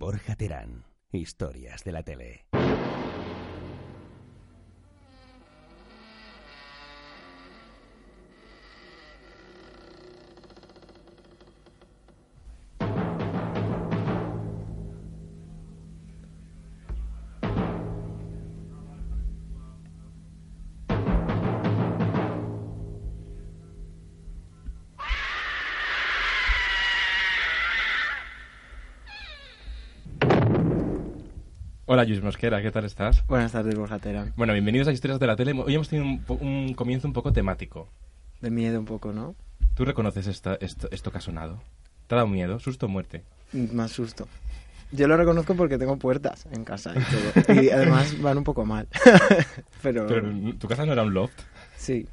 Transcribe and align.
Borja 0.00 0.34
Terán, 0.34 0.86
historias 1.12 1.84
de 1.84 1.92
la 1.92 2.02
tele. 2.02 2.46
Hola, 32.00 32.08
Luis 32.08 32.22
Mosquera, 32.22 32.62
¿qué 32.62 32.70
tal 32.70 32.86
estás? 32.86 33.26
Buenas 33.26 33.52
tardes, 33.52 33.74
Borja 33.74 33.98
Terán. 33.98 34.32
Bueno, 34.34 34.54
bienvenidos 34.54 34.88
a 34.88 34.92
Historias 34.92 35.20
de 35.20 35.26
la 35.26 35.36
Tele. 35.36 35.52
Hoy 35.52 35.74
hemos 35.74 35.90
tenido 35.90 36.08
un, 36.08 36.24
un 36.40 36.72
comienzo 36.72 37.06
un 37.06 37.12
poco 37.12 37.30
temático. 37.30 37.88
De 38.40 38.50
miedo 38.50 38.78
un 38.80 38.86
poco, 38.86 39.12
¿no? 39.12 39.34
¿Tú 39.74 39.84
reconoces 39.84 40.26
esta- 40.26 40.54
esto, 40.62 40.88
esto 40.92 41.12
que 41.12 41.18
ha 41.18 41.20
sonado? 41.20 41.60
¿Te 42.06 42.14
ha 42.14 42.16
dado 42.16 42.26
miedo? 42.28 42.58
¿Susto 42.58 42.86
o 42.86 42.88
muerte? 42.88 43.22
Más 43.52 43.90
susto. 43.92 44.26
Yo 44.92 45.08
lo 45.08 45.16
reconozco 45.18 45.54
porque 45.54 45.76
tengo 45.76 45.98
puertas 45.98 46.46
en 46.50 46.64
casa 46.64 46.94
y 46.96 47.42
todo. 47.44 47.62
Y 47.62 47.68
además 47.68 48.18
van 48.22 48.38
un 48.38 48.44
poco 48.44 48.64
mal. 48.64 48.88
pero, 49.82 50.06
Pero 50.06 50.32
tu 50.58 50.68
casa 50.68 50.86
no 50.86 50.94
era 50.94 51.02
un 51.02 51.12
loft. 51.12 51.38
sí, 51.76 52.06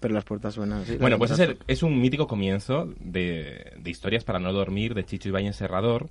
pero 0.00 0.12
las 0.12 0.24
puertas 0.24 0.54
suenan 0.54 0.80
así. 0.82 0.96
Bueno, 0.96 1.18
pues 1.18 1.30
es, 1.30 1.38
el- 1.38 1.58
es 1.68 1.84
un 1.84 2.00
mítico 2.00 2.26
comienzo 2.26 2.92
de, 2.98 3.74
de 3.78 3.90
historias 3.90 4.24
para 4.24 4.40
no 4.40 4.52
dormir 4.52 4.94
de 4.94 5.04
Chicho 5.04 5.28
Ibáñez 5.28 5.54
Serrador. 5.54 6.10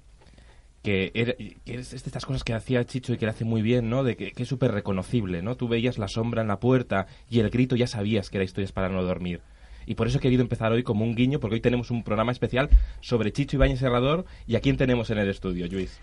Que, 0.84 1.12
era- 1.14 1.34
que 1.34 1.76
es 1.76 1.92
de 1.92 1.98
estas 1.98 2.26
cosas 2.26 2.44
que 2.44 2.54
hacía 2.54 2.86
Chicho 2.86 3.14
y 3.14 3.18
que 3.18 3.26
le 3.26 3.32
hace 3.32 3.44
muy 3.46 3.62
bien, 3.62 3.90
¿no? 3.90 4.04
De 4.04 4.16
que, 4.16 4.32
que 4.32 4.44
es 4.44 4.50
súper 4.50 4.72
reconocible, 4.72 5.42
¿no? 5.42 5.56
Tú 5.58 5.68
veías 5.68 5.98
la 5.98 6.08
sombra 6.08 6.42
en 6.42 6.48
la 6.48 6.60
puerta 6.60 7.06
y 7.30 7.40
el 7.40 7.50
grito 7.50 7.76
ya 7.76 7.88
sabías 7.88 8.30
que 8.30 8.38
era 8.38 8.46
historias 8.46 8.72
para 8.72 8.88
no 8.90 9.04
dormir. 9.04 9.42
Y 9.86 9.96
por 9.96 10.08
eso 10.08 10.20
he 10.20 10.22
querido 10.22 10.42
empezar 10.42 10.72
hoy 10.72 10.84
como 10.84 11.04
un 11.04 11.16
guiño, 11.16 11.40
porque 11.40 11.56
hoy 11.56 11.62
tenemos 11.62 11.92
un 11.92 12.04
programa 12.04 12.32
especial 12.32 12.70
sobre 13.02 13.32
Chicho 13.34 13.58
Ibáñez 13.58 13.80
Serrador. 13.80 14.26
¿Y 14.48 14.56
a 14.56 14.62
quién 14.62 14.78
tenemos 14.78 15.10
en 15.10 15.18
el 15.18 15.30
estudio, 15.30 15.68
Luis? 15.68 16.00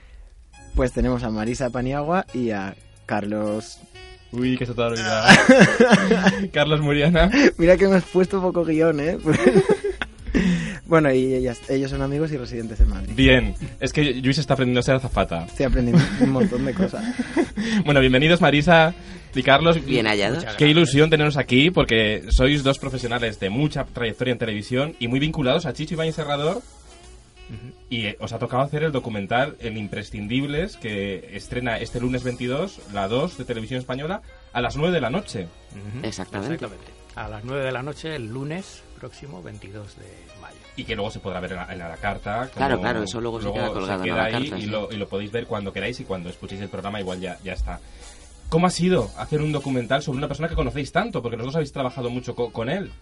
Pues 0.75 0.93
tenemos 0.93 1.23
a 1.23 1.31
Marisa 1.31 1.71
Paniagua 1.71 2.27
y 2.35 2.51
a 2.51 2.75
Carlos... 3.07 3.81
Uy, 4.33 4.59
que 4.59 4.67
se 4.67 4.75
te 4.75 4.83
ha 4.83 4.87
olvidado. 4.89 5.29
Carlos 6.53 6.81
Muriana. 6.81 7.31
Mira 7.59 7.77
que 7.77 7.87
me 7.87 7.95
has 7.97 8.05
puesto 8.05 8.43
poco 8.43 8.65
guion, 8.65 8.99
¿eh? 9.01 9.17
bueno, 10.87 11.13
y 11.13 11.35
ellas, 11.35 11.61
ellos 11.69 11.91
son 11.91 12.03
amigos 12.03 12.31
y 12.33 12.37
residentes 12.37 12.81
en 12.81 12.89
Madrid. 12.89 13.13
Bien, 13.15 13.55
es 13.81 13.93
que 13.93 14.15
Luis 14.15 14.39
está 14.39 14.55
aprendiendo 14.55 14.81
a 14.81 14.83
ser 14.83 14.95
azafata. 14.95 15.45
Estoy 15.47 15.67
aprendiendo 15.67 16.03
un 16.21 16.31
montón 16.31 16.65
de 16.65 16.75
cosas. 16.75 17.05
Bueno, 17.85 18.01
bienvenidos 18.01 18.41
Marisa 18.41 18.95
y 19.35 19.43
Carlos. 19.43 19.85
Bien 19.85 20.07
hallados. 20.07 20.45
Qué 20.57 20.69
ilusión 20.69 21.11
teneros 21.11 21.37
aquí 21.37 21.71
porque 21.71 22.25
sois 22.31 22.63
dos 22.63 22.79
profesionales 22.79 23.41
de 23.41 23.51
mucha 23.51 23.85
trayectoria 23.85 24.33
en 24.33 24.39
televisión 24.39 24.97
y 24.99 25.09
muy 25.09 25.21
vinculados 25.21 25.67
a 25.67 25.73
Chicho 25.73 25.95
Ibáñez 25.95 26.15
Serrador. 26.15 26.63
Y 27.89 28.07
eh, 28.07 28.17
os 28.21 28.33
ha 28.33 28.39
tocado 28.39 28.63
hacer 28.63 28.83
el 28.83 28.93
documental 28.93 29.57
El 29.61 29.77
Imprescindibles 29.77 30.77
que 30.77 31.31
estrena 31.37 31.79
este 31.79 32.01
lunes 32.01 32.25
22, 32.25 32.81
la 32.93 33.09
2 33.09 33.39
de 33.39 33.45
Televisión 33.45 33.79
Española, 33.79 34.23
a 34.53 34.61
las 34.61 34.77
9 34.77 34.93
de 34.93 35.01
la 35.01 35.11
noche. 35.11 35.47
Exactamente. 36.03 36.55
Exactamente. 36.55 36.93
A 37.15 37.29
las 37.29 37.45
9 37.45 37.65
de 37.65 37.73
la 37.73 37.83
noche, 37.83 38.17
el 38.17 38.27
lunes 38.27 38.83
próximo, 38.97 39.43
22 39.43 39.97
de 39.97 40.07
mayo. 40.41 40.57
Y 40.77 40.85
que 40.85 40.95
luego 40.97 41.11
se 41.11 41.21
podrá 41.21 41.41
ver 41.41 41.53
en 41.53 41.57
la, 41.59 41.73
en 41.73 41.79
la 41.79 41.97
carta. 41.97 42.49
Claro, 42.55 42.81
claro, 42.81 43.03
eso 43.03 43.21
luego 43.21 43.41
se 43.41 43.53
queda 43.53 43.69
colgado 43.73 44.03
en 44.05 44.09
la 44.11 44.15
queda 44.15 44.25
ahí 44.25 44.33
carta, 44.49 44.59
y, 44.59 44.63
sí. 44.63 44.67
lo, 44.69 44.93
y 44.93 44.97
lo 44.97 45.09
podéis 45.09 45.31
ver 45.33 45.47
cuando 45.47 45.73
queráis 45.73 46.01
y 46.01 46.05
cuando 46.05 46.29
escuchéis 46.29 46.61
el 46.61 46.69
programa 46.69 47.01
igual 47.01 47.21
ya, 47.21 47.39
ya 47.45 47.53
está. 47.53 47.81
¿Cómo 48.49 48.67
ha 48.67 48.71
sido 48.71 49.11
hacer 49.17 49.41
un 49.43 49.53
documental 49.53 50.03
sobre 50.03 50.19
una 50.19 50.29
persona 50.29 50.49
que 50.49 50.55
conocéis 50.55 50.93
tanto? 50.93 51.21
Porque 51.23 51.37
los 51.37 51.47
dos 51.47 51.57
habéis 51.57 51.73
trabajado 51.73 52.11
mucho 52.11 52.35
co- 52.35 52.53
con 52.53 52.69
él. 52.69 52.93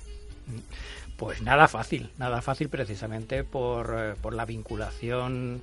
Pues 1.16 1.43
nada 1.43 1.69
fácil, 1.69 2.10
nada 2.19 2.43
fácil 2.43 2.69
precisamente 2.69 3.44
por, 3.44 3.94
eh, 3.99 4.15
por 4.21 4.34
la 4.34 4.44
vinculación 4.44 5.62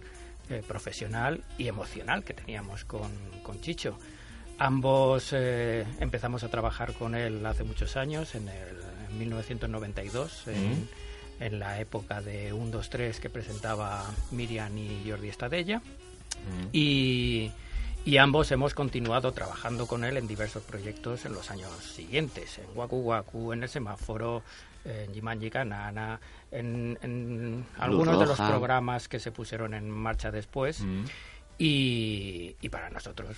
eh, 0.49 0.63
profesional 0.67 1.43
y 1.57 1.67
emocional 1.67 2.23
que 2.23 2.33
teníamos 2.33 2.85
con, 2.85 3.11
con 3.43 3.59
Chicho. 3.61 3.97
Ambos 4.59 5.29
eh, 5.33 5.85
empezamos 5.99 6.43
a 6.43 6.49
trabajar 6.49 6.93
con 6.93 7.15
él 7.15 7.43
hace 7.45 7.63
muchos 7.63 7.97
años, 7.97 8.35
en, 8.35 8.47
el, 8.47 8.77
1992, 9.19 10.47
en, 10.47 10.71
Mm. 10.71 10.87
en 11.39 11.59
la 11.59 11.79
época 11.79 12.21
de 12.21 12.53
1, 12.53 12.71
2, 12.71 12.89
3 12.89 13.19
que 13.19 13.29
presentaba 13.29 14.05
Miriam 14.31 14.77
y 14.77 15.03
Jordi 15.09 15.29
Estadella. 15.29 15.81
y, 16.71 17.51
y 18.05 18.17
ambos 18.17 18.51
hemos 18.51 18.73
continuado 18.73 19.31
trabajando 19.31 19.85
con 19.85 20.03
él 20.03 20.17
en 20.17 20.27
diversos 20.27 20.63
proyectos 20.63 21.25
en 21.25 21.33
los 21.33 21.51
años 21.51 21.71
siguientes, 21.83 22.57
en 22.57 22.65
Waku 22.75 22.97
Waku, 22.97 23.53
en 23.53 23.63
El 23.63 23.69
Semáforo, 23.69 24.41
en 24.85 25.13
Jimanji 25.13 25.51
Kanana, 25.51 26.19
en, 26.51 26.97
en 27.03 27.65
algunos 27.77 28.19
de 28.19 28.25
los 28.25 28.37
programas 28.37 29.07
que 29.07 29.19
se 29.19 29.31
pusieron 29.31 29.73
en 29.75 29.89
marcha 29.89 30.31
después. 30.31 30.79
Mm. 30.81 31.03
Y, 31.59 32.55
y 32.61 32.69
para 32.69 32.89
nosotros, 32.89 33.35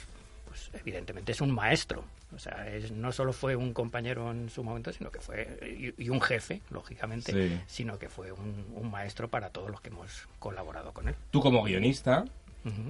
pues 0.54 0.70
evidentemente 0.80 1.32
es 1.32 1.42
un 1.42 1.50
maestro. 1.52 2.04
O 2.36 2.38
sea, 2.38 2.68
es- 2.72 2.92
no 2.92 3.12
solo 3.12 3.34
fue 3.34 3.56
un 3.56 3.74
compañero 3.74 4.30
en 4.30 4.50
su 4.52 4.64
momento, 4.64 4.94
sino 4.94 5.10
que 5.12 5.20
fue, 5.20 5.58
y, 5.98 6.04
y 6.04 6.10
un 6.10 6.22
jefe, 6.22 6.62
lógicamente, 6.70 7.32
Sí. 7.32 7.60
sino 7.66 7.98
que 7.98 8.08
fue 8.08 8.32
un, 8.32 8.66
un 8.76 8.92
maestro 8.92 9.28
para 9.30 9.50
todos 9.50 9.72
los 9.72 9.82
que 9.82 9.90
hemos 9.90 10.28
colaborado 10.38 10.92
con 10.94 11.08
él. 11.08 11.16
Tú 11.32 11.42
como 11.42 11.64
guionista 11.64 12.24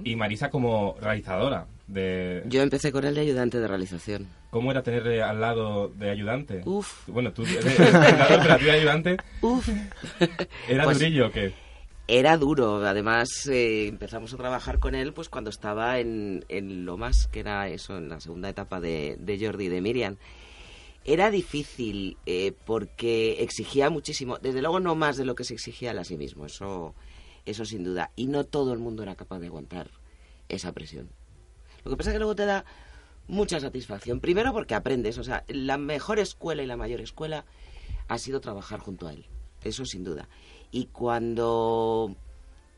y 0.04 0.14
Marisa 0.14 0.50
como 0.50 0.94
realizadora. 1.00 1.66
de 1.88 2.42
Yo 2.46 2.60
empecé 2.62 2.92
con 2.92 3.04
él 3.04 3.14
de 3.14 3.22
ayudante 3.22 3.58
de 3.58 3.66
realización. 3.66 4.28
¿Cómo 4.50 4.70
era 4.70 4.82
tenerle 4.82 5.20
al 5.22 5.40
lado 5.40 5.88
de 5.88 6.10
ayudante? 6.10 6.60
Uf. 6.64 7.08
Bueno, 7.08 7.32
tú 7.32 7.44
de, 7.44 7.60
de- 7.60 8.70
ayudante. 8.70 9.16
Uf. 9.40 9.68
¿Era 10.68 10.84
Pues- 10.84 10.98
durillo 10.98 11.26
o 11.28 11.30
qué? 11.32 11.52
Era 12.06 12.36
duro. 12.36 12.84
Además, 12.84 13.46
eh, 13.46 13.86
empezamos 13.88 14.34
a 14.34 14.36
trabajar 14.36 14.78
con 14.78 14.94
él 14.94 15.14
pues 15.14 15.30
cuando 15.30 15.48
estaba 15.48 15.98
en, 16.00 16.44
en 16.48 16.84
lo 16.84 16.98
más, 16.98 17.28
que 17.28 17.40
era 17.40 17.68
eso, 17.68 17.96
en 17.96 18.10
la 18.10 18.20
segunda 18.20 18.50
etapa 18.50 18.80
de, 18.80 19.16
de 19.18 19.38
Jordi 19.44 19.66
y 19.66 19.68
de 19.68 19.80
Miriam. 19.80 20.16
Era 21.06 21.30
difícil 21.30 22.18
eh, 22.26 22.52
porque 22.66 23.42
exigía 23.42 23.88
muchísimo. 23.88 24.38
Desde 24.38 24.60
luego 24.60 24.80
no 24.80 24.94
más 24.94 25.16
de 25.16 25.24
lo 25.24 25.34
que 25.34 25.44
se 25.44 25.54
exigía 25.54 25.92
él 25.92 25.98
a 25.98 26.04
sí 26.04 26.18
mismo. 26.18 26.44
Eso, 26.44 26.94
eso 27.46 27.64
sin 27.64 27.84
duda. 27.84 28.10
Y 28.16 28.26
no 28.26 28.44
todo 28.44 28.74
el 28.74 28.80
mundo 28.80 29.02
era 29.02 29.14
capaz 29.14 29.38
de 29.38 29.46
aguantar 29.46 29.90
esa 30.48 30.72
presión. 30.72 31.08
Lo 31.84 31.90
que 31.90 31.96
pasa 31.96 32.10
es 32.10 32.14
que 32.14 32.18
luego 32.18 32.34
te 32.34 32.44
da 32.44 32.66
mucha 33.28 33.60
satisfacción. 33.60 34.20
Primero 34.20 34.52
porque 34.52 34.74
aprendes. 34.74 35.16
O 35.16 35.24
sea, 35.24 35.44
la 35.48 35.78
mejor 35.78 36.18
escuela 36.18 36.62
y 36.62 36.66
la 36.66 36.76
mayor 36.76 37.00
escuela 37.00 37.46
ha 38.08 38.18
sido 38.18 38.40
trabajar 38.40 38.80
junto 38.80 39.06
a 39.06 39.12
él. 39.14 39.26
Eso 39.62 39.86
sin 39.86 40.04
duda. 40.04 40.28
Y 40.74 40.86
cuando 40.86 42.16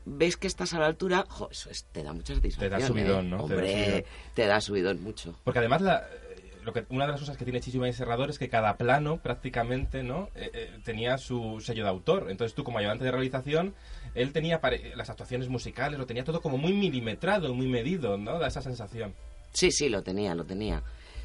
ves 0.05 0.37
que 0.37 0.45
estás 0.45 0.73
a 0.75 0.79
la 0.79 0.85
altura, 0.85 1.25
jo, 1.27 1.49
eso 1.51 1.69
es- 1.71 1.85
te 1.91 2.03
da 2.03 2.13
mucha 2.13 2.35
satisfacción. 2.35 2.69
Te 2.71 2.79
da 2.79 2.87
subidón, 2.87 3.25
¿eh? 3.25 3.29
¿no? 3.29 3.37
Te 3.37 3.53
da 3.55 3.55
Hombre, 3.55 3.83
subidón. 3.85 4.03
te 4.35 4.45
da 4.45 4.61
subidón 4.61 5.01
mucho. 5.03 5.35
Porque 5.43 5.57
además 5.59 5.81
la, 5.81 5.97
eh, 6.01 6.51
lo 6.63 6.73
que, 6.73 6.85
una 6.89 7.05
de 7.07 7.11
las 7.13 7.21
cosas 7.21 7.37
que 7.37 7.43
tiene 7.43 7.59
Chicho 7.59 7.77
Ibáñez 7.77 7.95
Serrador 7.95 8.29
es 8.29 8.37
que 8.37 8.49
cada 8.49 8.77
plano 8.77 9.17
prácticamente 9.17 10.03
no 10.03 10.29
Eh, 10.35 10.51
eh, 10.53 10.79
tenía 10.85 11.17
su 11.17 11.59
sello 11.59 11.83
de 11.83 11.89
autor. 11.89 12.27
Entonces 12.29 12.53
tú 12.55 12.63
como 12.63 12.77
ayudante 12.77 13.03
de 13.03 13.11
realización, 13.11 13.73
él 14.13 14.31
tenía 14.31 14.61
las 14.95 15.09
actuaciones 15.09 15.49
musicales, 15.49 15.97
lo 15.97 16.05
tenía 16.05 16.23
todo 16.23 16.39
como 16.41 16.57
muy 16.59 16.73
milimetrado, 16.73 17.51
muy 17.55 17.67
medido, 17.67 18.15
¿no? 18.17 18.37
Da 18.37 18.47
esa 18.47 18.61
sensación. 18.61 19.15
Sí, 19.53 19.71
sí, 19.71 19.89
lo 19.89 20.03
tenía, 20.03 20.35
lo 20.35 20.45
tenía. 20.45 20.83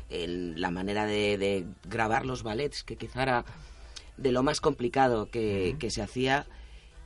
El- 0.09 0.59
la 0.61 0.71
manera 0.71 1.05
de, 1.05 1.37
de 1.37 1.67
grabar 1.87 2.25
los 2.25 2.43
ballets, 2.43 2.83
que 2.83 2.97
quizá 2.97 3.23
era 3.25 3.45
de 4.17 4.33
lo 4.33 4.43
más 4.43 4.61
complicado 4.61 5.27
que, 5.31 5.77
que 5.79 5.91
se 5.91 6.03
hacía, 6.03 6.47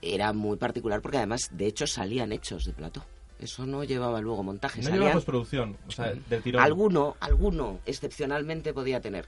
era 0.02 0.32
muy 0.32 0.56
particular 0.56 1.00
porque 1.00 1.18
además, 1.18 1.48
de 1.52 1.66
hecho, 1.66 1.86
salían 1.86 2.32
hechos 2.32 2.64
de 2.64 2.72
plató. 2.72 3.04
Eso 3.38 3.66
no 3.66 3.84
llevaba 3.84 4.20
luego 4.20 4.42
montaje. 4.42 4.80
No 4.80 4.84
llevaba 4.88 4.98
salían- 5.10 5.14
postproducción, 5.14 5.76
o 5.86 5.90
sea, 5.90 6.14
del 6.28 6.42
tirón. 6.42 6.62
Alguno, 6.62 7.16
alguno, 7.20 7.80
excepcionalmente 7.84 8.72
podía 8.72 9.00
tener. 9.00 9.26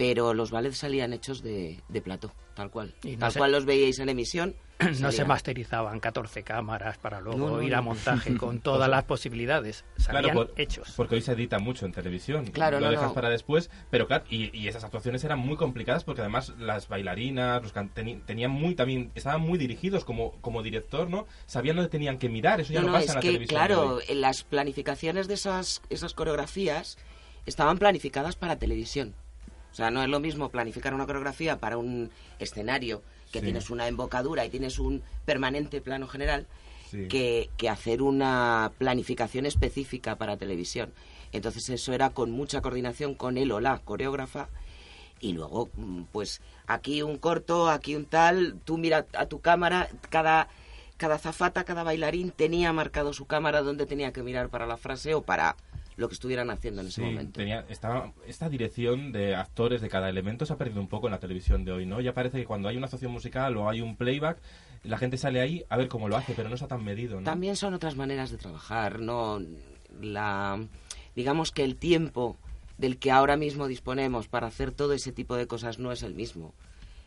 Pero 0.00 0.32
los 0.32 0.50
ballets 0.50 0.78
salían 0.78 1.12
hechos 1.12 1.42
de, 1.42 1.78
de 1.90 2.00
plató, 2.00 2.32
tal 2.54 2.70
cual. 2.70 2.94
Y 3.04 3.12
no 3.12 3.18
tal 3.18 3.32
se- 3.32 3.38
cual 3.38 3.52
los 3.52 3.66
veíais 3.66 3.98
en 3.98 4.08
emisión. 4.08 4.56
no 4.98 5.12
se 5.12 5.26
masterizaban 5.26 6.00
14 6.00 6.42
cámaras 6.42 6.96
para 6.96 7.20
luego 7.20 7.38
No, 7.50 7.56
no, 7.58 7.62
ir 7.62 7.74
a 7.74 7.78
no. 7.78 7.82
montaje 7.82 8.34
con 8.38 8.60
todas 8.62 8.88
las 8.88 9.04
posibilidades. 9.04 9.84
Salían 9.98 10.34
por- 10.34 10.54
hechos. 10.56 10.94
Porque 10.96 11.16
hoy 11.16 11.20
se 11.20 11.32
edita 11.32 11.58
mucho 11.58 11.84
en 11.84 11.92
televisión. 11.92 12.46
Claro, 12.46 12.80
Lo 12.80 12.86
no, 12.86 12.92
dejas 12.92 13.08
no. 13.08 13.12
para 13.14 13.28
después. 13.28 13.68
Pero 13.90 14.06
claro, 14.06 14.24
y, 14.30 14.56
y 14.58 14.68
esas 14.68 14.84
actuaciones 14.84 15.22
eran 15.22 15.38
muy 15.38 15.56
complicadas 15.56 16.02
porque 16.04 16.22
además 16.22 16.54
las 16.58 16.88
bailarinas 16.88 17.62
los 17.62 17.74
tenían 18.24 18.50
muy 18.50 18.74
también 18.74 19.10
estaban 19.14 19.42
muy 19.42 19.58
dirigidos 19.58 20.06
como, 20.06 20.32
como 20.40 20.62
director, 20.62 21.10
¿no? 21.10 21.26
Sabían 21.44 21.76
dónde 21.76 21.90
tenían 21.90 22.16
que 22.16 22.30
mirar. 22.30 22.58
Eso 22.62 22.72
ya 22.72 22.80
no, 22.80 22.86
No, 22.86 22.92
no, 22.94 22.98
pasa 23.00 23.04
es 23.04 23.10
en 23.10 23.14
la 23.16 23.20
que, 23.20 23.28
televisión. 23.28 23.58
claro, 23.58 23.98
las 24.14 24.44
planificaciones 24.44 25.28
de 25.28 25.34
esas, 25.34 25.82
esas 25.90 26.14
coreografías 26.14 26.96
estaban 27.44 27.76
planificadas 27.76 28.34
para 28.36 28.58
televisión. 28.58 29.14
O 29.72 29.74
sea, 29.74 29.90
no 29.90 30.02
es 30.02 30.08
lo 30.08 30.20
mismo 30.20 30.48
planificar 30.48 30.94
una 30.94 31.06
coreografía 31.06 31.58
para 31.58 31.76
un 31.78 32.10
escenario 32.38 33.02
que 33.32 33.38
Sí. 33.38 33.44
tienes 33.46 33.70
una 33.70 33.86
embocadura 33.86 34.44
y 34.44 34.50
tienes 34.50 34.78
un 34.78 35.02
permanente 35.24 35.80
plano 35.80 36.08
general 36.08 36.46
Sí. 36.90 37.06
que, 37.08 37.50
que 37.56 37.68
hacer 37.68 38.02
una 38.02 38.72
planificación 38.78 39.46
específica 39.46 40.16
para 40.16 40.36
televisión. 40.36 40.92
Entonces 41.32 41.68
eso 41.70 41.92
era 41.92 42.10
con 42.10 42.32
mucha 42.32 42.60
coordinación 42.60 43.14
con 43.14 43.38
él 43.38 43.52
o 43.52 43.60
la 43.60 43.78
coreógrafa 43.78 44.48
y 45.20 45.32
luego 45.34 45.68
mm, 45.76 46.02
pues 46.10 46.40
aquí 46.66 47.02
un 47.02 47.18
corto, 47.18 47.70
aquí 47.70 47.94
un 47.94 48.06
tal, 48.06 48.58
tú 48.64 48.76
mira 48.78 49.06
a 49.16 49.26
tu 49.26 49.40
cámara, 49.40 49.88
cada 50.08 50.48
cada 50.96 51.18
zafata, 51.18 51.64
cada 51.64 51.82
bailarín 51.82 52.30
tenía 52.30 52.72
marcado 52.74 53.12
su 53.14 53.24
cámara 53.26 53.62
donde 53.62 53.86
tenía 53.86 54.12
que 54.12 54.22
mirar 54.22 54.50
para 54.50 54.66
la 54.66 54.76
frase 54.76 55.14
o 55.14 55.22
para 55.22 55.56
lo 56.00 56.08
que 56.08 56.14
estuvieran 56.14 56.50
haciendo 56.50 56.80
en 56.80 56.88
ese 56.88 57.02
Sí, 57.02 57.06
momento. 57.06 57.38
tenía, 57.38 57.64
estaba, 57.68 58.12
esta 58.26 58.48
dirección 58.48 59.12
de 59.12 59.34
actores 59.36 59.80
de 59.82 59.88
cada 59.88 60.08
elemento 60.08 60.46
se 60.46 60.52
ha 60.52 60.56
perdido 60.56 60.80
un 60.80 60.88
poco 60.88 61.06
en 61.06 61.12
la 61.12 61.20
televisión 61.20 61.64
de 61.64 61.72
hoy, 61.72 61.86
¿no? 61.86 62.00
Ya 62.00 62.14
parece 62.14 62.38
que 62.38 62.46
cuando 62.46 62.68
hay 62.68 62.76
una 62.76 62.86
actuación 62.86 63.12
musical 63.12 63.56
o 63.58 63.68
hay 63.68 63.80
un 63.82 63.96
playback, 63.96 64.38
la 64.84 64.96
gente 64.96 65.18
sale 65.18 65.40
ahí 65.40 65.62
a 65.68 65.76
ver 65.76 65.88
cómo 65.88 66.08
lo 66.08 66.16
hace, 66.16 66.32
pero 66.34 66.48
no 66.48 66.54
está 66.54 66.66
tan 66.68 66.82
medido, 66.82 67.20
¿no? 67.20 67.24
También 67.24 67.54
son 67.54 67.74
otras 67.74 67.96
maneras 67.96 68.30
de 68.30 68.38
trabajar, 68.38 68.98
no 69.00 69.40
la 70.00 70.58
digamos 71.14 71.50
que 71.50 71.64
el 71.64 71.76
tiempo 71.76 72.36
del 72.78 72.96
que 72.98 73.10
ahora 73.10 73.36
mismo 73.36 73.68
disponemos 73.68 74.26
para 74.28 74.46
hacer 74.46 74.72
todo 74.72 74.94
ese 74.94 75.12
tipo 75.12 75.36
de 75.36 75.46
cosas 75.46 75.78
no 75.78 75.92
es 75.92 76.02
el 76.02 76.14
mismo. 76.14 76.54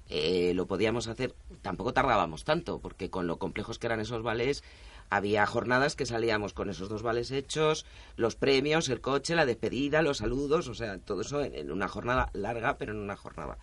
Eh, 0.10 0.52
lo 0.54 0.68
podíamos 0.68 1.08
hacer, 1.08 1.34
tampoco 1.62 1.94
tardábamos 1.94 2.44
tanto, 2.44 2.78
porque 2.80 3.10
con 3.10 3.26
lo 3.26 3.38
complejos 3.38 3.80
que 3.80 3.88
eran 3.88 4.00
esos 4.02 4.22
ballets, 4.22 4.62
había 5.10 5.46
jornadas 5.46 5.96
que 5.96 6.06
salíamos 6.06 6.54
con 6.54 6.70
esos 6.70 6.90
dos 6.90 7.04
vales 7.04 7.32
hechos, 7.32 7.86
los 8.16 8.36
premios, 8.36 8.90
el 8.90 9.02
coche, 9.02 9.36
la 9.36 9.46
despedida, 9.46 10.02
los 10.02 10.18
saludos, 10.18 10.68
o 10.68 10.74
sea, 10.74 10.98
todo 11.00 11.22
eso 11.22 11.42
en, 11.42 11.54
en 11.56 11.72
una 11.72 11.88
jornada 11.88 12.30
larga, 12.34 12.78
pero 12.78 12.92
en 12.94 13.00
una 13.00 13.16
jornada. 13.16 13.58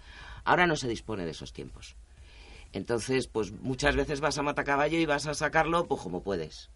Ahora 0.44 0.66
no 0.66 0.76
se 0.76 0.88
dispone 0.88 1.24
de 1.24 1.32
esos 1.32 1.52
tiempos. 1.52 1.96
Entonces, 2.72 3.26
pues 3.26 3.52
muchas 3.52 3.96
veces 3.96 4.20
vas 4.20 4.38
a 4.38 4.42
matacaballo 4.42 4.96
y 4.98 5.06
vas 5.06 5.26
a 5.26 5.34
sacarlo 5.34 5.86
pues 5.86 6.00
como 6.02 6.22
puedes. 6.22 6.70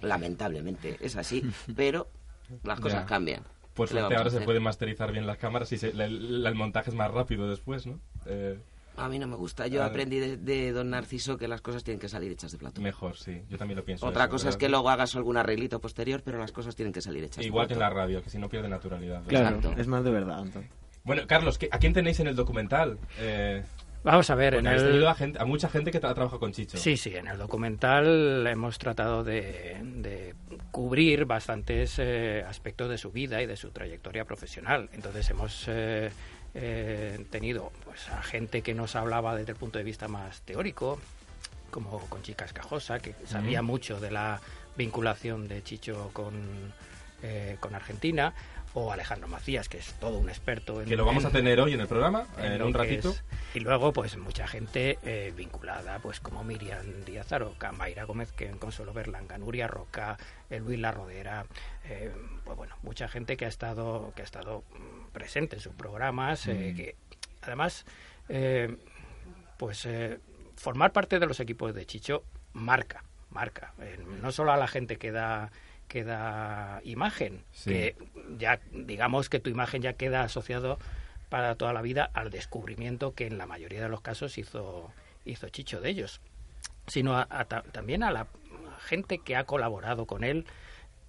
Lamentablemente, 0.00 0.96
es 1.00 1.16
así, 1.16 1.42
pero 1.76 2.08
las 2.62 2.80
cosas 2.80 3.00
Ya. 3.02 3.06
cambian. 3.06 3.42
Por 3.74 3.88
¿Qué 3.88 3.94
le 3.94 4.00
suerte 4.00 4.14
vamos 4.14 4.16
a 4.16 4.18
ahora 4.28 4.30
se 4.40 4.44
pueden 4.44 4.62
masterizar 4.62 5.12
bien 5.12 5.26
las 5.26 5.38
cámaras 5.38 5.72
y 5.72 5.78
se- 5.78 5.92
la- 5.94 6.06
la- 6.08 6.48
el 6.50 6.54
montaje 6.54 6.90
es 6.90 6.96
más 6.96 7.10
rápido 7.10 7.48
después, 7.48 7.86
¿no? 7.86 8.00
Eh, 8.26 8.58
A 8.96 9.08
mí 9.08 9.18
no 9.18 9.26
me 9.26 9.36
gusta. 9.36 9.66
Yo 9.68 9.82
Ah, 9.82 9.86
aprendí 9.86 10.18
de, 10.18 10.36
de 10.36 10.72
don 10.72 10.90
Narciso 10.90 11.38
que 11.38 11.48
las 11.48 11.60
cosas 11.62 11.82
tienen 11.82 11.98
que 11.98 12.08
salir 12.08 12.30
hechas 12.30 12.52
de 12.52 12.58
plato. 12.58 12.80
mejor, 12.82 13.16
sí. 13.16 13.42
Yo 13.48 13.56
también 13.58 13.76
lo 13.78 13.84
pienso. 13.84 14.06
Otra 14.06 14.24
eso, 14.24 14.30
cosa 14.32 14.48
es 14.50 14.56
que 14.56 14.68
luego 14.68 14.90
hagas 14.90 15.16
algún 15.16 15.36
arreglito 15.38 15.80
posterior, 15.80 16.22
pero 16.24 16.38
las 16.38 16.52
cosas 16.52 16.76
tienen 16.76 16.92
que 16.92 17.00
salir 17.00 17.24
hechas 17.24 17.44
Igual 17.44 17.64
de 17.64 17.68
que 17.68 17.74
en 17.74 17.78
plato. 17.78 17.94
la 17.94 18.00
radio, 18.02 18.22
que 18.22 18.28
si 18.30 18.38
no 18.38 18.48
pierde 18.48 18.68
naturalidad. 18.68 19.22
¿verdad? 19.24 19.28
Claro, 19.28 19.56
Exacto. 19.56 19.80
es 19.80 19.86
más 19.86 20.04
de 20.04 20.10
verdad, 20.10 20.40
entonces. 20.44 20.70
Bueno, 21.04 21.22
Carlos, 21.26 21.58
¿qué- 21.58 21.68
¿a 21.72 21.78
quién 21.78 21.92
tenéis 21.94 22.20
en 22.20 22.28
el 22.28 22.36
documental? 22.36 22.98
Eh, 23.18 23.64
Vamos 24.04 24.28
a 24.30 24.34
ver, 24.34 24.54
en 24.54 24.66
el... 24.66 25.06
a, 25.06 25.14
gente- 25.14 25.38
a 25.40 25.44
mucha 25.44 25.68
gente 25.68 25.90
que 25.92 26.00
tra- 26.00 26.12
trabaja 26.14 26.38
con 26.38 26.52
Chicho. 26.52 26.76
Sí, 26.76 26.96
sí, 26.96 27.14
en 27.14 27.28
el 27.28 27.38
documental 27.38 28.46
hemos 28.48 28.78
tratado 28.78 29.22
de, 29.22 29.76
de 29.82 30.34
cubrir 30.72 31.24
bastantes 31.24 31.94
eh, 31.98 32.44
aspectos 32.48 32.90
de 32.90 32.98
su 32.98 33.12
vida 33.12 33.40
y 33.42 33.46
de 33.46 33.56
su 33.56 33.70
trayectoria 33.70 34.24
profesional. 34.24 34.88
Entonces 34.92 35.30
hemos 35.30 35.64
eh, 35.68 36.10
eh, 36.54 37.24
tenido 37.30 37.70
pues, 37.84 38.08
a 38.08 38.22
gente 38.22 38.62
que 38.62 38.74
nos 38.74 38.96
hablaba 38.96 39.36
desde 39.36 39.52
el 39.52 39.58
punto 39.58 39.78
de 39.78 39.84
vista 39.84 40.08
más 40.08 40.40
teórico, 40.42 40.98
como 41.70 42.00
Conchica 42.08 42.44
Escajosa, 42.44 42.98
que 42.98 43.14
sabía 43.24 43.62
mucho 43.62 44.00
de 44.00 44.10
la 44.10 44.40
vinculación 44.76 45.46
de 45.48 45.62
Chicho 45.62 46.10
con, 46.12 46.34
eh, 47.22 47.56
con 47.60 47.74
Argentina, 47.74 48.34
o 48.74 48.90
Alejandro 48.92 49.28
Macías, 49.28 49.68
que 49.68 49.78
es 49.78 49.92
todo 50.00 50.18
un 50.18 50.28
experto 50.30 50.80
en... 50.80 50.88
Que 50.88 50.96
lo 50.96 51.04
vamos 51.04 51.24
en- 51.24 51.30
a 51.30 51.32
tener 51.32 51.60
hoy 51.60 51.74
en 51.74 51.80
el 51.80 51.86
programa, 51.88 52.26
en, 52.38 52.58
lo 52.58 52.66
un 52.66 52.74
ratito. 52.74 53.10
es- 53.10 53.22
Y 53.54 53.60
luego, 53.60 53.92
pues 53.92 54.16
mucha 54.16 54.46
gente 54.46 54.98
eh, 55.02 55.32
vinculada, 55.36 55.98
pues 55.98 56.20
como 56.20 56.42
Miriam 56.42 57.04
Díaz 57.04 57.32
Aroca, 57.32 57.72
Mayra 57.72 58.04
Gómez, 58.04 58.32
que 58.32 58.48
Consuelo 58.52 58.92
Berlanga, 58.92 59.36
Nuria 59.38 59.66
Roca, 59.68 60.16
eh, 60.48 60.58
Luis 60.60 60.78
La 60.80 60.90
Rodera, 60.90 61.44
eh, 61.84 62.10
pues 62.44 62.56
bueno, 62.56 62.76
mucha 62.82 63.08
gente 63.08 63.36
que 63.36 63.44
ha 63.44 63.48
estado, 63.48 64.12
que 64.16 64.22
ha 64.22 64.24
estado 64.24 64.64
mm, 64.72 65.12
presente 65.12 65.56
en 65.56 65.60
sus 65.62 65.74
programas, 65.74 66.46
eh, 66.46 66.72
que 66.76 66.96
además, 67.42 67.84
eh, 68.30 68.76
pues 69.58 69.84
eh, 69.84 70.18
formar 70.56 70.92
parte 70.92 71.18
de 71.18 71.26
los 71.26 71.40
equipos 71.40 71.74
de 71.74 71.84
Chicho 71.86 72.22
marca, 72.54 73.04
marca. 73.30 73.74
Eh, 73.80 73.98
no 74.22 74.32
solo 74.32 74.52
a 74.52 74.56
la 74.56 74.66
gente 74.68 74.96
que 74.96 75.10
da 75.12 75.50
que 75.92 76.04
da 76.04 76.80
imagen, 76.84 77.44
Sí. 77.52 77.68
que 77.70 77.96
ya 78.38 78.58
digamos 78.72 79.28
que 79.28 79.40
tu 79.40 79.50
imagen 79.50 79.82
ya 79.82 79.92
queda 79.92 80.22
asociado 80.22 80.78
para 81.28 81.54
toda 81.56 81.74
la 81.74 81.82
vida 81.82 82.08
al 82.14 82.30
descubrimiento 82.30 83.12
que 83.14 83.26
en 83.26 83.36
la 83.36 83.44
mayoría 83.46 83.82
de 83.82 83.90
los 83.90 84.00
casos 84.00 84.38
hizo 84.38 84.90
hizo 85.26 85.48
Chicho 85.50 85.82
de 85.82 85.90
ellos, 85.90 86.22
sino 86.86 87.16
a- 87.18 87.26
a 87.28 87.44
ta- 87.44 87.62
también 87.72 88.02
a 88.02 88.10
la 88.10 88.26
gente 88.86 89.18
que 89.18 89.36
ha 89.36 89.44
colaborado 89.44 90.06
con 90.06 90.24
él 90.24 90.46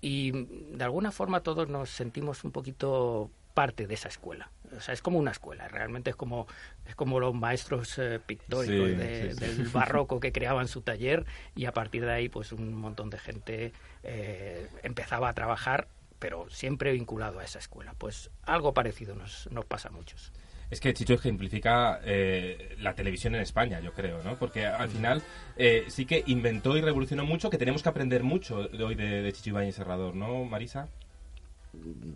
y 0.02 0.32
de 0.76 0.84
alguna 0.84 1.12
forma 1.14 1.40
todos 1.40 1.70
nos 1.70 1.90
sentimos 1.90 2.44
un 2.44 2.52
poquito 2.52 3.32
parte 3.54 3.88
de 3.88 3.94
esa 3.94 4.08
escuela. 4.10 4.50
O 4.76 4.82
sea, 4.82 4.94
es 4.94 5.02
como 5.02 5.20
una 5.20 5.32
escuela, 5.32 5.68
realmente 5.68 6.10
es 6.10 6.16
como 6.16 6.48
es 6.88 6.96
como 6.96 7.20
los 7.20 7.34
maestros 7.36 7.98
eh, 8.00 8.20
pictóricos 8.26 8.90
Sí, 8.90 8.96
de- 8.96 9.32
sí, 9.34 9.38
sí. 9.38 9.40
del 9.40 9.68
barroco 9.70 10.20
que 10.20 10.32
creaban 10.32 10.68
su 10.68 10.82
taller 10.82 11.26
y 11.56 11.66
a 11.66 11.72
partir 11.72 12.04
de 12.06 12.12
ahí 12.12 12.30
pues 12.30 12.52
un 12.52 12.74
montón 12.74 13.10
de 13.12 13.20
gente 13.20 13.72
eh, 14.04 14.68
empezaba 14.84 15.30
a 15.30 15.34
trabajar 15.34 15.88
pero 16.20 16.50
siempre 16.50 16.94
vinculado 16.94 17.40
a 17.40 17.44
esa 17.44 17.60
escuela. 17.60 17.94
Pues 17.98 18.30
algo 18.44 18.74
parecido 18.74 19.14
nos, 19.14 19.50
nos 19.52 19.66
pasa 19.66 19.90
a 19.90 19.92
muchos. 19.92 20.32
Es 20.72 20.80
que 20.80 20.94
Chicho 20.94 21.14
ejemplifica 21.16 22.00
eh, 22.04 22.76
la 22.80 22.96
televisión 22.96 23.36
en 23.36 23.42
España, 23.42 23.82
yo 23.82 23.92
creo, 23.94 24.24
¿no? 24.24 24.40
Porque 24.40 24.66
al 24.66 24.90
final 24.90 25.22
eh, 25.58 25.84
sí 25.90 26.06
que 26.06 26.24
inventó 26.28 26.78
y 26.78 26.82
revolucionó 26.82 27.26
mucho, 27.26 27.50
que 27.50 27.58
tenemos 27.58 27.84
que 27.84 27.90
aprender 27.90 28.24
mucho 28.24 28.70
de 28.70 28.84
hoy 28.84 28.96
de, 28.96 29.22
de 29.22 29.34
Chicho 29.34 29.50
Ibáñez 29.50 29.76
Serrador, 29.76 30.16
¿no, 30.16 30.46
Marisa? 30.46 30.88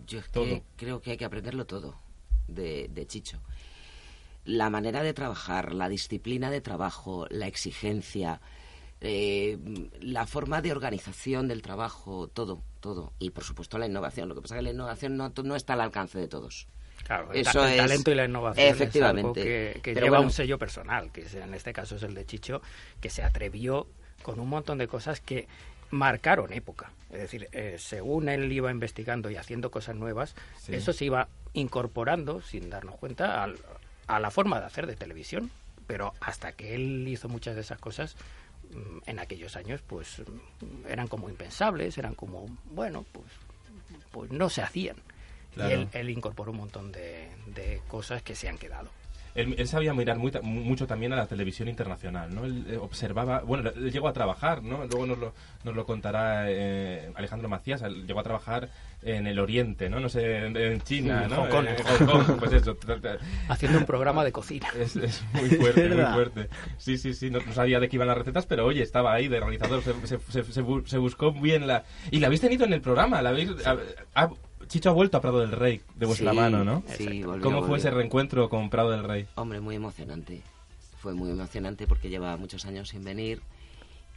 Yo 0.06 0.18
es 0.20 0.28
que 0.28 0.62
creo 0.76 1.00
que 1.00 1.12
hay 1.12 1.16
que 1.16 1.24
aprenderlo 1.24 1.66
todo 1.66 1.94
de, 2.46 2.88
de 2.92 3.06
Chicho. 3.06 3.40
La 4.44 4.70
manera 4.70 5.02
de 5.02 5.12
trabajar, 5.12 5.74
la 5.74 5.88
disciplina 5.88 6.50
de 6.50 6.60
trabajo, 6.60 7.26
la 7.28 7.46
exigencia, 7.46 8.40
eh, 9.00 9.58
la 10.00 10.26
forma 10.26 10.62
de 10.62 10.72
organización 10.72 11.48
del 11.48 11.60
trabajo, 11.60 12.28
todo, 12.28 12.62
todo. 12.80 13.12
Y 13.18 13.30
por 13.30 13.44
supuesto 13.44 13.76
la 13.78 13.86
innovación. 13.86 14.28
Lo 14.28 14.34
que 14.34 14.40
pasa 14.42 14.54
es 14.54 14.58
que 14.60 14.62
la 14.64 14.70
innovación 14.70 15.16
no, 15.16 15.32
no 15.44 15.56
está 15.56 15.74
al 15.74 15.82
alcance 15.82 16.18
de 16.18 16.28
todos. 16.28 16.66
Claro, 17.04 17.30
el, 17.32 17.40
Eso 17.40 17.60
ta- 17.60 17.66
el 17.74 17.80
es- 17.80 17.86
talento 17.86 18.10
y 18.10 18.14
la 18.14 18.24
innovación 18.24 18.66
es 18.66 18.72
efectivamente. 18.72 19.68
algo 19.70 19.82
que, 19.82 19.94
lleva 19.94 20.08
bueno. 20.08 20.24
un 20.24 20.30
sello 20.30 20.58
personal, 20.58 21.12
que 21.12 21.26
en 21.26 21.54
este 21.54 21.72
caso 21.72 21.96
es 21.96 22.02
el 22.02 22.14
de 22.14 22.24
Chicho, 22.24 22.62
que 23.00 23.10
se 23.10 23.22
atrevió 23.22 23.86
con 24.22 24.40
un 24.40 24.48
montón 24.48 24.78
de 24.78 24.88
cosas 24.88 25.20
que 25.20 25.46
marcaron 25.90 26.52
época. 26.52 26.90
Es 27.10 27.20
decir, 27.20 27.48
eh, 27.52 27.76
según 27.78 28.28
él 28.28 28.50
iba 28.52 28.70
investigando 28.70 29.30
y 29.30 29.36
haciendo 29.36 29.70
cosas 29.70 29.96
nuevas, 29.96 30.34
Sí. 30.58 30.74
eso 30.74 30.92
se 30.92 31.06
iba 31.06 31.28
incorporando, 31.54 32.42
sin 32.42 32.68
darnos 32.70 32.96
cuenta, 32.96 33.42
al- 33.42 33.58
a 34.06 34.20
la 34.20 34.30
forma 34.30 34.60
de 34.60 34.66
hacer 34.66 34.86
de 34.86 34.96
televisión. 34.96 35.50
Pero 35.86 36.12
hasta 36.20 36.52
que 36.52 36.74
él 36.74 37.06
hizo 37.08 37.28
muchas 37.30 37.54
de 37.54 37.62
esas 37.62 37.78
cosas, 37.78 38.14
mm, 38.72 38.98
en 39.08 39.18
aquellos 39.18 39.56
años, 39.56 39.80
pues 39.86 40.18
mm, 40.20 40.86
eran 40.88 41.08
como 41.08 41.30
impensables, 41.30 41.96
eran 41.96 42.14
como, 42.14 42.46
bueno, 42.66 43.06
pues, 43.12 43.26
pues 44.10 44.30
no 44.30 44.50
se 44.50 44.60
hacían. 44.60 44.96
Claro. 45.54 45.70
Y 45.70 45.72
él, 45.72 45.88
él 45.92 46.10
incorporó 46.10 46.50
un 46.52 46.58
montón 46.58 46.92
de, 46.92 47.30
de 47.46 47.80
cosas 47.88 48.22
que 48.22 48.34
se 48.34 48.48
han 48.50 48.58
quedado. 48.58 48.90
Él, 49.34 49.54
él 49.58 49.68
sabía 49.68 49.94
mirar 49.94 50.18
muy 50.18 50.32
mucho 50.42 50.86
también 50.86 51.12
a 51.12 51.16
la 51.16 51.26
televisión 51.26 51.68
internacional, 51.68 52.34
¿no? 52.34 52.44
Él 52.44 52.64
eh, 52.68 52.76
observaba, 52.76 53.40
bueno, 53.40 53.70
él 53.70 53.92
llegó 53.92 54.08
a 54.08 54.12
trabajar, 54.12 54.62
¿no? 54.62 54.78
Luego 54.86 55.06
nos 55.06 55.18
lo, 55.18 55.34
nos 55.64 55.74
lo 55.74 55.84
contará 55.86 56.44
eh, 56.50 57.10
Alejandro 57.14 57.48
Macías, 57.48 57.82
él 57.82 58.06
llegó 58.06 58.20
a 58.20 58.24
trabajar 58.24 58.68
en 59.02 59.26
el 59.28 59.38
Oriente, 59.38 59.88
¿no? 59.88 60.00
No 60.00 60.08
sé, 60.08 60.38
en, 60.46 60.56
en 60.56 60.80
China, 60.80 61.24
Sí, 61.24 61.30
¿no? 61.30 61.36
Hong 61.42 61.48
Kong. 61.50 61.66
En 61.68 62.06
Hong 62.08 62.24
Kong, 62.26 62.38
pues 62.38 62.52
eso. 62.52 62.76
Haciendo 63.48 63.78
un 63.78 63.84
programa 63.86 64.24
de 64.24 64.32
cocina. 64.32 64.66
Es, 64.76 64.96
es 64.96 65.22
muy 65.34 65.50
fuerte, 65.50 65.88
muy 65.88 66.04
fuerte. 66.14 66.48
Sí, 66.78 66.98
sí, 66.98 67.14
sí, 67.14 67.30
no, 67.30 67.38
no 67.40 67.52
sabía 67.52 67.78
de 67.80 67.88
qué 67.88 67.96
iban 67.96 68.08
las 68.08 68.18
recetas, 68.18 68.46
pero 68.46 68.66
oye, 68.66 68.82
estaba 68.82 69.12
ahí 69.14 69.28
de 69.28 69.38
realizador, 69.40 69.82
se, 69.82 69.92
se, 70.06 70.18
se- 70.18 70.52
se 70.52 70.64
bu- 70.64 70.84
se 70.86 70.98
buscó 70.98 71.32
bien 71.32 71.66
la... 71.66 71.84
Y 72.10 72.18
la 72.18 72.26
habéis 72.26 72.40
tenido 72.40 72.64
en 72.64 72.72
el 72.72 72.80
programa, 72.80 73.22
la 73.22 73.28
habéis... 73.30 73.50
ha- 73.64 73.76
ha- 74.14 74.30
Chicho 74.68 74.90
ha 74.90 74.92
vuelto 74.92 75.16
a 75.16 75.20
Prado 75.20 75.40
del 75.40 75.52
Rey, 75.52 75.80
de 75.96 76.06
vuestra 76.06 76.30
Sí, 76.30 76.36
mano, 76.36 76.64
¿no? 76.64 76.82
Sí, 76.96 77.22
volvió, 77.22 77.42
¿Cómo 77.42 77.58
fue 77.58 77.68
volvió. 77.68 77.76
ese 77.76 77.90
reencuentro 77.90 78.48
con 78.48 78.70
Prado 78.70 78.90
del 78.90 79.04
Rey? 79.04 79.26
Hombre, 79.34 79.60
muy 79.60 79.76
emocionante. 79.76 80.42
Fue 80.98 81.14
muy 81.14 81.30
emocionante 81.30 81.86
porque 81.86 82.08
lleva 82.08 82.36
muchos 82.36 82.64
años 82.66 82.88
sin 82.90 83.04
venir. 83.04 83.40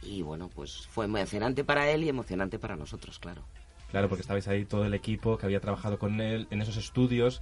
Y 0.02 0.22
bueno, 0.22 0.50
pues 0.54 0.86
fue 0.88 1.04
emocionante 1.06 1.64
para 1.64 1.90
él 1.90 2.04
y 2.04 2.08
emocionante 2.08 2.58
para 2.58 2.76
nosotros, 2.76 3.18
claro. 3.18 3.42
Claro, 3.90 4.08
porque 4.08 4.22
estabais 4.22 4.48
ahí 4.48 4.64
todo 4.64 4.84
el 4.84 4.94
equipo 4.94 5.38
que 5.38 5.46
había 5.46 5.60
trabajado 5.60 5.98
con 5.98 6.20
él 6.20 6.46
en 6.50 6.60
esos 6.62 6.76
estudios, 6.76 7.40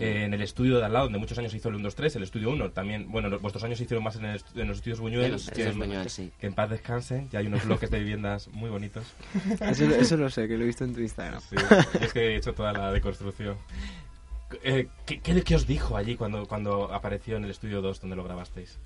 eh, 0.00 0.24
en 0.24 0.34
el 0.34 0.42
estudio 0.42 0.78
de 0.78 0.84
al 0.86 0.92
lado, 0.92 1.04
donde 1.06 1.18
muchos 1.18 1.38
años 1.38 1.54
hizo 1.54 1.68
el 1.68 1.74
1, 1.76 1.84
2, 1.84 1.94
3, 1.94 2.16
el 2.16 2.22
estudio 2.22 2.50
1 2.50 2.70
también, 2.70 3.10
bueno, 3.10 3.28
los- 3.28 3.40
vuestros 3.42 3.62
años 3.64 3.78
se 3.78 3.84
hicieron 3.84 4.02
más 4.02 4.16
en, 4.16 4.24
el 4.24 4.42
en 4.56 4.68
los 4.68 4.78
estudios 4.78 5.00
Buñuel, 5.00 5.26
En 5.26 5.32
los 5.32 5.44
que, 5.44 5.50
estudios 5.62 5.76
Buñuel, 5.76 6.10
sí. 6.10 6.32
que 6.40 6.46
en 6.46 6.54
paz 6.54 6.70
descansen, 6.70 7.28
ya 7.30 7.38
hay 7.40 7.46
unos 7.46 7.64
bloques 7.64 7.90
de 7.90 7.98
viviendas 7.98 8.48
muy 8.48 8.70
bonitos. 8.70 9.04
Eso, 9.60 9.84
eso 9.84 10.16
lo 10.16 10.30
sé, 10.30 10.48
que 10.48 10.56
lo 10.56 10.64
he 10.64 10.66
visto 10.66 10.84
en 10.84 10.94
tu 10.94 11.00
Instagram. 11.00 11.40
Sí, 11.42 11.56
es 12.00 12.12
que 12.12 12.20
he 12.32 12.36
hecho 12.36 12.52
toda 12.54 12.72
la 12.72 12.92
deconstrucción. 12.92 13.56
Eh, 14.64 14.88
¿qué, 15.06 15.20
qué, 15.20 15.42
qué 15.42 15.54
os 15.54 15.66
dijo 15.66 15.96
allí 15.96 16.16
cuando, 16.16 16.46
cuando 16.48 16.92
apareció 16.92 17.36
en 17.36 17.44
el 17.44 17.50
estudio 17.50 17.80
2 17.82 18.00
donde 18.00 18.16
lo 18.16 18.24
grabasteis? 18.24 18.78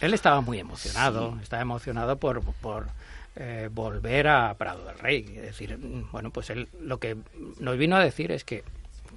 él 0.00 0.14
estaba 0.14 0.40
muy 0.40 0.58
emocionado, 0.58 1.38
estaba 1.42 1.62
emocionado 1.62 2.18
por, 2.18 2.42
por 2.60 2.88
eh, 3.36 3.68
volver 3.72 4.28
a 4.28 4.54
Prado 4.54 4.84
del 4.84 4.98
Rey. 4.98 5.24
Es 5.36 5.42
decir, 5.42 5.78
bueno, 6.12 6.30
pues 6.30 6.50
él 6.50 6.68
lo 6.80 6.98
que 6.98 7.16
nos 7.60 7.76
vino 7.76 7.96
a 7.96 8.00
decir 8.02 8.30
es 8.32 8.44
que, 8.44 8.62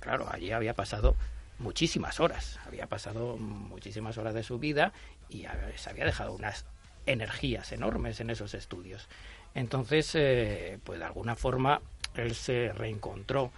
claro, 0.01 0.27
allí 0.29 0.51
había 0.51 0.73
pasado 0.73 1.15
muchísimas 1.59 2.19
horas, 2.19 2.59
había 2.67 2.87
pasado 2.87 3.37
muchísimas 3.37 4.17
horas 4.17 4.33
de 4.33 4.43
su 4.43 4.59
vida 4.59 4.91
y 5.29 5.45
se 5.75 5.89
había 5.89 6.05
dejado 6.05 6.33
unas 6.33 6.65
energías 7.05 7.71
enormes 7.71 8.19
en 8.19 8.29
esos 8.29 8.53
estudios. 8.53 9.07
Entonces, 9.55 10.11
eh, 10.15 10.79
pues 10.83 10.99
de 10.99 11.05
alguna 11.05 11.35
forma, 11.35 11.81
él 12.15 12.35
se 12.35 12.73
reencontró. 12.73 13.51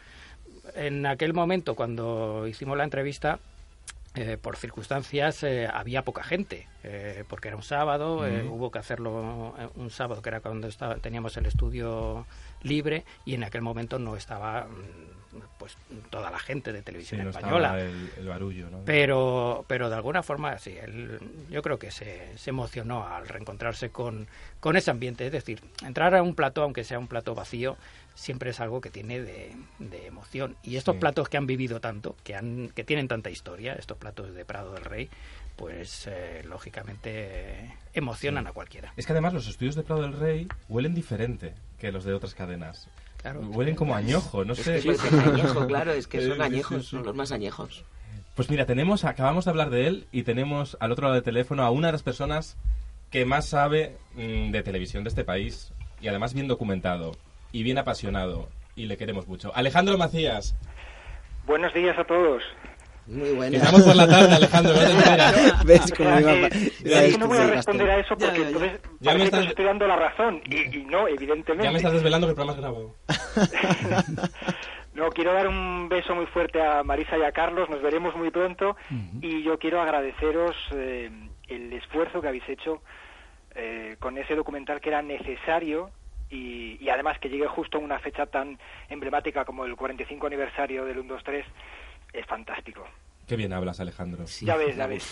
En 0.75 1.05
aquel 1.05 1.33
momento, 1.33 1.75
cuando 1.75 2.45
hicimos 2.47 2.77
la 2.77 2.83
entrevista, 2.83 3.39
eh, 4.15 4.37
por 4.39 4.57
circunstancias 4.57 5.41
eh, 5.41 5.67
había 5.67 6.03
poca 6.03 6.23
gente, 6.23 6.67
eh, 6.83 7.23
porque 7.27 7.47
era 7.47 7.57
un 7.57 7.63
sábado, 7.63 8.17
hubo 8.47 8.69
que 8.69 8.77
hacerlo 8.77 9.55
un 9.75 9.89
sábado, 9.89 10.21
que 10.21 10.29
era 10.29 10.39
cuando 10.39 10.67
estaba, 10.67 10.97
teníamos 10.97 11.35
el 11.37 11.47
estudio 11.47 12.27
libre, 12.61 13.05
y 13.25 13.33
en 13.33 13.43
aquel 13.43 13.63
momento 13.63 13.97
no 13.97 14.15
estaba 14.15 14.65
mm, 14.65 15.22
pues 15.57 15.77
toda 16.09 16.29
la 16.31 16.39
gente 16.39 16.73
de 16.73 16.81
televisión 16.81 17.27
española. 17.27 17.79
El, 17.79 18.27
barullo, 18.27 18.67
Pero, 18.85 19.65
pero 19.67 19.89
de 19.89 19.95
alguna 19.95 20.23
forma, 20.23 20.57
sí, 20.59 20.75
él, 20.81 21.19
yo 21.49 21.61
creo 21.61 21.79
que 21.79 21.91
se, 21.91 22.37
se 22.37 22.49
emocionó 22.49 23.07
al 23.07 23.27
reencontrarse 23.27 23.89
con, 23.89 24.27
con 24.59 24.75
ese 24.75 24.91
ambiente. 24.91 25.25
Es 25.25 25.31
decir, 25.31 25.61
entrar 25.85 26.15
a 26.15 26.21
un 26.21 26.35
plato, 26.35 26.63
aunque 26.63 26.83
sea 26.83 26.99
un 26.99 27.07
plato 27.07 27.35
vacío, 27.35 27.77
siempre 28.15 28.51
es 28.51 28.59
algo 28.59 28.81
que 28.81 28.89
tiene 28.89 29.21
de, 29.21 29.55
emoción. 30.05 30.55
Y 30.63 30.77
estos 30.77 30.95
platos 30.97 31.29
que 31.29 31.37
han 31.37 31.47
vivido 31.47 31.79
tanto, 31.79 32.15
que, 32.23 32.35
han, 32.35 32.69
que 32.69 32.83
tienen 32.83 33.07
tanta 33.07 33.29
historia, 33.29 33.73
estos 33.73 33.97
platos 33.97 34.33
de 34.33 34.45
Prado 34.45 34.73
del 34.73 34.83
Rey, 34.83 35.09
pues 35.55 36.07
eh, 36.07 36.43
lógicamente 36.45 37.75
emocionan 37.93 38.47
a 38.47 38.51
cualquiera. 38.51 38.93
Es 38.97 39.05
que 39.05 39.13
además 39.13 39.33
los 39.33 39.47
estudios 39.47 39.75
de 39.75 39.83
Prado 39.83 40.01
del 40.01 40.13
Rey 40.13 40.47
huelen 40.67 40.93
diferente 40.93 41.53
que 41.79 41.91
los 41.91 42.03
de 42.03 42.13
otras 42.13 42.33
cadenas. 42.33 42.87
Huelen 43.31 43.75
como 43.75 43.95
añejo, 43.95 44.43
no 44.43 44.55
sé. 44.55 44.81
añejo, 45.25 45.67
claro, 45.67 45.91
es 45.91 46.07
que 46.07 46.21
son 46.27 46.41
añejos, 46.41 46.87
son 46.87 47.03
los 47.03 47.15
más 47.15 47.31
añejos. 47.31 47.85
Pues 48.35 48.49
mira, 48.49 48.65
tenemos, 48.65 49.05
acabamos 49.05 49.45
de 49.45 49.51
hablar 49.51 49.69
de 49.69 49.87
él 49.87 50.07
y 50.11 50.23
tenemos 50.23 50.75
al 50.79 50.91
otro 50.91 51.03
lado 51.03 51.15
del 51.15 51.23
teléfono 51.23 51.63
a 51.63 51.69
una 51.69 51.87
de 51.87 51.93
las 51.93 52.03
personas 52.03 52.57
que 53.11 53.25
más 53.25 53.47
sabe 53.47 53.95
mm, 54.15 54.51
de 54.51 54.63
televisión 54.63 55.03
de 55.03 55.09
este 55.09 55.23
país 55.23 55.71
y 56.01 56.07
además 56.07 56.33
bien 56.33 56.47
documentado 56.47 57.11
y 57.51 57.63
bien 57.63 57.77
apasionado 57.77 58.49
y 58.75 58.87
le 58.87 58.97
queremos 58.97 59.27
mucho. 59.27 59.51
Alejandro 59.55 59.97
Macías. 59.97 60.55
Buenos 61.45 61.73
días 61.73 61.97
a 61.97 62.03
todos. 62.05 62.41
Muy 63.05 63.31
buenas. 63.31 63.61
Estamos 63.61 63.83
por 63.83 63.95
la 63.95 64.07
tarde, 64.07 64.35
Alejandro. 64.35 64.73
No 64.73 65.63
¿Ves 65.65 65.93
cómo 65.95 66.19
iba 66.19 66.31
a... 66.31 67.17
no 67.17 67.27
voy 67.27 67.37
a 67.37 67.47
responder 67.47 67.89
a 67.89 67.99
eso 67.99 68.15
porque 68.15 68.41
entonces 68.41 68.79
ya, 68.99 69.13
me 69.13 69.23
estás... 69.25 69.45
estoy 69.45 69.65
dando 69.65 69.87
la 69.87 69.95
razón. 69.97 70.41
Y, 70.45 70.77
y, 70.77 70.85
no, 70.85 71.07
evidentemente. 71.07 71.65
Ya 71.65 71.71
me 71.71 71.77
estás 71.77 71.93
desvelando 71.93 72.27
que 72.27 72.31
el 72.31 72.35
programa 72.35 72.53
es 72.53 72.61
grabado. 72.61 72.95
no, 74.93 75.09
quiero 75.09 75.33
dar 75.33 75.47
un 75.47 75.89
beso 75.89 76.15
muy 76.15 76.25
fuerte 76.27 76.61
a 76.61 76.83
Marisa 76.83 77.17
y 77.17 77.23
a 77.23 77.31
Carlos. 77.31 77.69
Nos 77.69 77.81
veremos 77.81 78.15
muy 78.15 78.31
pronto. 78.31 78.77
Y 79.21 79.43
yo 79.43 79.59
quiero 79.59 79.81
agradeceros 79.81 80.55
eh, 80.71 81.09
el 81.49 81.73
esfuerzo 81.73 82.21
que 82.21 82.27
habéis 82.29 82.47
hecho 82.47 82.81
eh, 83.55 83.97
con 83.99 84.17
ese 84.17 84.35
documental 84.35 84.79
que 84.79 84.89
era 84.89 85.01
necesario 85.01 85.91
y, 86.33 86.89
además 86.89 87.19
que 87.19 87.29
llegue 87.29 87.47
justo 87.47 87.77
en 87.77 87.83
una 87.83 87.99
fecha 87.99 88.25
tan 88.25 88.57
emblemática 88.89 89.45
como 89.45 89.65
el 89.65 89.75
45 89.75 90.27
aniversario 90.27 90.85
del 90.85 91.05
1-2-3 91.07 91.43
es 92.13 92.25
fantástico. 92.25 92.85
Qué 93.27 93.35
bien 93.35 93.53
hablas, 93.53 93.79
Alejandro. 93.79 94.25
ya 94.41 94.55
ves, 94.55 94.75
ya 94.75 94.87
ves. 94.87 95.09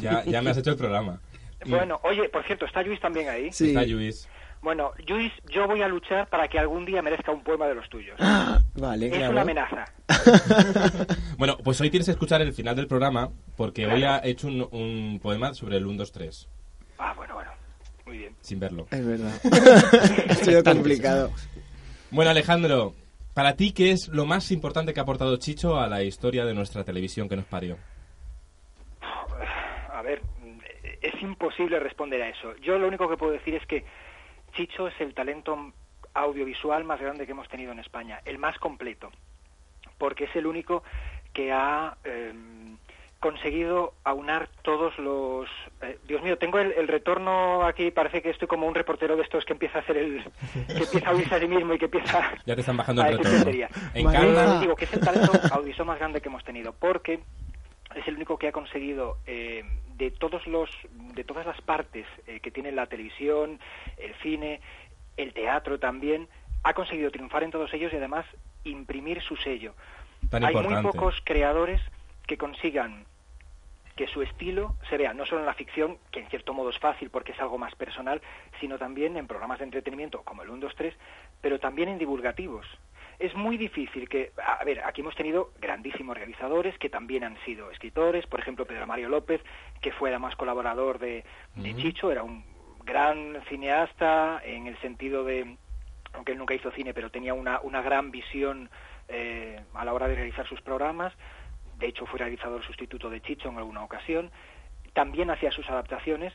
ya, 0.00 0.42
me 0.42 0.50
has 0.50 0.56
hecho 0.56 0.70
el 0.70 0.76
programa. 0.76 1.20
Bueno, 1.66 2.00
oye, 2.02 2.28
por 2.28 2.44
cierto, 2.44 2.66
¿está 2.66 2.82
Luis 2.82 3.00
también 3.00 3.28
ahí? 3.28 3.52
Sí. 3.52 3.68
Está 3.68 3.84
Luis. 3.84 4.28
Bueno, 4.62 4.92
Luis, 5.06 5.32
yo 5.50 5.66
voy 5.66 5.82
a 5.82 5.88
luchar 5.88 6.28
para 6.28 6.48
que 6.48 6.58
algún 6.58 6.84
día 6.86 7.02
merezca 7.02 7.30
un 7.30 7.42
poema 7.42 7.66
de 7.66 7.74
los 7.74 7.88
tuyos. 7.88 8.18
vale, 8.74 9.06
Es 9.08 9.28
una 9.28 9.42
amenaza. 9.42 9.84
bueno, 11.38 11.58
pues 11.62 11.80
hoy 11.80 11.90
tienes 11.90 12.06
que 12.06 12.12
escuchar 12.12 12.40
el 12.42 12.52
final 12.52 12.74
del 12.74 12.86
programa 12.86 13.30
porque 13.56 13.86
hoy 13.86 14.04
ha 14.04 14.20
hecho 14.24 14.48
un, 14.48 14.66
un 14.72 15.20
poema 15.22 15.54
sobre 15.54 15.76
el 15.76 15.86
1-2-3. 15.86 16.48
Ah, 16.98 17.12
bueno, 17.16 17.34
bueno. 17.34 17.50
Muy 18.06 18.18
bien. 18.18 18.36
Sin 18.40 18.58
verlo. 18.60 18.86
Es 18.90 19.04
verdad. 19.04 19.32
ha 20.30 20.34
sido 20.34 20.64
complicado. 20.64 21.30
Bueno, 22.10 22.30
Alejandro, 22.30 22.94
para 23.36 23.54
ti, 23.54 23.74
¿qué 23.74 23.90
es 23.90 24.08
lo 24.08 24.24
más 24.24 24.50
importante 24.50 24.94
que 24.94 25.00
ha 25.00 25.02
aportado 25.02 25.36
Chicho 25.36 25.78
a 25.78 25.88
la 25.88 26.02
historia 26.02 26.46
de 26.46 26.54
nuestra 26.54 26.84
televisión 26.84 27.28
que 27.28 27.36
nos 27.36 27.44
parió? 27.44 27.76
A 29.92 30.00
ver, 30.00 30.22
es 31.02 31.20
imposible 31.20 31.78
responder 31.78 32.22
a 32.22 32.30
eso. 32.30 32.56
Yo 32.62 32.78
lo 32.78 32.88
único 32.88 33.06
que 33.10 33.18
puedo 33.18 33.32
decir 33.32 33.54
es 33.54 33.66
que 33.66 33.84
Chicho 34.54 34.88
es 34.88 34.98
el 35.02 35.12
talento 35.12 35.74
audiovisual 36.14 36.84
más 36.84 36.98
grande 36.98 37.26
que 37.26 37.32
hemos 37.32 37.46
tenido 37.50 37.72
en 37.72 37.78
España, 37.78 38.22
el 38.24 38.38
más 38.38 38.56
completo, 38.56 39.10
porque 39.98 40.24
es 40.24 40.34
el 40.34 40.46
único 40.46 40.82
que 41.34 41.52
ha 41.52 41.98
em, 42.04 42.65
conseguido 43.20 43.94
aunar 44.04 44.48
todos 44.62 44.98
los... 44.98 45.48
Eh, 45.82 45.98
Dios 46.06 46.22
mío, 46.22 46.38
tengo 46.38 46.58
el, 46.58 46.86
retorno 46.88 47.64
aquí, 47.64 47.90
parece 47.90 48.22
que 48.22 48.30
estoy 48.30 48.46
como 48.48 48.66
un 48.66 48.74
reportero 48.74 49.16
de 49.16 49.22
estos 49.22 49.44
que 49.44 49.54
empieza 49.54 49.78
a 49.78 49.80
hacer 49.80 49.96
el... 49.96 50.24
que 50.66 50.84
empieza 50.84 51.08
a 51.08 51.12
oírse 51.12 51.34
a 51.34 51.40
sí 51.40 51.48
mismo 51.48 51.74
y 51.74 51.78
que 51.78 51.86
empieza... 51.86 52.34
Ya 52.44 52.54
te 52.54 52.60
están 52.60 52.76
bajando 52.76 53.02
el 53.04 53.18
retorno. 53.18 53.68
Encarna... 53.94 54.60
Digo 54.60 54.76
que 54.76 54.84
es 54.84 54.92
el 54.92 55.00
talento 55.00 55.32
audiovisual 55.50 55.86
más 55.86 55.98
grande 55.98 56.20
que 56.20 56.28
hemos 56.28 56.44
tenido, 56.44 56.72
porque 56.72 57.20
es 57.94 58.06
el 58.06 58.16
único 58.16 58.38
que 58.38 58.48
ha 58.48 58.52
conseguido 58.52 59.18
eh, 59.26 59.64
de 59.96 60.10
todos 60.10 60.46
los 60.46 60.68
de 61.14 61.24
todas 61.24 61.46
las 61.46 61.60
partes 61.62 62.06
eh, 62.26 62.40
que 62.40 62.50
tiene 62.50 62.70
la 62.72 62.86
televisión, 62.86 63.58
el 63.96 64.14
cine, 64.22 64.60
el 65.16 65.32
teatro 65.32 65.78
también, 65.78 66.28
ha 66.62 66.74
conseguido 66.74 67.10
triunfar 67.10 67.42
en 67.42 67.50
todos 67.50 67.72
ellos 67.72 67.92
y 67.92 67.96
además 67.96 68.26
imprimir 68.64 69.22
su 69.22 69.36
sello. 69.36 69.74
Hay 70.30 70.54
muy 70.54 70.82
pocos 70.82 71.14
creadores 71.24 71.80
que 72.26 72.36
consigan 72.36 73.06
que 73.96 74.06
su 74.06 74.20
estilo 74.22 74.74
se 74.90 74.98
vea 74.98 75.14
no 75.14 75.24
solo 75.24 75.40
en 75.40 75.46
la 75.46 75.54
ficción, 75.54 75.98
que 76.12 76.20
en 76.20 76.28
cierto 76.28 76.52
modo 76.52 76.68
es 76.68 76.78
fácil 76.78 77.08
porque 77.08 77.32
es 77.32 77.40
algo 77.40 77.56
más 77.56 77.74
personal, 77.74 78.20
sino 78.60 78.78
también 78.78 79.16
en 79.16 79.26
programas 79.26 79.58
de 79.58 79.64
entretenimiento 79.64 80.22
como 80.22 80.42
el 80.42 80.50
1, 80.50 80.60
2, 80.60 80.74
3, 80.76 80.94
pero 81.40 81.58
también 81.58 81.88
en 81.88 81.98
divulgativos. 81.98 82.66
Es 83.18 83.34
muy 83.34 83.56
difícil 83.56 84.10
que, 84.10 84.32
a 84.36 84.62
ver, 84.64 84.84
aquí 84.84 85.00
hemos 85.00 85.16
tenido 85.16 85.50
grandísimos 85.58 86.14
realizadores 86.14 86.76
que 86.78 86.90
también 86.90 87.24
han 87.24 87.42
sido 87.46 87.70
escritores, 87.70 88.26
por 88.26 88.38
ejemplo 88.38 88.66
Pedro 88.66 88.86
Mario 88.86 89.08
López, 89.08 89.40
que 89.80 89.92
fue 89.92 90.10
además 90.10 90.36
colaborador 90.36 90.98
de, 90.98 91.24
Chicho, 91.76 92.12
era 92.12 92.22
un 92.22 92.44
gran 92.84 93.42
cineasta 93.48 94.42
en 94.44 94.66
el 94.66 94.78
sentido 94.80 95.24
de, 95.24 95.56
aunque 96.12 96.32
él 96.32 96.38
nunca 96.38 96.52
hizo 96.52 96.70
cine, 96.72 96.92
pero 96.92 97.10
tenía 97.10 97.32
una, 97.32 97.60
una 97.60 97.80
gran 97.80 98.10
visión 98.10 98.68
eh, 99.08 99.58
a 99.72 99.84
la 99.86 99.94
hora 99.94 100.08
de 100.08 100.16
realizar 100.16 100.46
sus 100.46 100.60
programas 100.60 101.14
de 101.78 101.88
hecho 101.88 102.06
fue 102.06 102.18
realizador 102.18 102.64
sustituto 102.64 103.10
de 103.10 103.20
Chicho 103.20 103.48
en 103.48 103.58
alguna 103.58 103.84
ocasión, 103.84 104.30
también 104.92 105.30
hacía 105.30 105.50
sus 105.50 105.68
adaptaciones, 105.68 106.32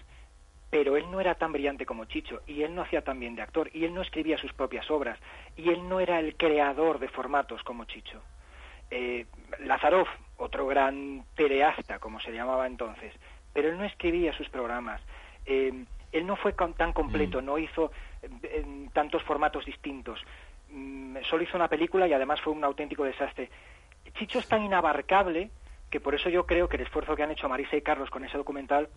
pero 0.70 0.96
él 0.96 1.10
no 1.12 1.20
era 1.20 1.36
tan 1.36 1.52
brillante 1.52 1.86
como 1.86 2.06
Chicho, 2.06 2.42
y 2.48 2.64
él 2.64 2.74
no 2.74 2.82
hacía 2.82 3.04
tan 3.04 3.20
bien 3.20 3.36
de 3.36 3.42
actor, 3.42 3.70
y 3.74 3.86
él 3.86 3.94
no 3.94 4.02
escribía 4.02 4.38
sus 4.38 4.54
propias 4.54 4.90
obras, 4.90 5.20
y 5.58 5.70
él 5.70 5.88
no 5.90 6.00
era 6.00 6.20
el 6.20 6.36
creador 6.36 7.00
de 7.00 7.10
formatos 7.10 7.64
como 7.64 7.86
Chicho. 7.86 8.22
Eh, 8.90 9.26
Lazarov, 9.60 10.08
otro 10.38 10.68
gran 10.68 11.26
teleasta, 11.36 12.00
como 12.00 12.20
se 12.20 12.32
llamaba 12.32 12.68
entonces, 12.68 13.14
pero 13.54 13.70
él 13.70 13.78
no 13.78 13.84
escribía 13.84 14.34
sus 14.34 14.50
programas. 14.50 15.02
Eh, 15.46 15.86
él 16.12 16.28
no 16.28 16.36
fue 16.36 16.54
tan 16.54 16.94
completo, 16.94 17.42
mm. 17.42 17.46
no 17.46 17.58
hizo 17.58 17.92
eh, 18.22 18.88
tantos 18.94 19.24
formatos 19.24 19.66
distintos. 19.66 20.20
Mm, 20.70 21.18
solo 21.30 21.44
hizo 21.44 21.58
una 21.58 21.68
película 21.68 22.08
y 22.08 22.14
además 22.14 22.42
fue 22.42 22.54
un 22.54 22.64
auténtico 22.64 23.04
desastre. 23.04 23.50
Chicho 24.14 24.40
es 24.40 24.48
tan 24.48 24.64
inabarcable 24.64 25.52
que 25.90 26.00
por 26.00 26.16
eso 26.16 26.30
yo 26.30 26.46
creo 26.46 26.70
que 26.70 26.78
el 26.78 26.84
esfuerzo 26.84 27.16
que 27.16 27.24
han 27.24 27.32
hecho 27.32 27.50
Marisa 27.50 27.76
y 27.76 27.82
Carlos 27.82 28.10
con 28.10 28.24
ese 28.24 28.38
documental 28.38 28.90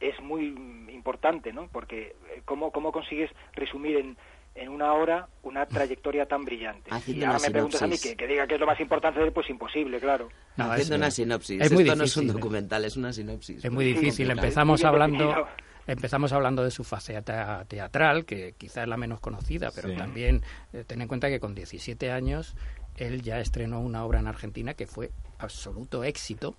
es 0.00 0.20
muy 0.20 0.46
importante, 0.92 1.52
¿no? 1.52 1.68
Porque 1.68 2.16
eh, 2.34 2.42
¿cómo, 2.44 2.70
cómo 2.70 2.92
consigues 2.92 3.30
resumir 3.54 3.96
en, 3.96 4.16
en 4.56 4.68
una 4.68 4.92
hora 4.94 5.28
una 5.42 5.66
trayectoria 5.66 6.26
tan 6.26 6.44
brillante. 6.44 6.90
y 7.06 7.22
ahora 7.22 7.38
me 7.38 7.50
preguntas 7.50 7.82
a 7.82 7.86
mí 7.86 7.96
que, 7.98 8.26
diga 8.26 8.46
que 8.46 8.54
es 8.54 8.60
lo 8.60 8.66
más 8.66 8.80
importante 8.80 9.20
de 9.20 9.26
él, 9.26 9.32
pues 9.32 9.48
imposible, 9.50 10.00
claro. 10.00 10.28
No, 10.56 10.72
Haciendo 10.72 10.96
una 10.96 11.10
sinopsis. 11.10 11.60
Es 11.60 11.72
muy 11.72 11.82
Esto 11.82 11.96
no 11.96 12.04
es 12.04 12.16
un 12.16 12.28
documental, 12.28 12.84
es 12.84 12.96
una 12.96 13.12
sinopsis. 13.12 13.64
Es 13.64 13.70
muy 13.70 13.84
difícil. 13.84 14.30
Empezamos 14.30 14.84
hablando... 14.84 15.46
Empezamos 15.88 16.32
hablando 16.32 16.64
de 16.64 16.72
su 16.72 16.82
fase 16.82 17.22
teatral, 17.22 18.24
que 18.24 18.54
quizá 18.58 18.82
es 18.82 18.88
la 18.88 18.96
menos 18.96 19.20
conocida, 19.20 19.70
pero 19.72 19.94
también 19.94 20.42
eh, 20.72 20.82
ten 20.84 21.00
en 21.00 21.06
cuenta 21.06 21.28
que 21.28 21.38
con 21.38 21.54
17 21.54 22.10
años 22.10 22.56
él 22.96 23.22
ya 23.22 23.40
estrenó 23.40 23.80
una 23.80 24.04
obra 24.04 24.20
en 24.20 24.26
Argentina 24.26 24.74
que 24.74 24.86
fue 24.86 25.10
absoluto 25.38 26.04
éxito. 26.04 26.56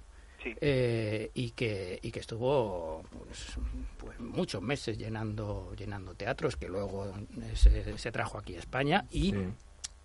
Eh, 0.62 1.32
y 1.34 1.51
que 1.51 2.00
y 2.01 2.12
que 2.12 2.20
estuvo 2.22 3.03
pues, 3.10 3.58
pues, 3.98 4.17
muchos 4.20 4.62
meses 4.62 4.98
llenando 4.98 5.74
llenando 5.75 6.13
teatros 6.13 6.56
que 6.56 6.70
luego 6.70 7.12
se, 7.53 8.12
trajo 8.13 8.38
aquí 8.38 8.56
a 8.56 8.60
España 8.60 9.06
y 9.12 9.34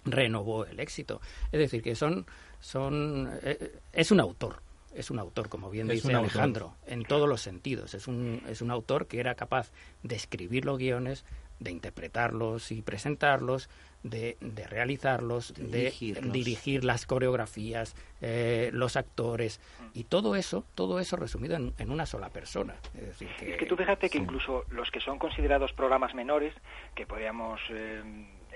renovó 0.04 0.64
el 0.64 0.80
éxito 0.80 1.20
es 1.52 1.60
decir 1.60 1.80
que 1.80 1.94
son 1.94 2.26
son 2.58 3.30
eh, 3.42 3.78
es 3.92 4.10
un 4.10 4.18
autor 4.18 4.62
es 4.94 5.10
un 5.10 5.18
autor, 5.18 5.48
como 5.48 5.70
bien 5.70 5.90
Es 5.90 6.02
dice. 6.02 6.14
Alejandro, 6.14 6.74
en 6.86 7.04
todos 7.04 7.28
los 7.28 7.40
sentidos. 7.40 7.94
Es 7.94 8.08
un, 8.08 8.42
es 8.48 8.60
un 8.60 8.70
autor 8.70 9.06
que 9.06 9.20
era 9.20 9.34
capaz 9.34 9.70
de 10.02 10.16
escribir 10.16 10.64
los 10.64 10.78
guiones, 10.78 11.24
de 11.60 11.70
interpretarlos 11.70 12.72
y 12.72 12.82
presentarlos, 12.82 13.68
de, 14.02 14.36
de 14.40 14.66
realizarlos, 14.66 15.54
de 15.54 15.90
dirigir 16.32 16.84
las 16.84 17.06
coreografías, 17.06 17.94
eh, 18.20 18.70
los 18.72 18.96
actores 18.96 19.60
y 19.94 20.04
todo 20.04 20.34
eso, 20.36 20.64
todo 20.74 20.98
eso 21.00 21.16
resumido 21.16 21.54
en, 21.56 21.72
en 21.78 21.90
una 21.90 22.06
sola 22.06 22.28
persona. 22.30 22.74
Es 22.94 23.06
decir, 23.06 23.28
que, 23.38 23.52
Es 23.52 23.58
que 23.58 23.66
tú 23.66 23.76
fíjate 23.76 24.10
que 24.10 24.18
incluso 24.18 24.64
los 24.70 24.90
que 24.90 25.00
son 25.00 25.18
considerados 25.18 25.72
programas 25.72 26.14
menores, 26.14 26.52
que 26.94 27.06
podríamos 27.06 27.60
eh, 27.70 28.02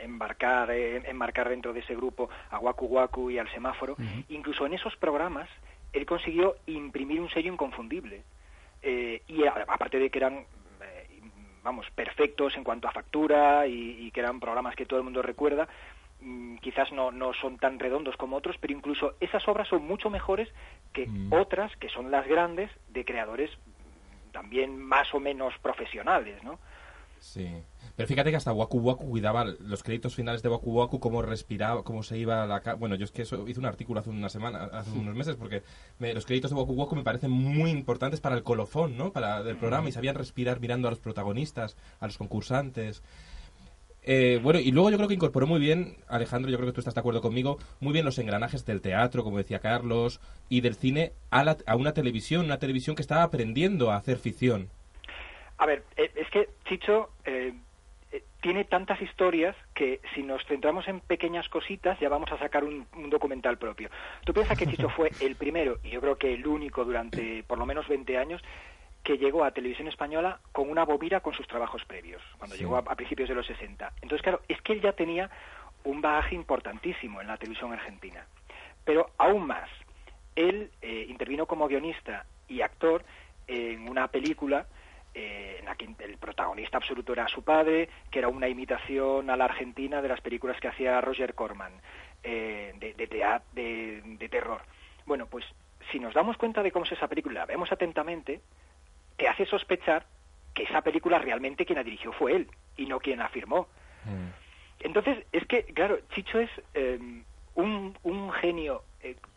embarcar, 0.03 0.71
eh, 0.71 1.09
enmarcar 1.09 1.49
dentro 1.49 1.73
de 1.73 1.81
ese 1.81 1.95
grupo 1.95 2.29
a 2.50 2.59
Waku 2.59 2.87
Waku 2.87 3.31
y 3.31 3.38
al 3.38 3.50
semáforo, 3.53 3.97
incluso 4.29 4.67
en 4.67 4.75
esos 4.75 4.97
programas 4.97 5.49
él 5.93 6.05
consiguió 6.07 6.57
imprimir 6.67 7.21
un 7.21 7.31
sello 7.31 7.53
inconfundible. 7.53 8.23
Eh, 8.83 9.23
y 9.26 9.45
a- 9.45 9.65
aparte 9.69 9.99
de 9.99 10.11
que 10.11 10.19
eran, 10.19 10.45
vamos, 11.67 11.91
perfectos 11.91 12.57
en 12.57 12.63
cuanto 12.63 12.87
a 12.87 12.93
factura 12.93 13.67
y, 13.67 14.07
y 14.07 14.11
que 14.13 14.21
eran 14.21 14.39
programas 14.39 14.77
que 14.77 14.87
todo 14.87 15.01
el 15.01 15.05
mundo 15.05 15.21
recuerda, 15.21 15.69
mm, 16.21 16.59
quizás 16.59 16.93
no, 16.93 17.11
no 17.11 17.35
son 17.35 17.59
tan 17.59 17.81
redondos 17.81 18.17
como 18.17 18.37
otros, 18.37 18.57
pero 18.61 18.73
incluso 18.73 19.17
esas 19.19 19.47
obras 19.49 19.67
son 19.67 19.85
mucho 19.85 20.09
mejores 20.09 20.49
que 20.93 21.09
Mm. 21.09 21.33
otras 21.33 21.75
que 21.77 21.89
son 21.89 22.13
las 22.13 22.25
grandes 22.29 22.71
de 22.89 23.05
creadores 23.05 23.51
también 24.33 24.79
más 24.79 25.13
o 25.13 25.19
menos 25.19 25.59
profesionales, 25.59 26.41
¿no? 26.45 26.61
Sí. 27.19 27.49
Pero 27.97 28.07
fíjate 28.09 28.31
que 28.31 28.37
hasta 28.37 28.53
Waku 28.53 28.79
Waku 28.79 29.09
cuidaba 29.09 29.45
los 29.45 29.83
créditos 29.83 30.15
finales 30.15 30.43
de 30.43 30.50
Waku 30.50 30.71
Waku, 30.71 31.00
cómo 31.00 31.23
respiraba, 31.23 31.83
cómo 31.83 32.03
se 32.03 32.19
iba 32.19 32.43
a 32.43 32.47
la... 32.47 32.61
Bueno, 32.75 32.95
yo 32.95 33.05
es 33.05 33.11
que 33.11 33.23
eso, 33.23 33.49
hice 33.49 33.59
un 33.59 33.65
artículo 33.67 34.00
hace 34.00 34.11
una 34.11 34.29
semana, 34.29 34.65
hace 34.65 34.91
unos 34.91 35.15
meses, 35.15 35.37
porque 35.37 35.62
me- 35.99 36.12
los 36.12 36.26
créditos 36.26 36.50
de 36.50 36.57
Waku 36.59 36.75
Waku 36.75 36.95
me 36.95 37.03
parecen 37.05 37.31
muy 37.31 37.71
importantes 37.71 38.21
para 38.21 38.37
el 38.37 38.43
colofón, 38.43 38.99
¿no? 38.99 39.12
Para 39.12 39.38
el 39.41 39.57
programa, 39.57 39.88
y 39.88 39.93
sabían 39.93 40.15
respirar 40.15 40.61
mirando 40.61 40.88
a 40.88 40.91
los 40.91 41.00
protagonistas, 41.00 41.76
a 42.00 42.07
los 42.07 42.19
concursantes. 42.19 43.03
Eh, 44.03 44.38
bueno, 44.43 44.61
y 44.61 44.71
luego 44.71 44.91
yo 44.91 44.99
creo 44.99 45.09
que 45.09 45.15
incorporó 45.15 45.47
muy 45.49 45.59
bien, 45.59 45.97
Alejandro, 46.07 46.50
yo 46.50 46.59
creo 46.59 46.69
que 46.69 46.75
tú 46.75 46.81
estás 46.81 46.95
de 46.95 47.00
acuerdo 47.00 47.23
conmigo, 47.23 47.59
muy 47.81 47.93
bien 47.93 48.05
los 48.05 48.19
engranajes 48.19 48.65
del 48.65 48.81
teatro, 48.81 49.25
como 49.25 49.38
decía 49.38 49.59
Carlos, 49.59 50.21
y 50.49 50.61
del 50.61 50.76
cine 50.76 51.12
a, 51.31 51.43
la- 51.45 51.57
a 51.67 51.75
una 51.76 51.93
televisión, 51.95 52.45
una 52.45 52.59
televisión 52.59 52.95
que 52.95 53.03
estaba 53.03 53.23
aprendiendo 53.25 53.91
a 53.91 53.97
hacer 53.97 54.19
ficción. 54.19 54.69
A 55.59 55.67
ver, 55.67 55.83
eh, 55.97 56.11
es 56.15 56.29
que 56.31 56.50
Chicho 56.69 57.09
eh, 57.25 57.55
tiene 58.47 58.62
tantas 58.62 59.03
historias 59.03 59.57
que 59.75 60.00
si 60.15 60.23
nos 60.23 60.41
centramos 60.47 60.87
en 60.87 61.00
pequeñas 61.00 61.49
cositas 61.49 61.99
ya 61.99 62.09
vamos 62.09 62.31
a 62.31 62.38
sacar 62.38 62.62
un, 62.62 62.87
un 62.95 63.11
documental 63.11 63.59
propio. 63.59 63.91
Tú 64.25 64.33
piensas 64.33 64.57
que 64.57 64.69
Chicho 64.69 64.88
fue 64.97 65.11
el 65.19 65.35
primero, 65.35 65.79
y 65.83 65.91
yo 65.91 66.00
creo 66.00 66.17
que 66.17 66.33
el 66.33 66.47
único 66.47 66.85
durante 66.85 67.43
por 67.43 67.59
lo 67.59 67.67
menos 67.67 67.88
20 67.88 68.17
años, 68.17 68.41
que 69.03 69.19
llegó 69.19 69.43
a 69.43 69.50
Televisión 69.50 69.88
Española 69.88 70.38
con 70.53 70.71
una 70.71 70.85
bobina 70.85 71.19
con 71.19 71.35
sus 71.35 71.49
trabajos 71.49 71.85
previos, 71.87 72.23
cuando 72.38 72.55
Sí. 72.55 72.62
llegó 72.62 72.76
a, 72.76 72.85
a 72.87 72.95
principios 72.95 73.29
de 73.29 73.35
los 73.35 73.45
60. 73.49 73.93
Entonces, 74.00 74.23
claro, 74.23 74.41
es 74.47 74.62
que 74.62 74.75
él 74.75 74.81
ya 74.81 74.93
tenía 74.93 75.29
un 75.83 76.00
bagaje 76.00 76.37
importantísimo 76.37 77.21
en 77.21 77.26
la 77.26 77.38
televisión 77.38 77.73
argentina. 77.73 78.29
Pero 78.85 79.11
aún 79.19 79.45
más, 79.49 79.69
él 80.37 80.71
eh, 80.83 81.07
intervino 81.09 81.47
como 81.47 81.67
guionista 81.67 82.26
y 82.47 82.61
actor 82.61 83.05
en 83.49 83.88
una 83.88 84.07
película 84.07 84.69
eh, 85.19 85.57
en 85.61 85.65
la 85.65 85.75
que 85.77 85.87
el 85.99 86.19
protagonista 86.19 86.77
absoluto 86.77 87.15
era 87.15 87.27
su 87.27 87.43
padre, 87.43 87.89
que 88.11 88.19
era 88.19 88.29
una 88.29 88.49
imitación 88.49 89.31
a 89.31 89.37
la 89.37 89.47
Argentina 89.47 90.03
de 90.03 90.09
las 90.09 90.21
películas 90.21 90.61
que 90.61 90.69
hacía 90.69 91.01
Roger 91.01 91.35
Corman, 91.35 91.73
eh, 92.23 92.75
de, 92.79 92.93
de, 92.95 93.07
de- 93.53 94.03
de 94.05 94.29
terror. 94.29 94.61
Bueno, 95.07 95.27
pues 95.27 95.45
si 95.91 95.99
nos 95.99 96.13
damos 96.13 96.37
cuenta 96.37 96.63
de 96.63 96.71
cómo 96.71 96.85
es 96.85 96.93
esa 96.93 97.09
película, 97.09 97.41
la 97.41 97.47
vemos 97.47 97.73
atentamente, 97.73 98.43
te 99.17 99.27
hace 99.27 99.47
sospechar 99.47 100.05
que 100.53 100.65
esa 100.65 100.83
película 100.83 101.19
realmente 101.19 101.65
quien 101.65 101.79
la 101.79 101.85
dirigió 101.85 102.13
fue 102.13 102.33
él 102.37 102.51
y 102.77 102.85
no 102.87 102.99
quien 103.01 103.19
la 103.21 103.29
firmó. 103.31 103.69
Entonces, 104.81 105.25
es 105.33 105.47
que, 105.47 105.65
claro, 105.65 105.99
Chicho 106.11 106.39
es 106.41 106.51
eh, 106.75 106.99
un, 107.55 107.97
un 108.03 108.33
genio 108.33 108.83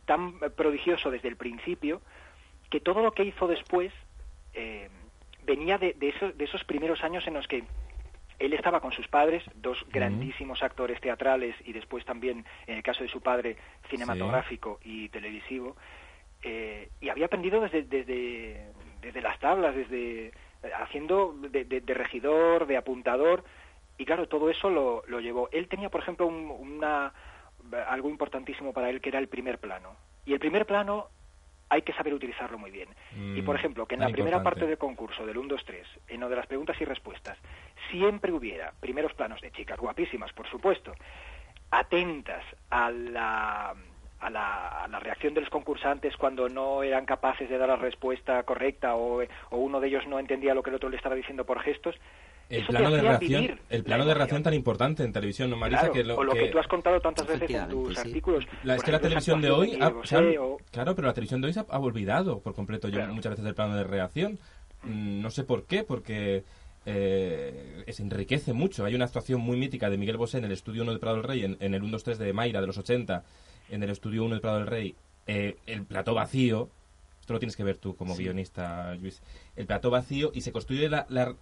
tan 0.05 0.39
prodigioso 0.57 1.09
desde 1.11 1.29
el 1.29 1.37
principio 1.37 2.01
que 2.69 2.79
todo 2.81 3.01
lo 3.01 3.11
que 3.13 3.23
hizo 3.23 3.47
después 3.47 3.93
eh, 4.53 4.89
venía 5.49 5.77
de, 5.77 5.93
de 5.93 6.09
esos, 6.09 6.37
de 6.37 6.45
esos 6.45 6.63
primeros 6.63 7.03
años 7.03 7.25
en 7.27 7.33
los 7.33 7.47
que 7.47 7.63
él 8.39 8.53
estaba 8.53 8.79
con 8.79 8.91
sus 8.93 9.07
padres, 9.07 9.43
dos 9.55 9.77
grandísimos 9.91 10.61
actores 10.63 11.01
teatrales 11.01 11.55
y 11.65 11.73
después 11.73 12.05
también, 12.05 12.45
en 12.67 12.77
el 12.77 12.83
caso 12.83 13.03
de 13.03 13.09
su 13.09 13.19
padre, 13.19 13.57
cinematográfico 13.89 14.79
y 14.83 15.09
televisivo, 15.09 15.75
eh, 16.43 16.89
y 17.01 17.09
había 17.09 17.25
aprendido 17.25 17.59
desde, 17.59 17.83
desde, 17.83 18.71
desde 19.01 19.21
las 19.21 19.37
tablas, 19.39 19.75
desde 19.75 20.31
haciendo 20.79 21.33
de, 21.49 21.65
de- 21.65 21.81
de 21.81 21.93
regidor, 21.93 22.65
de 22.67 22.77
apuntador, 22.77 23.43
y 23.97 24.05
claro, 24.05 24.27
todo 24.29 24.49
eso 24.49 24.69
lo, 24.69 25.03
lo 25.07 25.19
llevó. 25.19 25.49
Él 25.51 25.67
tenía, 25.67 25.89
por 25.89 26.01
ejemplo, 26.01 26.25
un- 26.27 26.49
una, 26.49 27.11
algo 27.89 28.09
importantísimo 28.09 28.71
para 28.71 28.89
él 28.89 29.01
que 29.01 29.09
era 29.09 29.19
el 29.19 29.27
primer 29.27 29.57
plano. 29.57 29.95
Y 30.25 30.31
el 30.33 30.39
primer 30.39 30.65
plano 30.65 31.09
hay 31.69 31.81
que 31.83 31.93
saber 31.93 32.13
utilizarlo 32.13 32.57
muy 32.57 32.71
bien. 32.71 32.89
y 33.35 33.41
por 33.41 33.55
Mm, 33.55 33.59
ejemplo, 33.59 33.85
que 33.85 33.95
en 33.95 34.01
la 34.01 34.07
primera 34.09 34.37
importante. 34.37 34.59
parte 34.61 34.67
del 34.67 34.77
concurso 34.77 35.25
del 35.25 35.37
1, 35.37 35.47
2, 35.49 35.65
3, 35.65 35.87
en 36.09 36.19
lo 36.21 36.29
de 36.29 36.35
las 36.35 36.47
preguntas 36.47 36.79
y 36.81 36.85
respuestas, 36.85 37.37
siempre 37.91 38.31
hubiera 38.31 38.71
primeros 38.79 39.13
planos 39.13 39.39
de 39.41 39.51
chicas 39.51 39.77
guapísimas, 39.79 40.33
por 40.33 40.47
supuesto, 40.49 40.93
atentas 41.71 42.43
a 42.69 42.89
la, 42.91 43.73
a 44.19 44.29
la, 44.29 44.83
a 44.83 44.87
la 44.87 44.99
reacción 44.99 45.33
de 45.33 45.41
los 45.41 45.49
concursantes 45.49 46.15
cuando 46.17 46.49
no 46.49 46.83
eran 46.83 47.05
capaces 47.05 47.49
de 47.49 47.57
dar 47.57 47.69
la 47.69 47.75
respuesta 47.75 48.41
correcta 48.43 48.95
o, 48.95 49.21
o 49.21 49.57
uno 49.57 49.79
de 49.79 49.87
ellos 49.87 50.07
no 50.07 50.19
entendía 50.19 50.53
lo 50.55 50.63
que 50.63 50.69
el 50.71 50.75
otro 50.77 50.89
le 50.89 50.97
estaba 50.97 51.15
diciendo 51.15 51.45
por 51.45 51.59
gestos. 51.61 51.95
El 52.49 52.61
Eso 52.63 52.69
plano 52.71 52.89
de 52.89 53.01
reacción, 53.01 53.41
vivir 53.43 53.61
el 53.69 53.77
la 53.79 53.83
plano 53.85 54.05
de 54.05 54.13
reacción 54.15 54.41
tan 54.41 54.53
importante 54.55 55.03
en 55.03 55.13
televisión, 55.13 55.51
¿no, 55.51 55.55
Marisa? 55.57 55.81
Claro, 55.81 55.93
que 55.93 56.03
lo, 56.03 56.17
o 56.17 56.23
lo 56.23 56.33
que... 56.33 56.39
que- 56.39 56.47
tú 56.47 56.57
has 56.57 56.67
contado 56.67 56.99
tantas 56.99 57.27
veces 57.27 57.49
en 57.51 57.69
tus 57.69 57.93
sí. 57.93 57.99
artículos. 57.99 58.45
La, 58.63 58.75
es 58.75 58.81
que 58.83 58.91
la 58.91 58.99
televisión 58.99 59.39
de 59.39 59.51
hoy, 59.51 59.77
ha- 59.79 59.85
han- 60.17 60.37
o- 60.39 60.57
claro, 60.71 60.95
pero 60.95 61.07
la 61.07 61.13
televisión 61.13 61.41
de 61.41 61.47
hoy 61.47 61.53
se 61.53 61.59
ha, 61.59 61.65
ha 61.69 61.79
olvidado 61.79 62.39
por 62.39 62.55
completo 62.55 62.87
yo 62.89 62.95
Claro. 62.95 63.13
muchas 63.13 63.31
veces 63.31 63.45
del 63.45 63.53
plano 63.53 63.75
de 63.75 63.83
reacción. 63.83 64.39
Mm, 64.83 65.21
No 65.21 65.29
sé 65.29 65.43
por 65.43 65.65
qué, 65.65 65.83
porque 65.83 66.43
eh, 66.87 67.83
se 67.89 68.01
enriquece 68.01 68.53
mucho. 68.53 68.83
Hay 68.85 68.95
una 68.95 69.05
actuación 69.05 69.41
muy 69.41 69.55
mítica 69.57 69.89
de 69.91 69.97
Miguel 69.97 70.17
Bosé 70.17 70.39
en 70.39 70.45
el 70.45 70.51
Estudio 70.51 70.81
1 70.83 70.93
de 70.93 70.99
Prado 70.99 71.17
del 71.17 71.25
Rey, 71.25 71.43
en, 71.43 71.57
en 71.59 71.73
el 71.75 71.83
1, 71.83 71.91
2, 71.91 72.03
3 72.03 72.17
de 72.17 72.33
Mayra 72.33 72.61
de 72.61 72.67
los 72.67 72.77
80, 72.79 73.23
en 73.69 73.83
el 73.83 73.89
Estudio 73.91 74.23
1 74.23 74.35
de 74.35 74.41
Prado 74.41 74.57
del 74.57 74.67
Rey, 74.67 74.95
eh, 75.27 75.57
el 75.67 75.83
plató 75.85 76.15
vacío. 76.15 76.69
Esto 77.19 77.33
lo 77.33 77.39
tienes 77.39 77.55
que 77.55 77.63
ver 77.63 77.77
tú 77.77 77.95
como 77.95 78.15
guionista, 78.15 78.95
Luis. 78.95 79.21
El 79.55 79.67
plató 79.67 79.91
vacío 79.91 80.31
y 80.33 80.41
se 80.41 80.51
construye 80.51 80.89
la, 80.89 81.05
la- 81.09 81.35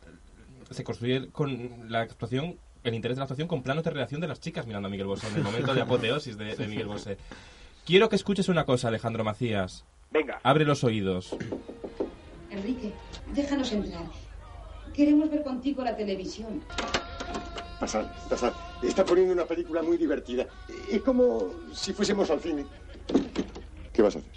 se 0.69 0.83
construye 0.83 1.29
con 1.29 1.91
la 1.91 2.01
actuación 2.01 2.57
el 2.83 2.93
interés 2.93 3.17
de 3.17 3.19
la 3.19 3.23
actuación 3.25 3.47
con 3.47 3.63
planos 3.63 3.83
de 3.83 3.89
reacción 3.91 4.21
de 4.21 4.27
las 4.27 4.39
chicas 4.39 4.65
mirando 4.65 4.87
a 4.87 4.91
Miguel 4.91 5.07
Bosé 5.07 5.27
en 5.27 5.35
el 5.37 5.43
momento 5.43 5.73
de 5.73 5.81
apoteosis 5.81 6.37
de, 6.37 6.55
de 6.55 6.67
Miguel 6.67 6.87
Bosé. 6.87 7.17
Quiero 7.85 8.09
que 8.09 8.15
escuches 8.15 8.49
una 8.49 8.65
cosa, 8.65 8.87
Alejandro 8.87 9.23
Macías. 9.23 9.85
Venga, 10.11 10.39
Abre 10.43 10.65
los 10.65 10.83
oídos. 10.83 11.35
Enrique, 12.49 12.93
déjanos 13.33 13.71
entrar. 13.71 14.05
Queremos 14.93 15.29
ver 15.29 15.43
contigo 15.43 15.83
la 15.83 15.95
televisión. 15.95 16.61
Pasad, 17.79 18.05
pasad. 18.29 18.53
Está 18.81 19.05
poniendo 19.05 19.33
una 19.33 19.45
película 19.45 19.81
muy 19.83 19.97
divertida. 19.97 20.47
Es 20.89 21.01
como 21.01 21.51
si 21.73 21.93
fuésemos 21.93 22.29
al 22.31 22.39
cine. 22.39 22.65
¿Qué 23.93 24.01
vas 24.01 24.15
a 24.15 24.19
hacer? 24.19 24.31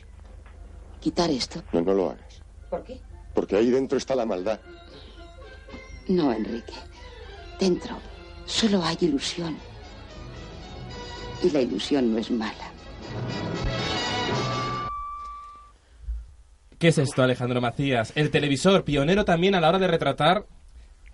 Quitar 1.01 1.31
esto. 1.31 1.63
No, 1.73 1.81
no 1.81 1.95
lo 1.95 2.11
hagas. 2.11 2.43
¿Por 2.69 2.85
qué? 2.85 3.01
Porque 3.35 3.57
ahí 3.57 3.71
dentro 3.71 3.97
está 3.97 4.15
la 4.15 4.27
maldad. 4.27 4.61
No, 6.11 6.33
Enrique. 6.33 6.75
Dentro 7.59 7.97
solo 8.45 8.83
hay 8.85 8.97
ilusión. 9.01 9.57
Y 11.43 11.51
la 11.51 11.61
ilusión 11.61 12.13
no 12.13 12.19
es 12.19 12.31
mala. 12.31 12.71
¿Qué 16.79 16.89
es 16.89 16.99
esto, 16.99 17.23
Alejandro 17.23 17.61
Macías? 17.61 18.13
El 18.17 18.31
televisor, 18.31 18.85
pionero 18.85 19.25
también 19.25 19.55
a 19.55 19.61
la 19.61 19.69
hora 19.69 19.79
de 19.79 19.87
retratar 19.87 20.45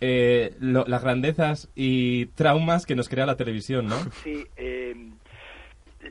eh, 0.01 0.55
lo- 0.61 0.85
las 0.87 1.03
grandezas 1.03 1.69
y 1.75 2.27
traumas 2.27 2.87
que 2.87 2.95
nos 2.95 3.09
crea 3.09 3.27
la 3.27 3.37
televisión, 3.37 3.87
¿no? 3.87 3.97
Sí, 4.25 4.47
eh, 4.57 4.95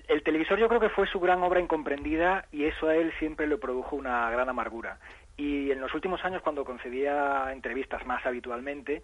el 0.09 0.23
televisor 0.23 0.59
yo 0.59 0.67
creo 0.67 0.79
que 0.81 0.89
fue 0.89 1.07
su 1.07 1.19
gran 1.19 1.41
obra 1.43 1.61
incomprendida 1.61 2.45
y 2.51 2.65
eso 2.65 2.87
a 2.87 2.95
él 2.95 3.11
siempre 3.19 3.47
le 3.47 3.57
produjo 3.57 3.95
una 3.95 4.29
gran 4.29 4.49
amargura. 4.49 4.99
Y 5.37 5.71
en 5.71 5.81
los 5.81 5.93
últimos 5.93 6.23
años, 6.23 6.41
cuando 6.41 6.63
concedía 6.63 7.51
entrevistas 7.51 8.05
más 8.05 8.25
habitualmente, 8.25 9.03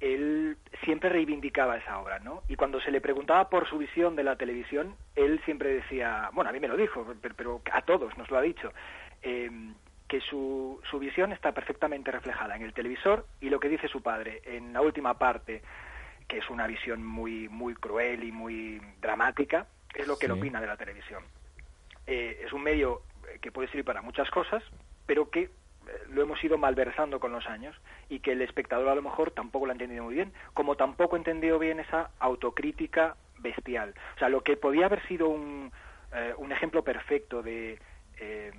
él 0.00 0.56
siempre 0.84 1.08
reivindicaba 1.08 1.76
esa 1.76 1.98
obra, 1.98 2.18
¿no? 2.18 2.42
Y 2.48 2.56
cuando 2.56 2.80
se 2.80 2.90
le 2.90 3.00
preguntaba 3.00 3.48
por 3.48 3.68
su 3.68 3.78
visión 3.78 4.16
de 4.16 4.24
la 4.24 4.36
televisión, 4.36 4.96
él 5.14 5.40
siempre 5.44 5.74
decía, 5.74 6.28
bueno, 6.32 6.50
a 6.50 6.52
mí 6.52 6.60
me 6.60 6.68
lo 6.68 6.76
dijo, 6.76 7.06
pero, 7.22 7.34
pero 7.36 7.62
a 7.72 7.82
todos 7.82 8.16
nos 8.18 8.30
lo 8.30 8.36
ha 8.36 8.42
dicho, 8.42 8.72
eh, 9.22 9.48
que 10.08 10.20
su, 10.20 10.80
su 10.90 10.98
visión 10.98 11.32
está 11.32 11.52
perfectamente 11.52 12.10
reflejada 12.10 12.56
en 12.56 12.62
el 12.62 12.74
televisor 12.74 13.26
y 13.40 13.48
lo 13.48 13.60
que 13.60 13.68
dice 13.68 13.88
su 13.88 14.02
padre 14.02 14.42
en 14.44 14.72
la 14.72 14.82
última 14.82 15.14
parte, 15.18 15.62
que 16.28 16.38
es 16.38 16.50
una 16.50 16.66
visión 16.66 17.04
muy, 17.06 17.48
muy 17.48 17.74
cruel 17.74 18.24
y 18.24 18.32
muy 18.32 18.80
dramática, 19.00 19.66
es 19.94 20.06
lo 20.06 20.18
que 20.18 20.26
él 20.26 20.32
Sí. 20.32 20.38
opina 20.38 20.60
de 20.60 20.66
la 20.66 20.76
televisión. 20.76 21.22
Eh, 22.06 22.42
es 22.44 22.52
un 22.52 22.62
medio 22.62 23.02
que 23.40 23.52
puede 23.52 23.68
servir 23.68 23.84
para 23.84 24.02
muchas 24.02 24.28
cosas, 24.30 24.62
pero 25.06 25.30
que 25.30 25.48
lo 26.10 26.22
hemos 26.22 26.42
ido 26.44 26.58
malversando 26.58 27.20
con 27.20 27.32
los 27.32 27.46
años 27.46 27.76
y 28.08 28.20
que 28.20 28.32
el 28.32 28.42
espectador 28.42 28.88
a 28.88 28.94
lo 28.94 29.02
mejor 29.02 29.30
tampoco 29.30 29.66
lo 29.66 29.72
ha 29.72 29.74
entendido 29.74 30.04
muy 30.04 30.14
bien, 30.14 30.32
como 30.54 30.76
tampoco 30.76 31.16
entendió 31.16 31.58
bien 31.58 31.80
esa 31.80 32.10
autocrítica 32.18 33.16
bestial. 33.38 33.94
O 34.16 34.18
sea, 34.18 34.28
lo 34.28 34.42
que 34.42 34.56
podía 34.56 34.86
haber 34.86 35.06
sido 35.06 35.28
un, 35.28 35.72
eh, 36.14 36.34
un 36.36 36.52
ejemplo 36.52 36.82
perfecto 36.84 37.42
de, 37.42 37.78
eh, 38.18 38.52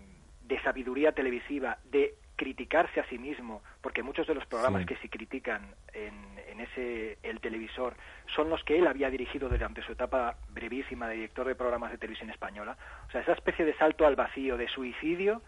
de 0.43 0.61
sabiduría 0.61 1.13
televisiva, 1.13 1.77
de 1.85 2.15
criticarse 2.35 2.99
a 2.99 3.07
sí 3.07 3.17
mismo, 3.17 3.61
porque 3.81 4.03
muchos 4.03 4.27
de 4.27 4.33
los 4.33 4.45
programas 4.47 4.85
que 4.85 4.95
se 4.97 5.09
critican 5.09 5.75
en, 5.93 6.13
en, 6.47 6.59
ese 6.59 7.17
el 7.21 7.39
televisor 7.39 7.95
son 8.35 8.49
los 8.49 8.63
que 8.63 8.77
él 8.79 8.87
había 8.87 9.09
dirigido 9.11 9.49
durante 9.49 9.83
su 9.83 9.91
etapa 9.91 10.35
brevísima 10.49 11.07
de 11.07 11.15
director 11.15 11.47
de 11.47 11.55
programas 11.55 11.91
de 11.91 11.99
televisión 11.99 12.31
española. 12.31 12.75
O 13.07 13.11
sea, 13.11 13.21
esa 13.21 13.33
especie 13.33 13.65
de 13.65 13.75
salto 13.75 14.07
al 14.07 14.15
vacío, 14.15 14.57
de 14.57 14.67
suicidio, 14.67 15.43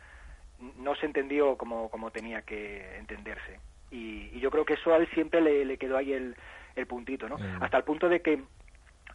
no 0.77 0.95
se 0.95 1.05
entendió 1.05 1.57
como, 1.57 1.89
como 1.89 2.11
tenía 2.11 2.41
que 2.41 2.97
entenderse. 2.97 3.59
Y, 3.91 4.29
y, 4.33 4.39
yo 4.39 4.49
creo 4.51 4.65
que 4.65 4.73
eso 4.73 4.93
a 4.93 4.97
él 4.97 5.07
siempre 5.13 5.41
le, 5.41 5.63
le 5.65 5.77
quedó 5.77 5.97
ahí 5.97 6.13
el, 6.13 6.35
el 6.75 6.87
puntito, 6.87 7.29
¿no? 7.29 7.37
Mm. 7.37 7.63
Hasta 7.63 7.77
el 7.77 7.83
punto 7.83 8.09
de 8.09 8.21
que 8.21 8.41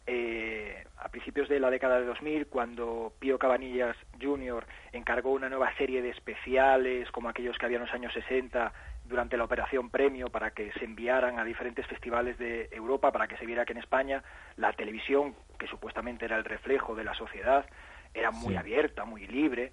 eh, 0.06 0.84
a 0.98 1.08
principios 1.08 1.48
de 1.48 1.60
la 1.60 1.70
década 1.70 2.00
de 2.00 2.06
2000, 2.06 2.46
cuando 2.46 3.12
Pío 3.18 3.38
Cabanillas 3.38 3.96
Jr. 4.20 4.64
encargó 4.92 5.32
una 5.32 5.48
nueva 5.48 5.74
serie 5.76 6.02
de 6.02 6.10
especiales, 6.10 7.10
como 7.10 7.28
aquellos 7.28 7.56
que 7.58 7.66
había 7.66 7.78
en 7.78 7.84
los 7.84 7.94
años 7.94 8.12
60, 8.12 8.72
durante 9.04 9.36
la 9.36 9.44
Operación 9.44 9.90
Premio, 9.90 10.28
para 10.28 10.52
que 10.52 10.72
se 10.72 10.84
enviaran 10.84 11.38
a 11.38 11.44
diferentes 11.44 11.86
festivales 11.86 12.38
de 12.38 12.68
Europa, 12.72 13.12
para 13.12 13.28
que 13.28 13.36
se 13.36 13.46
viera 13.46 13.64
que 13.64 13.72
en 13.72 13.78
España 13.78 14.22
la 14.56 14.72
televisión, 14.72 15.34
que 15.58 15.66
supuestamente 15.66 16.24
era 16.24 16.36
el 16.36 16.44
reflejo 16.44 16.94
de 16.94 17.04
la 17.04 17.14
sociedad, 17.14 17.66
era 18.14 18.30
muy 18.30 18.54
Sí. 18.54 18.58
abierta, 18.58 19.04
muy 19.04 19.26
libre, 19.26 19.72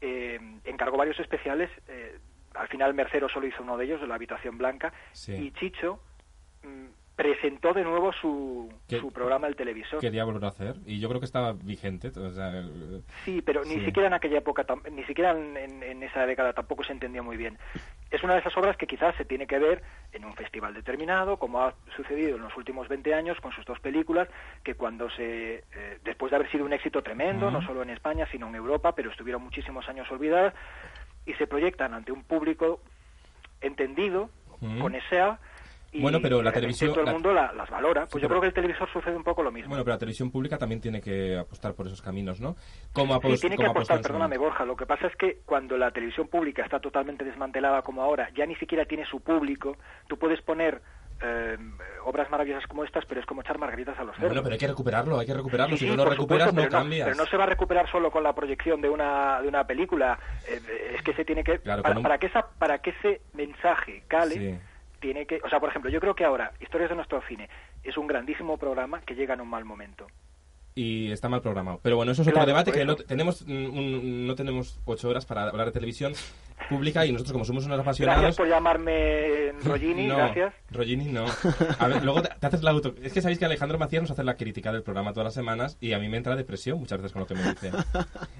eh, 0.00 0.38
encargó 0.64 0.96
varios 0.96 1.18
especiales. 1.20 1.70
eh, 1.88 2.18
al 2.54 2.66
final 2.68 2.94
Mercero 2.94 3.28
solo 3.28 3.46
hizo 3.46 3.62
uno 3.62 3.76
de 3.76 3.84
ellos, 3.84 4.00
de 4.00 4.08
la 4.08 4.16
Habitación 4.16 4.58
Blanca, 4.58 4.92
Sí. 5.12 5.34
y 5.34 5.50
Chicho 5.52 6.00
mm, 6.64 6.86
presentó 7.14 7.72
de 7.72 7.84
nuevo 7.84 8.12
su, 8.12 8.72
¿Qué- 8.88 8.98
su 8.98 9.12
programa 9.12 9.46
El 9.46 9.54
Televisor. 9.54 10.00
Quería 10.00 10.24
volver 10.24 10.44
a 10.46 10.48
hacer. 10.48 10.74
Y 10.86 10.98
yo 11.00 11.08
creo 11.08 11.20
que 11.20 11.26
estaba 11.26 11.52
vigente. 11.52 12.08
O 12.08 12.30
sea, 12.32 12.48
el- 12.58 13.02
Sí, 13.24 13.40
pero 13.42 13.62
ni 13.64 13.84
siquiera 13.84 14.08
en 14.08 14.14
aquella 14.14 14.38
época, 14.38 14.64
ni 14.90 15.04
siquiera 15.04 15.30
en, 15.32 15.56
en- 15.56 15.82
en 15.82 16.02
esa 16.02 16.26
década 16.26 16.52
tampoco 16.54 16.82
se 16.82 16.92
entendía 16.92 17.22
muy 17.22 17.36
bien. 17.36 17.56
Es 18.10 18.24
una 18.24 18.34
de 18.34 18.40
esas 18.40 18.56
obras 18.56 18.76
que 18.76 18.88
quizás 18.88 19.14
se 19.16 19.24
tiene 19.24 19.46
que 19.46 19.58
ver 19.58 19.82
en 20.12 20.24
un 20.24 20.34
festival 20.34 20.74
determinado, 20.74 21.36
como 21.36 21.62
ha 21.62 21.74
sucedido 21.94 22.36
en 22.36 22.42
los 22.42 22.56
últimos 22.56 22.88
20 22.88 23.14
años 23.14 23.40
con 23.40 23.52
sus 23.52 23.64
dos 23.64 23.78
películas, 23.78 24.28
que 24.64 24.74
cuando 24.74 25.08
se, 25.10 25.64
eh, 25.72 25.98
después 26.02 26.30
de 26.30 26.36
haber 26.36 26.50
sido 26.50 26.64
un 26.64 26.72
éxito 26.72 27.02
tremendo, 27.02 27.50
no 27.50 27.62
solo 27.62 27.82
en 27.82 27.90
España, 27.90 28.26
sino 28.32 28.48
en 28.48 28.56
Europa, 28.56 28.94
pero 28.96 29.10
estuvieron 29.10 29.42
muchísimos 29.42 29.88
años 29.88 30.10
olvidadas, 30.10 30.54
y 31.24 31.34
se 31.34 31.46
proyectan 31.46 31.94
ante 31.94 32.10
un 32.10 32.24
público 32.24 32.80
entendido, 33.60 34.30
Ujú. 34.60 34.78
con 34.80 34.94
ESEA, 34.94 35.38
y 35.92 36.00
Bueno, 36.00 36.18
pero 36.22 36.42
la 36.42 36.52
televisión- 36.52 36.92
todo 36.92 37.04
el 37.04 37.12
mundo 37.12 37.32
la- 37.32 37.52
las 37.52 37.68
valora. 37.68 38.02
Pues 38.02 38.12
Sí, 38.12 38.20
yo 38.20 38.28
pero- 38.28 38.40
creo 38.40 38.40
que 38.42 38.46
el 38.48 38.54
televisor 38.54 38.88
sucede 38.92 39.16
un 39.16 39.24
poco 39.24 39.42
lo 39.42 39.50
mismo. 39.50 39.70
Bueno, 39.70 39.82
pero 39.84 39.94
la 39.94 39.98
televisión 39.98 40.30
pública 40.30 40.56
también 40.56 40.80
tiene 40.80 41.00
que 41.00 41.36
apostar 41.36 41.74
por 41.74 41.86
esos 41.86 42.00
caminos, 42.00 42.40
¿no? 42.40 42.54
¿Cómo 42.92 43.20
Sí, 43.20 43.40
tiene 43.40 43.56
que 43.56 43.66
apostar, 43.66 44.00
perdóname? 44.00 44.38
Borja, 44.38 44.64
lo 44.64 44.76
que 44.76 44.86
pasa 44.86 45.06
es 45.08 45.16
que 45.16 45.38
cuando 45.44 45.76
la 45.76 45.90
televisión 45.90 46.28
pública 46.28 46.62
está 46.62 46.78
totalmente 46.80 47.24
desmantelada 47.24 47.82
como 47.82 48.02
ahora, 48.02 48.28
ya 48.36 48.46
ni 48.46 48.54
siquiera 48.56 48.84
tiene 48.84 49.04
su 49.06 49.20
público, 49.20 49.76
tú 50.08 50.16
puedes 50.18 50.40
poner 50.42 50.80
eh, 51.22 51.58
obras 52.06 52.30
maravillosas 52.30 52.66
como 52.66 52.82
estas, 52.82 53.04
pero 53.04 53.20
es 53.20 53.26
como 53.26 53.42
echar 53.42 53.58
margaritas 53.58 53.98
a 53.98 54.04
los 54.04 54.14
cerdos. 54.16 54.30
Bueno, 54.30 54.42
pero 54.42 54.54
hay 54.54 54.58
que 54.58 54.66
recuperarlo, 54.68 55.18
hay 55.18 55.26
que 55.26 55.34
recuperarlo. 55.34 55.76
Sí, 55.76 55.84
si 55.84 55.90
sí, 55.90 55.94
no 55.94 56.04
lo 56.04 56.08
recuperas, 56.10 56.48
supuesto, 56.48 56.74
no 56.74 56.80
cambias. 56.82 57.04
pero 57.08 57.16
no 57.22 57.26
se 57.26 57.36
va 57.36 57.44
a 57.44 57.46
recuperar 57.46 57.90
solo 57.90 58.10
con 58.10 58.22
la 58.22 58.32
proyección 58.34 58.80
de 58.80 58.88
una, 58.88 59.42
de 59.42 59.48
una 59.48 59.66
película. 59.66 60.18
Eh, 60.48 60.94
es 60.96 61.02
que 61.02 61.12
se 61.12 61.26
tiene 61.26 61.44
que... 61.44 61.58
Claro, 61.58 61.82
para, 61.82 61.96
un- 61.98 62.02
para 62.02 62.16
que 62.16 62.26
esa, 62.28 62.46
para 62.58 62.78
que 62.78 62.90
ese 62.90 63.20
mensaje 63.34 64.02
cale, 64.08 64.34
Sí. 64.34 64.58
Tiene 65.00 65.26
que... 65.26 65.40
O 65.44 65.48
sea, 65.48 65.58
por 65.60 65.68
ejemplo, 65.70 65.90
yo 65.90 66.00
creo 66.00 66.14
que 66.14 66.24
ahora, 66.24 66.52
Historias 66.60 66.90
de 66.90 66.96
nuestro 66.96 67.20
cine, 67.28 67.48
es 67.82 67.96
un 67.96 68.06
grandísimo 68.06 68.56
programa 68.58 69.00
que 69.00 69.14
llega 69.14 69.34
en 69.34 69.40
un 69.40 69.48
mal 69.48 69.64
momento. 69.64 70.06
y 70.74 71.10
está 71.10 71.28
mal 71.28 71.42
programado. 71.42 71.80
Pero 71.82 71.96
bueno, 71.96 72.12
eso 72.12 72.22
es 72.22 72.28
otro 72.28 72.36
Claro, 72.36 72.46
debate 72.46 72.70
que 72.72 72.84
no 72.84 72.94
tenemos 72.96 73.44
mm, 73.46 73.52
un- 73.78 74.26
no 74.28 74.34
tenemos 74.36 74.78
ocho 74.84 75.08
horas 75.08 75.26
para 75.26 75.48
hablar 75.48 75.66
de 75.66 75.72
televisión 75.72 76.12
pública 76.68 77.04
y 77.06 77.12
nosotros 77.12 77.32
como 77.32 77.44
somos 77.44 77.64
unos 77.66 77.80
apasionados 77.80 78.20
Gracias 78.22 78.36
por 78.36 78.48
llamarme 78.48 79.52
Rollini, 79.64 80.06
no, 80.06 80.16
gracias. 80.16 80.54
Rollini 80.70 81.06
no. 81.06 81.26
A 81.78 81.88
ver, 81.88 82.04
luego 82.04 82.22
te, 82.22 82.28
te 82.38 82.46
haces 82.46 82.62
la 82.62 82.70
auto... 82.70 82.94
Es 83.02 83.12
que 83.12 83.20
sabéis 83.22 83.38
que 83.38 83.44
Alejandro 83.44 83.78
Macías 83.78 84.02
nos 84.02 84.10
hace 84.10 84.24
la 84.24 84.36
crítica 84.36 84.72
del 84.72 84.82
programa 84.82 85.12
todas 85.12 85.26
las 85.26 85.34
semanas 85.34 85.76
y 85.80 85.92
a 85.92 85.98
mí 85.98 86.08
me 86.08 86.16
entra 86.16 86.36
depresión 86.36 86.78
muchas 86.78 86.98
veces 86.98 87.12
con 87.12 87.20
lo 87.20 87.26
que 87.26 87.34
me 87.34 87.42
dice. 87.42 87.70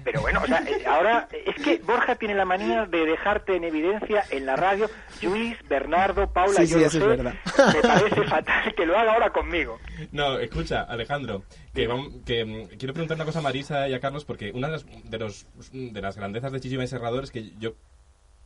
Pero 0.03 0.21
bueno, 0.21 0.41
o 0.43 0.47
sea, 0.47 0.59
eh, 0.67 0.83
ahora 0.85 1.27
es 1.45 1.63
que 1.63 1.77
Borja 1.79 2.15
tiene 2.15 2.35
la 2.35 2.45
manía 2.45 2.85
de 2.85 3.05
dejarte 3.05 3.55
en 3.55 3.63
evidencia 3.63 4.23
en 4.29 4.45
la 4.45 4.55
radio. 4.55 4.89
Luis, 5.21 5.57
Bernardo, 5.67 6.31
Paula, 6.31 6.65
Sí, 6.65 6.67
yo 6.67 6.77
sí, 6.79 6.83
eso 6.85 6.97
es 6.97 7.03
sé, 7.03 7.07
verdad. 7.07 7.33
Me 7.73 7.81
parece 7.81 8.23
fatal 8.23 8.75
que 8.75 8.85
lo 8.85 8.97
haga 8.97 9.13
ahora 9.13 9.29
conmigo. 9.31 9.79
No, 10.11 10.39
escucha, 10.39 10.81
Alejandro, 10.83 11.43
que, 11.73 11.87
vam- 11.89 12.23
que 12.23 12.45
mm, 12.45 12.77
quiero 12.77 12.93
preguntar 12.93 13.15
una 13.15 13.25
cosa 13.25 13.39
a 13.39 13.41
Marisa 13.43 13.87
y 13.87 13.93
a 13.93 13.99
Carlos 13.99 14.25
porque 14.25 14.51
una 14.53 14.67
de 14.67 14.73
las, 14.73 14.85
de 15.03 15.17
los, 15.19 15.45
de 15.71 16.01
las 16.01 16.15
grandezas 16.17 16.51
de 16.51 16.59
Chicho 16.59 16.81
y 16.81 16.87
Serrador 16.87 17.23
es 17.23 17.31
que 17.31 17.51
yo 17.59 17.73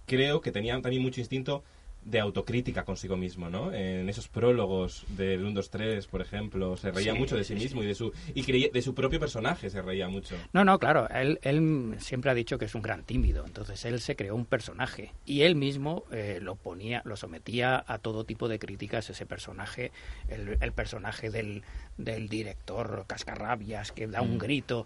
creo 0.06 0.41
que 0.41 0.52
tenía 0.52 0.80
también 0.82 1.02
mucho 1.02 1.20
instinto 1.20 1.63
de 2.04 2.20
autocrítica 2.20 2.84
consigo 2.86 3.18
mismo, 3.18 3.50
¿no? 3.50 3.74
En 3.74 4.08
esos 4.10 4.28
prólogos 4.28 5.06
del 5.18 5.44
1, 5.44 5.54
2, 5.56 5.70
3, 5.72 6.06
por 6.06 6.22
ejemplo, 6.22 6.78
se 6.78 6.91
reía 6.91 7.13
Sí, 7.13 7.18
mucho 7.18 7.36
de 7.36 7.44
sí 7.44 7.58
sí, 7.58 7.63
mismo 7.63 7.82
y 7.82 7.88
de 7.88 7.96
su 7.96 8.13
y 8.36 8.44
creía- 8.44 8.70
de 8.72 8.82
su 8.84 8.94
propio 8.94 9.20
personaje 9.20 9.72
se 9.72 9.82
reía 9.82 10.08
mucho. 10.08 10.36
No, 10.54 10.63
no, 10.63 10.78
claro, 10.78 11.10
él, 11.10 11.39
él 11.41 11.96
siempre 11.98 12.30
ha 12.30 12.36
dicho 12.36 12.60
que 12.60 12.65
es 12.65 12.76
un 12.76 12.84
gran 12.84 13.02
tímido, 13.02 13.44
entonces 13.48 13.84
él 13.86 14.00
se 14.02 14.15
creó 14.15 14.36
un 14.36 14.46
personaje 14.46 15.13
y 15.26 15.41
él 15.41 15.56
mismo 15.56 16.04
eh, 16.12 16.38
lo 16.44 16.54
ponía, 16.54 17.02
lo 17.06 17.18
sometía 17.18 17.84
a 17.88 17.98
todo 17.98 18.24
tipo 18.24 18.48
de 18.48 18.60
críticas 18.60 19.10
ese 19.10 19.26
personaje, 19.26 19.91
el, 20.28 20.60
el 20.62 20.72
personaje 20.74 21.32
del, 21.32 21.63
del 21.98 22.30
director 22.30 23.06
cascarrabias 23.08 23.91
que 23.91 24.06
da 24.06 24.22
un 24.22 24.36
Mm. 24.36 24.38
grito. 24.38 24.86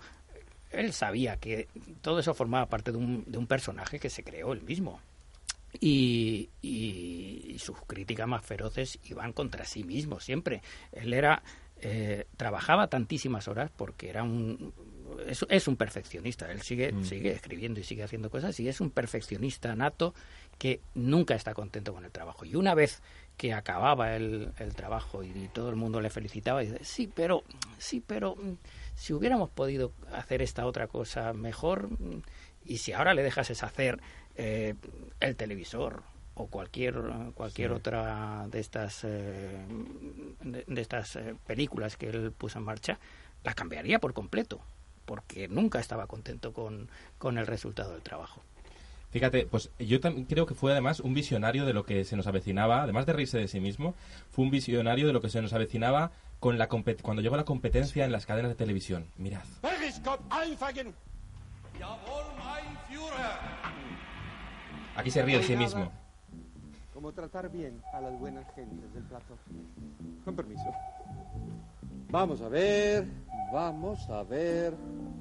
Él 0.71 0.93
sabía 0.93 1.36
que 1.36 1.67
todo 2.01 2.19
eso 2.19 2.34
formaba 2.34 2.67
parte 2.67 2.93
de 2.93 2.97
un, 2.97 3.25
de 3.27 3.38
un 3.38 3.47
personaje 3.47 3.99
que 3.99 4.10
se 4.10 4.23
creó 4.23 4.53
él 4.53 4.62
mismo. 4.62 5.01
Y, 5.79 6.49
y- 6.62 7.58
sus 7.60 7.77
críticas 7.86 8.27
más 8.27 8.43
feroces 8.45 8.97
iban 9.03 9.34
contra 9.34 9.65
sí 9.65 9.84
mismo 9.84 10.19
siempre. 10.19 10.62
Él 10.91 11.13
era 11.13 11.43
eh, 11.82 12.25
trabajaba 12.38 12.88
tantísimas 12.88 13.47
horas 13.47 13.69
porque 13.75 14.10
era 14.10 14.23
un 14.23 14.73
es, 15.27 15.45
es 15.49 15.67
un 15.67 15.75
perfeccionista. 15.75 16.51
Él 16.51 16.62
sigue 16.62 16.91
Mm. 16.93 17.03
sigue 17.03 17.32
escribiendo 17.32 17.79
y 17.79 17.84
sigue 17.84 18.03
haciendo 18.03 18.29
cosas 18.29 18.58
y 18.60 18.67
es 18.69 18.79
un 18.82 18.91
perfeccionista 18.91 19.75
nato 19.75 20.13
que 20.58 20.82
nunca 20.95 21.36
está 21.36 21.53
contento 21.53 21.93
con 21.93 22.05
el 22.05 22.12
trabajo. 22.12 22.45
Y 22.45 22.55
una 22.55 22.73
vez 22.75 23.01
que 23.38 23.53
acababa 23.53 24.15
el, 24.15 24.51
el 24.58 24.75
trabajo 24.75 25.23
y 25.23 25.49
todo 25.53 25.69
el 25.69 25.75
mundo 25.77 26.01
le 26.01 26.10
felicitaba, 26.10 26.62
y 26.63 26.67
dice, 26.67 26.84
sí, 26.84 27.10
pero 27.13 27.43
sí, 27.77 28.03
pero 28.05 28.36
si 28.95 29.13
hubiéramos 29.13 29.49
podido 29.49 29.93
hacer 30.13 30.41
esta 30.41 30.65
otra 30.65 30.88
cosa 30.88 31.32
mejor 31.32 31.88
y 32.65 32.77
si 32.79 32.91
ahora 32.91 33.13
le 33.13 33.23
dejases 33.23 33.63
hacer 33.63 34.01
eh, 34.41 34.75
el 35.19 35.36
televisor 35.36 36.02
o 36.36 36.47
cualquier 36.47 36.95
cualquier 37.36 37.69
Sí. 37.71 37.75
otra 37.75 38.47
de 38.49 38.60
estas 38.62 39.04
eh, 39.04 39.65
de, 40.41 40.63
de 40.65 40.82
estas 40.82 41.17
eh, 41.17 41.36
películas 41.45 41.97
que 41.97 42.08
él 42.08 42.32
puso 42.32 42.58
en 42.60 42.63
marcha 42.65 42.97
la 43.43 43.54
cambiaría 43.54 43.99
por 43.99 44.13
completo 44.13 44.62
porque 45.06 45.49
nunca 45.49 45.80
estaba 45.80 46.08
contento 46.08 46.54
con, 46.54 46.88
con 47.17 47.38
el 47.38 47.47
resultado 47.47 47.91
del 47.91 48.02
trabajo 48.02 48.41
Fíjate, 49.12 49.47
pues 49.47 49.71
yo 49.80 49.99
también 49.99 50.25
creo 50.28 50.45
que 50.45 50.54
fue 50.54 50.71
además 50.71 50.99
un 50.99 51.15
visionario 51.15 51.65
de 51.65 51.73
lo 51.73 51.84
que 51.84 52.06
se 52.06 52.15
nos 52.15 52.28
avecinaba, 52.28 52.84
además 52.84 53.08
de 53.08 53.13
reírse 53.13 53.39
de 53.39 53.47
sí 53.47 53.60
mismo, 53.60 53.95
fue 54.30 54.45
un 54.45 54.52
visionario 54.52 55.08
de 55.08 55.13
lo 55.13 55.19
que 55.19 55.30
se 55.30 55.41
nos 55.41 55.52
avecinaba 55.52 56.12
con 56.39 56.60
la 56.60 56.67
cuando 56.67 57.23
llegó 57.23 57.36
la 57.36 57.43
competencia 57.43 58.06
en 58.06 58.12
las 58.12 58.28
cadenas 58.28 58.49
de 58.52 58.56
televisión. 58.56 59.08
Mirad. 59.17 59.41
Aquí 64.95 65.12
se 65.12 65.21
ríe 65.21 65.38
de 65.38 65.43
sí 65.43 65.56
mismo. 65.56 65.91
Como 66.93 67.12
tratar 67.13 67.49
bien 67.49 67.82
a 67.93 68.02
las 68.02 68.17
buenas 68.19 68.45
gentes 68.54 68.93
del 68.93 69.04
plato. 69.04 69.38
Con 70.25 70.36
permiso. 70.36 70.71
Vamos 72.12 72.41
a 72.41 72.49
ver, 72.49 73.06
vamos 73.54 74.10
a 74.10 74.23
ver. 74.23 74.73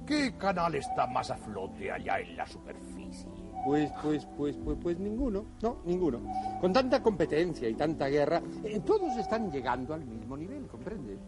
¿Qué 0.07 0.35
canal 0.39 0.75
está 0.75 1.07
más 1.07 1.31
a 1.31 1.37
flote 1.37 1.93
allá 1.93 2.19
en 2.19 2.37
la 2.37 2.47
superficie? 2.47 3.29
Pues, 3.65 3.93
pues, 4.03 4.27
pues, 4.37 4.57
pues, 4.65 4.79
pues 4.81 4.99
ninguno. 4.99 5.45
No, 5.63 5.83
ninguno. 5.85 6.21
Con 6.61 6.73
tanta 6.73 7.03
competencia 7.03 7.69
y 7.69 7.75
tanta 7.75 8.09
guerra, 8.09 8.41
eh, 8.65 8.81
todos 8.85 9.17
están 9.19 9.53
llegando 9.53 9.93
al 9.93 10.05
mismo 10.05 10.37
nivel, 10.37 10.67
¿comprendes? 10.67 11.19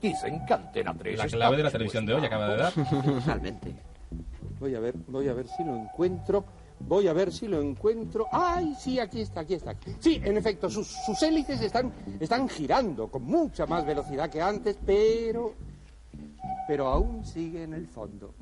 Dicen 0.00 0.44
que 0.46 0.54
Antena 0.54 0.94
3 0.96 1.18
La 1.18 1.26
clave 1.26 1.56
de 1.58 1.62
la 1.64 1.70
televisión 1.70 2.06
de 2.06 2.14
hoy 2.14 2.24
acaba 2.24 2.48
de 2.48 2.56
dar. 2.56 2.72
Totalmente. 3.04 3.74
Voy 4.58 4.74
a 4.74 4.80
ver, 4.80 4.94
voy 5.06 5.28
a 5.28 5.34
ver 5.34 5.46
si 5.46 5.62
lo 5.64 5.76
encuentro. 5.76 6.44
Voy 6.90 7.06
a 7.06 7.12
ver 7.12 7.32
si 7.32 7.46
lo 7.46 7.62
encuentro. 7.62 8.26
¡Ay, 8.32 8.74
sí, 8.76 8.98
aquí 8.98 9.20
está, 9.20 9.42
aquí 9.42 9.54
está! 9.54 9.76
Sí, 10.00 10.20
en 10.24 10.36
efecto, 10.36 10.68
sus, 10.68 10.88
sus 10.88 11.22
hélices 11.22 11.60
están, 11.62 11.92
están 12.18 12.48
girando 12.48 13.06
con 13.06 13.22
mucha 13.22 13.64
más 13.64 13.86
velocidad 13.86 14.28
que 14.28 14.42
antes, 14.42 14.76
pero. 14.84 15.54
Pero 16.66 16.88
aún 16.88 17.24
sigue 17.24 17.62
en 17.62 17.74
el 17.74 17.86
fondo. 17.86 18.34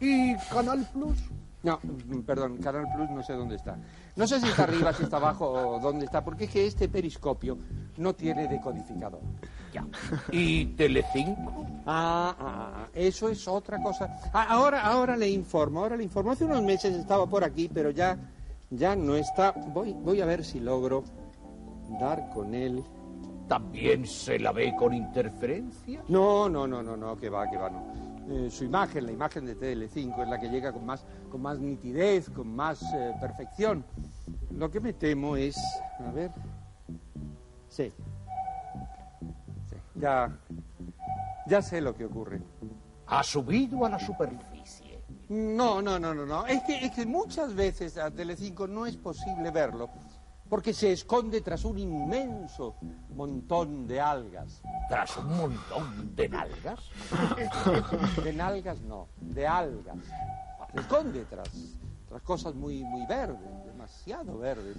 ¿Y 0.00 0.34
Canal 0.52 0.84
Plus? 0.92 1.16
No, 1.62 1.78
mm, 1.80 2.22
perdón, 2.22 2.56
Canal 2.56 2.86
Plus 2.92 3.08
no 3.08 3.22
sé 3.22 3.34
dónde 3.34 3.54
está. 3.54 3.78
No 4.16 4.26
sé 4.26 4.40
si 4.40 4.48
está 4.48 4.64
arriba, 4.64 4.92
si 4.92 5.04
está 5.04 5.18
abajo 5.18 5.48
o 5.48 5.78
dónde 5.78 6.06
está, 6.06 6.24
porque 6.24 6.46
es 6.46 6.50
que 6.50 6.66
este 6.66 6.88
periscopio 6.88 7.56
no 7.98 8.16
tiene 8.16 8.48
decodificador. 8.48 9.20
Ya. 9.76 9.86
¿Y 10.32 10.64
Telecinco? 10.74 11.66
Ah, 11.84 12.34
ah, 12.40 12.88
eso 12.94 13.28
es 13.28 13.46
otra 13.46 13.82
cosa. 13.82 14.18
Ah, 14.32 14.46
ahora, 14.48 14.80
ahora 14.80 15.18
le 15.18 15.28
informo, 15.28 15.80
ahora 15.80 15.98
le 15.98 16.04
informo. 16.04 16.32
Hace 16.32 16.46
unos 16.46 16.62
meses 16.62 16.94
estaba 16.94 17.26
por 17.26 17.44
aquí, 17.44 17.68
pero 17.72 17.90
ya, 17.90 18.16
ya 18.70 18.96
no 18.96 19.16
está. 19.16 19.52
Voy, 19.52 19.92
voy 19.92 20.22
a 20.22 20.24
ver 20.24 20.44
si 20.46 20.60
logro 20.60 21.04
dar 22.00 22.30
con 22.30 22.54
él. 22.54 22.82
¿También 23.48 24.06
se 24.06 24.38
la 24.38 24.52
ve 24.52 24.74
con 24.78 24.94
interferencia? 24.94 26.02
No, 26.08 26.48
no, 26.48 26.66
no, 26.66 26.82
no, 26.82 26.96
no, 26.96 27.14
que 27.14 27.28
va, 27.28 27.48
que 27.50 27.58
va, 27.58 27.68
no. 27.68 27.84
Eh, 28.30 28.50
su 28.50 28.64
imagen, 28.64 29.04
la 29.04 29.12
imagen 29.12 29.44
de 29.44 29.56
Tele5, 29.56 30.22
es 30.22 30.28
la 30.28 30.40
que 30.40 30.48
llega 30.48 30.72
con 30.72 30.86
más, 30.86 31.04
con 31.30 31.42
más 31.42 31.58
nitidez, 31.58 32.30
con 32.30 32.48
más 32.56 32.82
eh, 32.94 33.12
perfección. 33.20 33.84
Lo 34.56 34.70
que 34.70 34.80
me 34.80 34.94
temo 34.94 35.36
es, 35.36 35.56
a 36.00 36.10
ver, 36.12 36.32
sí, 37.68 37.92
ya, 39.98 40.38
ya 41.46 41.62
sé 41.62 41.80
lo 41.80 41.94
que 41.94 42.04
ocurre. 42.04 42.40
¿Ha 43.06 43.22
subido 43.22 43.84
a 43.84 43.90
la 43.90 43.98
superficie? 43.98 45.02
No, 45.28 45.82
no, 45.82 45.98
no, 45.98 46.14
no, 46.14 46.26
no. 46.26 46.46
Es 46.46 46.62
que, 46.62 46.84
es 46.84 46.92
que 46.92 47.06
muchas 47.06 47.54
veces 47.54 47.98
a 47.98 48.10
Telecinco 48.10 48.66
no 48.66 48.86
es 48.86 48.96
posible 48.96 49.50
verlo 49.50 49.90
porque 50.48 50.72
se 50.72 50.92
esconde 50.92 51.40
tras 51.40 51.64
un 51.64 51.78
inmenso 51.78 52.76
montón 53.14 53.86
de 53.86 54.00
algas. 54.00 54.62
¿Tras 54.88 55.16
un 55.16 55.36
montón 55.36 56.14
de 56.14 56.28
nalgas? 56.28 56.80
De 58.22 58.32
nalgas 58.32 58.80
no, 58.82 59.08
de 59.20 59.46
algas. 59.46 59.96
Se 60.72 60.80
esconde 60.80 61.24
tras, 61.24 61.48
tras 62.08 62.22
cosas 62.22 62.54
muy, 62.54 62.84
muy 62.84 63.06
verdes, 63.06 63.64
demasiado 63.64 64.38
verdes. 64.38 64.76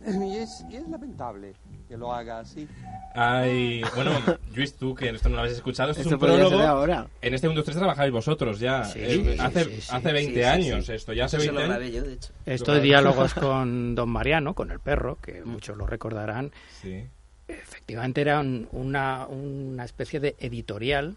Y 0.00 0.36
es, 0.36 0.64
y 0.68 0.76
es 0.76 0.88
lamentable 0.88 1.54
que 1.92 1.98
lo 1.98 2.10
haga 2.14 2.38
así. 2.38 2.66
Ay, 3.14 3.82
bueno, 3.94 4.12
Luis, 4.56 4.72
tú 4.74 4.94
que 4.94 5.10
esto 5.10 5.28
no 5.28 5.34
lo 5.34 5.40
habéis 5.42 5.56
escuchado, 5.58 5.90
esto, 5.90 6.00
es 6.00 6.06
Esto 6.06 6.16
un 6.16 6.20
prólogo. 6.20 6.58
ahora. 6.62 7.06
En 7.20 7.34
este 7.34 7.46
1, 7.48 7.54
2, 7.56 7.64
3 7.66 7.76
trabajáis 7.76 8.10
vosotros 8.10 8.58
ya. 8.58 8.84
Sí, 8.84 8.98
Eh, 9.02 9.34
sí, 9.36 9.36
hace, 9.38 9.64
sí, 9.66 9.80
sí. 9.82 9.88
hace 9.92 10.12
20 10.12 10.32
Sí, 10.32 10.38
sí, 10.40 10.42
años 10.44 10.86
sí. 10.86 10.92
esto, 10.94 11.12
ya 11.12 11.26
hace 11.26 11.36
Eso 11.36 11.44
se 11.44 11.50
20 11.52 11.52
lo 11.68 11.74
años. 11.74 11.76
grabé 11.90 11.92
yo, 11.92 12.02
de 12.08 12.14
hecho. 12.14 12.32
Estoy 12.46 12.80
diálogos 12.80 13.34
con 13.34 13.94
don 13.94 14.08
Mariano, 14.08 14.54
con 14.54 14.70
el 14.70 14.80
perro, 14.80 15.18
que 15.20 15.42
muchos 15.44 15.76
lo 15.76 15.86
recordarán. 15.86 16.50
Sí. 16.80 17.04
Efectivamente 17.46 18.22
era 18.22 18.40
un- 18.40 18.66
una, 18.72 19.26
una 19.26 19.84
especie 19.84 20.18
de 20.18 20.34
editorial 20.38 21.16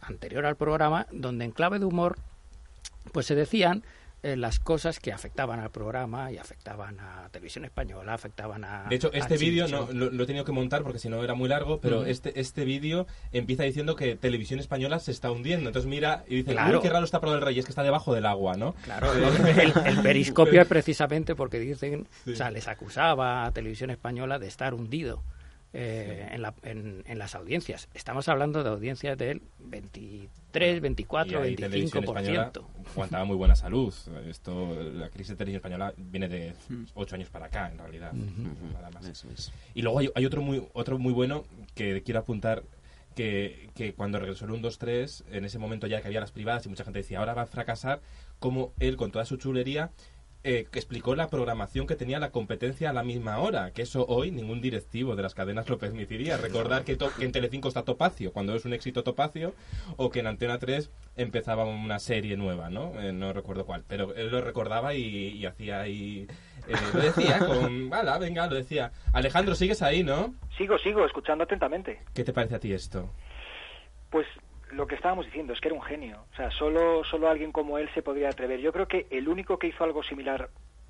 anterior 0.00 0.44
al 0.46 0.56
programa 0.56 1.06
donde 1.12 1.44
en 1.44 1.52
clave 1.52 1.78
de 1.78 1.84
humor 1.84 2.16
pues 3.12 3.26
se 3.26 3.36
decían 3.36 3.84
eh, 4.22 4.36
las 4.36 4.58
cosas 4.58 5.00
que 5.00 5.12
afectaban 5.12 5.60
al 5.60 5.70
programa 5.70 6.30
y 6.30 6.36
afectaban 6.38 6.98
a 7.00 7.28
Televisión 7.30 7.64
Española, 7.64 8.12
afectaban 8.14 8.64
a... 8.64 8.86
De 8.88 8.96
hecho, 8.96 9.10
este 9.12 9.36
vídeo 9.38 9.66
no, 9.68 9.88
lo, 9.92 10.10
lo 10.10 10.22
he 10.24 10.26
tenido 10.26 10.44
que 10.44 10.52
montar 10.52 10.82
porque 10.82 10.98
si 10.98 11.08
no 11.08 11.22
era 11.24 11.34
muy 11.34 11.48
largo, 11.48 11.80
pero 11.80 12.04
este, 12.04 12.38
este 12.38 12.64
vídeo 12.64 13.06
empieza 13.32 13.62
diciendo 13.62 13.96
que 13.96 14.16
Televisión 14.16 14.60
Española 14.60 14.98
se 14.98 15.10
está 15.10 15.30
hundiendo. 15.30 15.68
Entonces 15.70 15.88
mira 15.88 16.24
y 16.28 16.36
dice, 16.36 16.52
Claro. 16.52 16.80
qué 16.82 16.90
raro 16.90 17.04
está 17.04 17.20
Pro 17.20 17.32
del 17.32 17.40
Rey, 17.40 17.58
es 17.58 17.64
que 17.64 17.70
está 17.72 17.82
debajo 17.82 18.14
del 18.14 18.26
agua, 18.26 18.56
¿no? 18.56 18.74
Claro, 18.84 19.12
el, 19.12 19.58
el- 19.58 19.72
el 19.86 20.02
periscopio 20.02 20.60
es 20.62 20.68
precisamente 20.68 21.34
porque 21.34 21.58
dicen, 21.58 22.06
Sí. 22.24 22.32
o 22.32 22.36
sea, 22.36 22.50
les 22.50 22.68
acusaba 22.68 23.46
a 23.46 23.52
Televisión 23.52 23.90
Española 23.90 24.38
de 24.38 24.46
estar 24.48 24.74
hundido 24.74 25.22
eh, 25.72 26.28
en, 26.32 26.42
la- 26.42 26.54
en- 26.62 27.02
en 27.06 27.18
las 27.18 27.34
audiencias. 27.34 27.88
Estamos 27.94 28.28
hablando 28.28 28.62
de 28.64 28.70
audiencias 28.70 29.16
del 29.16 29.40
23, 29.60 30.80
24, 30.80 31.44
Y 31.44 31.48
ahí 31.48 31.56
Televisión 31.56 32.04
25%. 32.04 32.08
Española 32.08 32.52
aguantaba 32.92 33.24
muy 33.24 33.36
buena 33.36 33.54
salud. 33.56 33.94
Esto, 34.28 34.76
la 34.94 35.08
crisis 35.10 35.28
de 35.30 35.36
Televisión 35.36 35.58
Española 35.58 35.92
viene 35.96 36.28
de 36.28 36.54
Mm. 36.68 36.84
ocho 36.94 37.14
años 37.14 37.28
para 37.30 37.46
acá, 37.46 37.70
en 37.70 37.78
realidad. 37.78 38.12
Nada 38.12 38.90
más. 38.90 39.06
Eso 39.06 39.28
es. 39.32 39.52
Y 39.74 39.82
luego 39.82 40.00
hay, 40.00 40.10
hay 40.14 40.26
otro 40.26 40.42
muy 40.42 40.66
otro 40.72 40.98
muy 40.98 41.12
bueno 41.12 41.44
que 41.74 42.02
quiero 42.02 42.20
apuntar 42.20 42.62
que, 43.14 43.68
que 43.74 43.92
cuando 43.94 44.18
regresó 44.20 44.44
el 44.44 44.52
1, 44.52 44.62
2, 44.62 44.78
3, 44.78 45.24
en 45.32 45.44
ese 45.44 45.58
momento 45.58 45.86
ya 45.86 46.00
que 46.00 46.06
había 46.06 46.20
las 46.20 46.30
privadas 46.30 46.64
y 46.66 46.68
mucha 46.68 46.84
gente 46.84 47.00
decía, 47.00 47.18
ahora 47.18 47.34
va 47.34 47.42
a 47.42 47.46
fracasar, 47.46 48.00
como 48.38 48.72
él 48.78 48.96
con 48.96 49.10
toda 49.10 49.24
su 49.24 49.36
chulería 49.36 49.90
eh, 50.42 50.66
que 50.70 50.78
explicó 50.78 51.14
la 51.14 51.28
programación 51.28 51.86
que 51.86 51.96
tenía 51.96 52.18
la 52.18 52.30
competencia 52.30 52.90
a 52.90 52.92
la 52.92 53.02
misma 53.02 53.38
hora, 53.38 53.72
que 53.72 53.82
eso 53.82 54.06
hoy 54.08 54.30
ningún 54.30 54.60
directivo 54.60 55.14
de 55.16 55.22
las 55.22 55.34
cadenas 55.34 55.68
lo 55.68 55.78
permitiría. 55.78 56.36
Recordar 56.38 56.84
que, 56.84 56.96
que 56.96 57.24
en 57.24 57.32
Telecinco 57.32 57.68
está 57.68 57.82
Topacio, 57.82 58.32
cuando 58.32 58.54
es 58.54 58.64
un 58.64 58.72
éxito 58.72 59.02
Topacio, 59.02 59.54
o 59.96 60.10
que 60.10 60.20
en 60.20 60.26
Antena 60.26 60.58
3 60.58 60.90
empezaba 61.16 61.64
una 61.64 61.98
serie 61.98 62.36
nueva, 62.36 62.70
¿no? 62.70 62.98
Eh, 63.00 63.12
no 63.12 63.32
recuerdo 63.32 63.66
cuál, 63.66 63.84
pero 63.86 64.14
él 64.14 64.30
lo 64.30 64.40
recordaba 64.40 64.94
y, 64.94 65.04
y 65.36 65.44
hacía 65.46 65.80
ahí... 65.80 66.26
eh, 66.68 66.74
lo 66.94 67.00
decía 67.00 67.38
con... 67.40 67.92
Hala, 67.92 68.18
venga, 68.18 68.46
lo 68.46 68.54
decía. 68.56 68.92
Alejandro, 69.12 69.54
sigues 69.54 69.82
ahí, 69.82 70.02
¿no? 70.02 70.34
Sigo, 70.56 70.78
sigo, 70.78 71.04
escuchando 71.04 71.44
atentamente. 71.44 72.00
¿Qué 72.14 72.24
te 72.24 72.32
parece 72.32 72.54
a 72.54 72.60
ti 72.60 72.72
esto? 72.72 73.10
Pues 74.10 74.26
lo 74.72 74.86
que 74.86 74.94
estábamos 74.94 75.26
diciendo 75.26 75.52
es 75.52 75.60
que 75.60 75.68
era 75.68 75.74
un 75.74 75.82
genio. 75.82 76.24
O 76.32 76.36
sea, 76.36 76.50
solo, 76.52 77.02
solo 77.04 77.28
alguien 77.28 77.52
como 77.52 77.78
él 77.78 77.88
se 77.94 78.02
podría 78.02 78.28
atrever. 78.28 78.60
Yo 78.60 78.72
creo 78.72 78.86
que 78.88 79.06
el 79.10 79.28
único 79.28 79.58
que 79.58 79.66
hizo 79.68 79.84
algo 79.84 80.02
similar 80.02 80.48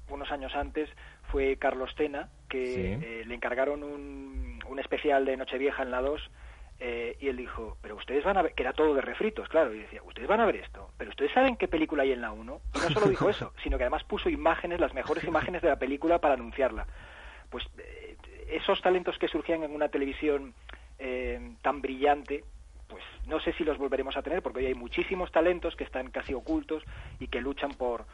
unos 0.09 0.31
años 0.33 0.55
antes 0.55 0.89
fue 1.31 1.57
Carlos 1.57 1.95
Tena, 1.95 2.29
que 2.49 2.67
Sí. 2.67 2.81
eh, 3.07 3.25
le 3.27 3.35
encargaron 3.35 3.83
un, 3.85 4.59
un 4.67 4.79
especial 4.81 5.25
de 5.25 5.37
Nochevieja 5.37 5.83
en 5.83 5.91
la 5.93 6.01
2 6.01 6.31
eh, 6.81 7.17
y 7.21 7.29
él 7.29 7.37
dijo, 7.37 7.77
pero 7.83 7.95
ustedes 7.97 8.25
van 8.25 8.37
a 8.39 8.43
ver, 8.43 8.55
que 8.55 8.63
era 8.63 8.73
todo 8.73 8.95
de 8.95 9.03
refritos, 9.03 9.49
claro, 9.49 9.73
y 9.75 9.81
decía, 9.81 10.03
ustedes 10.03 10.27
van 10.27 10.41
a 10.41 10.47
ver 10.47 10.57
esto, 10.57 10.91
pero 10.97 11.11
ustedes 11.11 11.31
saben 11.33 11.57
qué 11.57 11.69
película 11.69 12.03
hay 12.03 12.13
en 12.13 12.23
la 12.23 12.33
1. 12.33 12.61
Y 12.75 12.79
no 12.79 12.91
solo 12.91 13.07
dijo 13.07 13.29
eso, 13.31 13.53
sino 13.63 13.77
que 13.79 13.85
además 13.85 14.03
puso 14.05 14.29
imágenes, 14.31 14.81
las 14.81 14.95
mejores 14.95 15.23
imágenes 15.25 15.63
de 15.63 15.69
la 15.69 15.77
película 15.79 16.19
para 16.19 16.35
anunciarla. 16.35 16.87
Pues 17.51 17.65
eh, 17.79 18.17
esos 18.49 18.81
talentos 18.83 19.17
que 19.19 19.29
surgían 19.29 19.63
en 19.63 19.73
una 19.75 19.89
televisión 19.91 20.55
eh, 20.99 21.53
tan 21.63 21.81
brillante, 21.83 22.43
pues 22.91 23.03
no 23.27 23.41
sé 23.41 23.53
si 23.53 23.65
los 23.65 23.79
volveremos 23.79 24.17
a 24.17 24.23
tener, 24.23 24.43
porque 24.43 24.59
hoy 24.59 24.67
hay 24.67 24.75
muchísimos 24.75 25.31
talentos 25.31 25.77
que 25.77 25.85
están 25.85 26.11
casi 26.11 26.35
ocultos 26.35 26.83
y 27.19 27.29
que 27.29 27.41
luchan 27.41 27.73
por, 27.73 28.05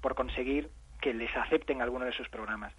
por 0.00 0.14
conseguir 0.14 0.70
que 1.00 1.14
les 1.14 1.34
acepten 1.36 1.82
alguno 1.82 2.04
de 2.04 2.12
sus 2.12 2.28
programas. 2.28 2.72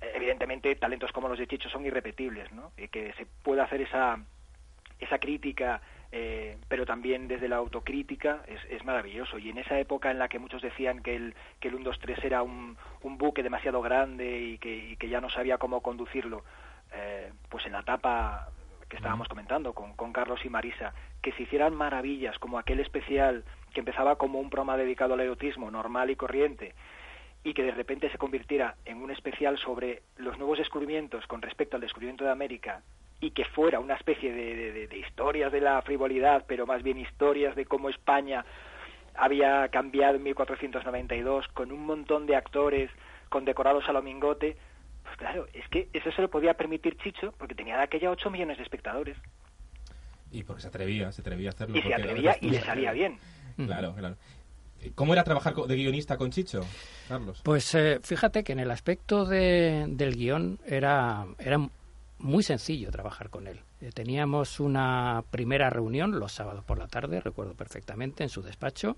Eh, 0.00 0.12
evidentemente, 0.14 0.74
talentos 0.76 1.12
como 1.12 1.28
los 1.28 1.38
de 1.38 1.46
Chicho 1.46 1.68
son 1.68 1.84
irrepetibles, 1.86 2.52
¿no? 2.52 2.72
Y 2.76 2.88
que 2.88 3.12
se 3.14 3.26
pueda 3.42 3.64
hacer 3.64 3.80
esa, 3.80 4.18
esa 4.98 5.18
crítica, 5.18 5.80
eh, 6.12 6.58
pero 6.68 6.84
también 6.86 7.28
desde 7.28 7.48
la 7.48 7.56
autocrítica, 7.56 8.42
es, 8.46 8.60
es 8.70 8.84
maravilloso. 8.84 9.38
Y 9.38 9.50
en 9.50 9.58
esa 9.58 9.78
época 9.78 10.10
en 10.10 10.18
la 10.18 10.28
que 10.28 10.38
muchos 10.38 10.62
decían 10.62 11.02
que 11.02 11.16
el, 11.16 11.34
que 11.60 11.68
el 11.68 11.76
1, 11.76 11.84
2, 11.84 11.98
3 12.00 12.24
era 12.24 12.42
un, 12.42 12.76
un 13.02 13.18
buque 13.18 13.42
demasiado 13.42 13.80
grande 13.80 14.40
y 14.40 14.58
que, 14.58 14.96
que 14.98 15.08
ya 15.08 15.20
no 15.20 15.30
sabía 15.30 15.58
cómo 15.58 15.80
conducirlo, 15.80 16.44
eh, 16.92 17.32
pues 17.48 17.66
en 17.66 17.72
la 17.72 17.80
etapa 17.80 18.48
que 18.90 18.96
estábamos 18.96 19.28
comentando 19.28 19.72
con, 19.72 19.94
con 19.94 20.12
Carlos 20.12 20.44
y 20.44 20.50
Marisa, 20.50 20.92
que 21.22 21.32
se 21.32 21.44
hicieran 21.44 21.74
maravillas 21.74 22.38
como 22.38 22.58
aquel 22.58 22.80
especial 22.80 23.44
que 23.72 23.80
empezaba 23.80 24.16
como 24.16 24.38
un 24.40 24.50
programa 24.50 24.76
dedicado 24.76 25.14
al 25.14 25.20
erotismo 25.20 25.70
normal 25.70 26.10
y 26.10 26.16
corriente 26.16 26.74
y 27.44 27.54
que 27.54 27.62
de 27.62 27.70
repente 27.70 28.10
se 28.10 28.18
convirtiera 28.18 28.74
en 28.84 29.00
un 29.00 29.10
especial 29.10 29.56
sobre 29.58 30.02
los 30.18 30.36
nuevos 30.36 30.58
descubrimientos 30.58 31.26
con 31.26 31.40
respecto 31.40 31.76
al 31.76 31.80
descubrimiento 31.80 32.24
de 32.24 32.30
América 32.32 32.82
y 33.20 33.30
que 33.30 33.44
fuera 33.46 33.80
una 33.80 33.94
especie 33.94 34.32
de, 34.32 34.54
de- 34.72 34.88
de- 34.88 34.98
historias 34.98 35.52
de 35.52 35.60
la 35.60 35.80
frivolidad, 35.82 36.44
pero 36.46 36.66
más 36.66 36.82
bien 36.82 36.98
historias 36.98 37.54
de 37.54 37.64
cómo 37.66 37.88
España 37.88 38.44
había 39.14 39.68
cambiado 39.68 40.16
en 40.16 40.22
1492 40.24 41.48
con 41.48 41.70
un 41.72 41.84
montón 41.86 42.26
de 42.26 42.36
actores 42.36 42.90
condecorados 43.28 43.88
a 43.88 43.92
lo 43.92 44.02
mingote, 44.02 44.56
pues 45.10 45.18
claro, 45.18 45.46
es 45.52 45.66
que 45.68 45.88
eso 45.92 46.12
se 46.12 46.22
lo 46.22 46.30
podía 46.30 46.54
permitir 46.54 46.96
Chicho 46.98 47.32
porque 47.38 47.54
tenía 47.54 47.76
de 47.76 47.82
aquella 47.84 48.10
8 48.10 48.30
millones 48.30 48.58
de 48.58 48.62
espectadores 48.62 49.16
Y 50.30 50.44
porque 50.44 50.62
se 50.62 50.68
atrevía, 50.68 51.10
se 51.12 51.22
atrevía 51.22 51.50
a 51.50 51.52
hacerlo. 51.52 51.76
y 51.76 51.82
se 51.82 51.92
atrevía 51.94 52.36
y 52.40 52.50
le 52.50 52.60
salía 52.60 52.92
bien. 52.92 53.18
Claro, 53.56 53.94
claro. 53.94 54.16
¿Cómo 54.94 55.12
era 55.12 55.24
trabajar 55.24 55.54
de 55.54 55.76
guionista 55.76 56.16
con 56.16 56.30
Chicho, 56.30 56.60
Carlos? 57.08 57.42
Pues 57.44 57.74
eh, 57.74 57.98
fíjate 58.02 58.42
que 58.44 58.52
en 58.52 58.60
el 58.60 58.70
aspecto 58.70 59.24
de- 59.26 59.84
del 59.88 60.14
guion 60.16 60.58
era, 60.64 61.26
era 61.38 61.58
muy 62.18 62.42
sencillo 62.42 62.90
trabajar 62.90 63.28
con 63.28 63.46
él. 63.46 63.60
Eh, 63.82 63.90
teníamos 63.92 64.58
una 64.60 65.22
primera 65.30 65.68
reunión 65.68 66.18
los 66.18 66.32
sábados 66.32 66.64
por 66.64 66.78
la 66.78 66.86
tarde, 66.88 67.20
recuerdo 67.20 67.54
perfectamente, 67.54 68.22
en 68.22 68.28
su 68.30 68.40
despacho. 68.42 68.96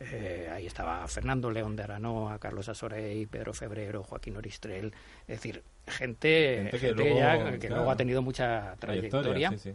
Eh, 0.00 0.48
ahí 0.50 0.66
estaba 0.66 1.06
Fernando 1.08 1.50
León 1.50 1.76
de 1.76 1.82
Aranoa, 1.82 2.38
Carlos 2.38 2.68
Asorey, 2.70 3.26
Pedro 3.26 3.52
Febrero, 3.52 4.02
Joaquín 4.02 4.34
Oristrel, 4.36 4.94
es 5.22 5.36
decir, 5.36 5.62
gente, 5.86 6.56
Gente 6.56 6.70
que 6.70 6.78
gente 6.78 6.94
luego, 6.94 7.18
ya 7.18 7.52
que 7.52 7.58
claro, 7.58 7.76
luego 7.76 7.90
ha 7.90 7.96
tenido 7.96 8.22
mucha 8.22 8.76
trayectoria. 8.78 9.50
sí, 9.50 9.58
sí. 9.58 9.74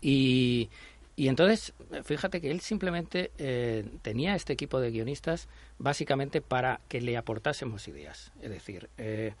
Y, 0.00 0.70
y 1.16 1.28
entonces, 1.28 1.74
fíjate 2.02 2.40
que 2.40 2.50
él 2.50 2.60
simplemente 2.60 3.30
eh, 3.36 3.84
tenía 4.00 4.34
este 4.34 4.54
equipo 4.54 4.80
de 4.80 4.90
guionistas 4.90 5.48
básicamente 5.78 6.40
para 6.40 6.80
que 6.88 7.02
le 7.02 7.18
aportásemos 7.18 7.86
ideas. 7.88 8.32
Es 8.40 8.50
decir, 8.50 8.88
eh, 8.96 9.34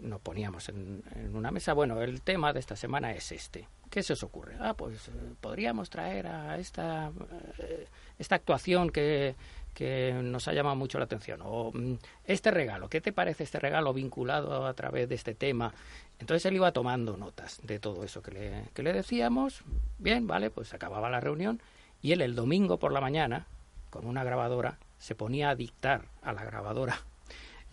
nos 0.00 0.20
poníamos 0.20 0.70
en, 0.70 1.02
en 1.14 1.36
una 1.36 1.50
mesa, 1.50 1.74
bueno, 1.74 2.00
el 2.00 2.22
tema 2.22 2.54
de 2.54 2.60
esta 2.60 2.74
semana 2.74 3.12
es 3.12 3.32
este. 3.32 3.68
¿qué 3.88 4.02
se 4.02 4.12
os 4.12 4.22
ocurre? 4.22 4.56
Ah, 4.60 4.74
pues 4.74 5.08
eh, 5.08 5.12
podríamos 5.40 5.90
traer 5.90 6.26
a 6.26 6.58
esta, 6.58 7.10
eh, 7.58 7.86
esta 8.18 8.36
actuación 8.36 8.90
que, 8.90 9.34
que 9.74 10.12
nos 10.22 10.48
ha 10.48 10.52
llamado 10.52 10.76
mucho 10.76 10.98
la 10.98 11.04
atención. 11.04 11.40
O 11.44 11.72
mm, 11.72 11.94
este 12.24 12.50
regalo, 12.50 12.88
¿qué 12.88 13.00
te 13.00 13.12
parece 13.12 13.44
este 13.44 13.58
regalo 13.58 13.92
vinculado 13.92 14.66
a 14.66 14.74
través 14.74 15.08
de 15.08 15.14
este 15.14 15.34
tema? 15.34 15.72
Entonces 16.18 16.44
él 16.46 16.56
iba 16.56 16.72
tomando 16.72 17.16
notas 17.16 17.60
de 17.62 17.78
todo 17.78 18.04
eso 18.04 18.22
que 18.22 18.32
le, 18.32 18.64
que 18.74 18.82
le 18.82 18.92
decíamos. 18.92 19.62
Bien, 19.98 20.26
vale, 20.26 20.50
pues 20.50 20.74
acababa 20.74 21.10
la 21.10 21.20
reunión 21.20 21.60
y 22.02 22.12
él 22.12 22.22
el 22.22 22.34
domingo 22.34 22.78
por 22.78 22.92
la 22.92 23.00
mañana, 23.00 23.46
con 23.90 24.06
una 24.06 24.24
grabadora, 24.24 24.78
se 24.98 25.14
ponía 25.14 25.50
a 25.50 25.54
dictar 25.54 26.06
a 26.22 26.32
la 26.32 26.44
grabadora 26.44 27.00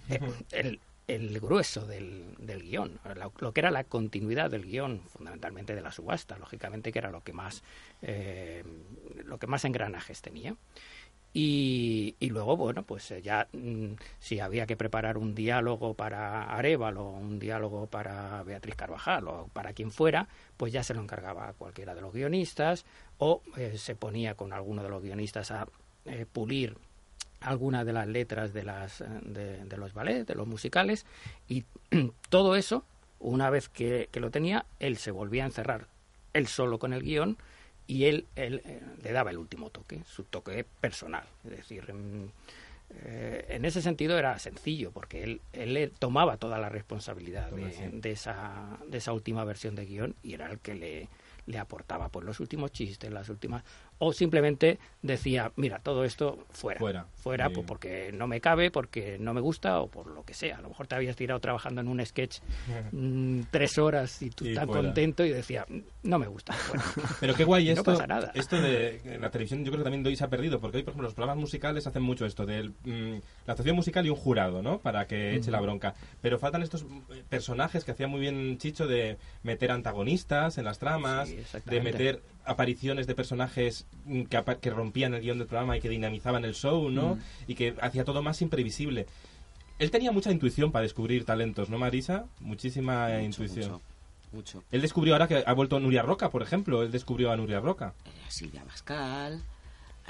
eh, 0.10 0.20
el, 0.52 0.80
el 1.08 1.40
grueso 1.40 1.86
del, 1.86 2.36
del 2.40 2.64
guion, 2.64 3.00
lo, 3.16 3.32
lo 3.40 3.52
que 3.52 3.60
era 3.60 3.72
la 3.72 3.84
continuidad 3.84 4.50
del 4.50 4.66
guion, 4.66 5.02
fundamentalmente 5.08 5.76
de 5.76 5.82
la 5.82 5.92
subasta, 5.92 6.38
lógicamente 6.38 6.92
que 6.92 7.00
era 7.00 7.12
lo 7.12 7.22
que 7.22 7.34
más, 7.34 7.64
eh, 8.02 8.64
lo 9.24 9.38
que 9.38 9.48
más 9.48 9.66
engranajes 9.66 10.22
tenía. 10.22 10.56
Y, 11.38 12.16
luego, 12.30 12.56
bueno, 12.56 12.84
pues 12.84 13.12
eh, 13.12 13.22
ya 13.22 13.50
mm, 13.52 13.96
si 14.20 14.40
había 14.40 14.66
que 14.66 14.78
preparar 14.78 15.18
un 15.18 15.36
diálogo 15.36 15.94
para 15.94 16.46
Arevalo, 16.46 17.10
un 17.10 17.40
diálogo 17.40 17.88
para 17.88 18.42
Beatriz 18.44 18.76
Carvajal 18.76 19.28
o 19.28 19.50
para 19.52 19.74
quien 19.74 19.92
fuera, 19.92 20.30
pues 20.56 20.72
ya 20.72 20.82
se 20.82 20.94
lo 20.94 21.02
encargaba 21.02 21.50
a 21.50 21.54
cualquiera 21.54 21.94
de 21.94 22.00
los 22.00 22.14
guionistas 22.14 22.86
o 23.18 23.42
eh, 23.58 23.78
se 23.78 23.96
ponía 23.96 24.36
con 24.36 24.54
alguno 24.54 24.82
de 24.82 24.88
los 24.88 25.04
guionistas 25.04 25.52
a 25.52 25.68
eh, 26.06 26.26
pulir 26.32 26.78
alguna 27.42 27.84
de 27.84 27.92
las 27.92 28.08
letras 28.08 28.54
de, 28.54 28.64
las, 28.64 29.04
de, 29.24 29.66
de 29.66 29.78
los 29.78 29.94
ballets, 29.94 30.26
de 30.26 30.36
los 30.36 30.48
musicales, 30.48 31.06
y 31.50 31.66
todo 32.30 32.56
eso, 32.56 32.86
una 33.20 33.50
vez 33.50 33.68
que, 33.68 34.08
que 34.10 34.22
lo 34.22 34.32
tenía, 34.32 34.66
él 34.80 34.96
se 34.96 35.12
volvía 35.12 35.44
a 35.44 35.48
encerrar 35.48 35.88
él 36.36 36.48
solo 36.48 36.78
con 36.78 36.94
el 36.94 37.02
guion 37.02 37.38
y 37.88 38.06
él, 38.06 38.26
él 38.36 38.62
eh, 38.66 38.82
le 39.04 39.12
daba 39.12 39.32
el 39.32 39.38
último 39.38 39.70
toque, 39.70 40.02
su 40.06 40.24
toque 40.24 40.66
personal. 40.82 41.26
Es 41.44 41.52
decir, 41.52 41.84
eh, 42.90 43.46
en 43.50 43.66
ese 43.66 43.82
sentido 43.82 44.18
era 44.18 44.38
sencillo, 44.40 44.92
porque 44.92 45.24
él, 45.24 45.42
él 45.54 45.74
le 45.74 45.88
tomaba 45.88 46.38
toda 46.38 46.58
la 46.58 46.70
responsabilidad 46.70 47.52
de, 47.52 47.90
de 47.92 48.12
esa, 48.12 48.80
de 48.88 48.98
esa 48.98 49.14
última 49.14 49.44
versión 49.44 49.76
de 49.76 49.86
guion 49.86 50.16
y 50.24 50.34
era 50.34 50.52
el 50.52 50.60
que 50.60 50.76
le, 50.76 51.10
le 51.46 51.60
aportaba 51.60 52.10
pues 52.10 52.26
los 52.26 52.40
últimos 52.40 52.72
chistes, 52.72 53.12
las 53.12 53.30
últimas 53.30 53.64
o 53.98 54.12
simplemente 54.14 54.78
decía, 55.02 55.52
mira, 55.56 55.80
todo 55.80 56.04
esto 56.04 56.38
fuera, 56.50 56.80
Fuera. 56.80 57.06
fuera 57.16 57.50
pues, 57.50 57.66
porque 57.66 58.12
no 58.12 58.28
me 58.28 58.42
cabe, 58.42 58.72
porque 58.72 59.18
no 59.20 59.34
me 59.34 59.40
gusta 59.42 59.80
o 59.80 59.88
por 59.88 60.08
lo 60.08 60.24
que 60.24 60.34
sea. 60.34 60.58
A 60.58 60.62
lo 60.62 60.70
mejor 60.70 60.88
te 60.88 60.96
habías 60.96 61.16
tirado 61.16 61.40
trabajando 61.40 61.82
en 61.82 61.88
un 61.88 62.06
sketch 62.06 62.40
mm, 62.92 63.42
tres 63.52 63.78
horas 63.78 64.22
y 64.22 64.30
tú 64.32 64.46
Y 64.46 64.54
tan 64.54 64.66
fuera. 64.68 64.82
contento 64.82 65.24
y 65.24 65.30
decía, 65.30 65.66
no 66.04 66.20
me 66.20 66.28
gusta. 66.28 66.54
fuera". 66.54 66.84
Pero 67.20 67.36
qué 67.36 67.44
guay 67.44 67.64
Y 67.70 67.74
no 67.74 67.80
esto. 67.82 67.84
pasa 67.94 68.08
nada. 68.08 68.32
Esto 68.36 68.60
de 68.60 69.02
en 69.06 69.22
la 69.22 69.30
televisión, 69.30 69.64
yo 69.64 69.72
creo 69.72 69.80
que 69.80 69.90
también 69.90 70.06
hoy 70.06 70.16
se 70.16 70.24
ha 70.24 70.30
perdido, 70.30 70.60
porque 70.60 70.78
hoy, 70.78 70.84
por 70.84 70.92
ejemplo, 70.92 71.08
los 71.08 71.14
programas 71.14 71.40
musicales 71.40 71.88
hacen 71.88 72.02
mucho 72.04 72.26
esto, 72.26 72.46
de 72.46 72.72
la 73.46 73.54
actuación 73.54 73.76
musical 73.76 74.06
y 74.06 74.10
un 74.10 74.16
jurado, 74.16 74.62
¿no? 74.62 74.80
Para 74.80 75.06
que 75.08 75.36
eche 75.36 75.52
la 75.52 75.62
bronca. 75.62 75.94
Pero 76.22 76.40
faltan 76.40 76.64
estos 76.64 76.84
eh, 76.84 77.24
personajes 77.30 77.84
que 77.86 77.92
hacía 77.92 78.08
muy 78.08 78.20
bien 78.20 78.58
Chicho 78.58 78.88
de 78.88 79.18
meter 79.44 79.72
antagonistas 79.72 80.58
en 80.58 80.66
las 80.66 80.80
tramas, 80.80 81.30
Sí, 81.30 81.38
de 81.66 81.82
meter 81.82 82.22
apariciones 82.46 83.08
de 83.08 83.16
personajes 83.16 83.86
mm, 84.06 84.24
que, 84.24 84.44
que 84.62 84.70
rompían 84.70 85.14
el 85.14 85.22
guion 85.22 85.38
del 85.38 85.48
programa 85.48 85.78
y 85.78 85.82
que 85.82 85.90
dinamizaban 85.90 86.46
el 86.46 86.54
show, 86.56 86.90
¿no? 86.90 87.18
Y 87.48 87.56
que 87.56 87.76
hacía 87.82 88.04
todo 88.06 88.22
más 88.22 88.42
imprevisible. 88.42 89.06
Él 89.80 89.92
tenía 89.92 90.12
mucha 90.12 90.32
intuición 90.32 90.72
para 90.72 90.84
descubrir 90.84 91.26
talentos, 91.26 91.70
¿no, 91.70 91.78
Marisa? 91.78 92.26
Muchísima 92.40 93.08
Mucho, 93.10 93.20
intuición. 93.22 93.72
mucho, 93.72 93.82
mucho. 94.32 94.64
Él 94.72 94.82
descubrió 94.82 95.14
ahora 95.16 95.28
que 95.28 95.44
ha 95.46 95.54
vuelto 95.54 95.80
Nuria 95.80 96.02
Roca, 96.02 96.30
por 96.30 96.42
ejemplo. 96.42 96.82
Él 96.84 96.92
descubrió 96.92 97.32
a 97.32 97.36
Nuria 97.38 97.60
Roca. 97.60 97.94
Eh, 98.06 98.10
Silvia 98.30 98.64
Pascal. 98.64 99.42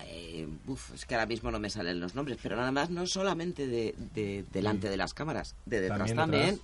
eh, 0.05 0.47
uf, 0.67 0.93
es 0.93 1.05
que 1.05 1.15
ahora 1.15 1.25
mismo 1.25 1.49
no 1.51 1.59
me 1.59 1.69
salen 1.69 1.99
los 1.99 2.13
nombres, 2.15 2.37
pero 2.43 2.55
nada 2.57 2.71
más 2.71 2.89
no 2.89 3.07
solamente 3.07 3.65
de, 3.65 3.95
de- 4.13 4.43
delante 4.51 4.89
de 4.89 4.97
las 4.97 5.13
cámaras, 5.13 5.55
de 5.65 5.81
detrás 5.81 5.99
También 5.99 6.17
también, 6.17 6.45
detrás. 6.51 6.61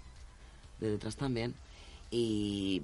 de 0.79 0.89
detrás 0.91 1.15
también. 1.15 1.53
Y 2.12 2.81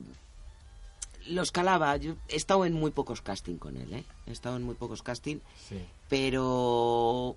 los 1.29 1.51
calaba, 1.51 1.95
yo 1.97 2.15
he 2.27 2.35
estado 2.35 2.65
en 2.65 2.73
muy 2.73 2.91
pocos 2.91 3.21
casting 3.21 3.55
con 3.57 3.77
él, 3.77 3.93
¿eh? 3.93 4.03
He 4.25 4.31
estado 4.31 4.55
en 4.57 4.63
muy 4.63 4.75
pocos 4.75 5.01
casting, 5.03 5.37
Sí. 5.67 5.77
pero 6.09 7.35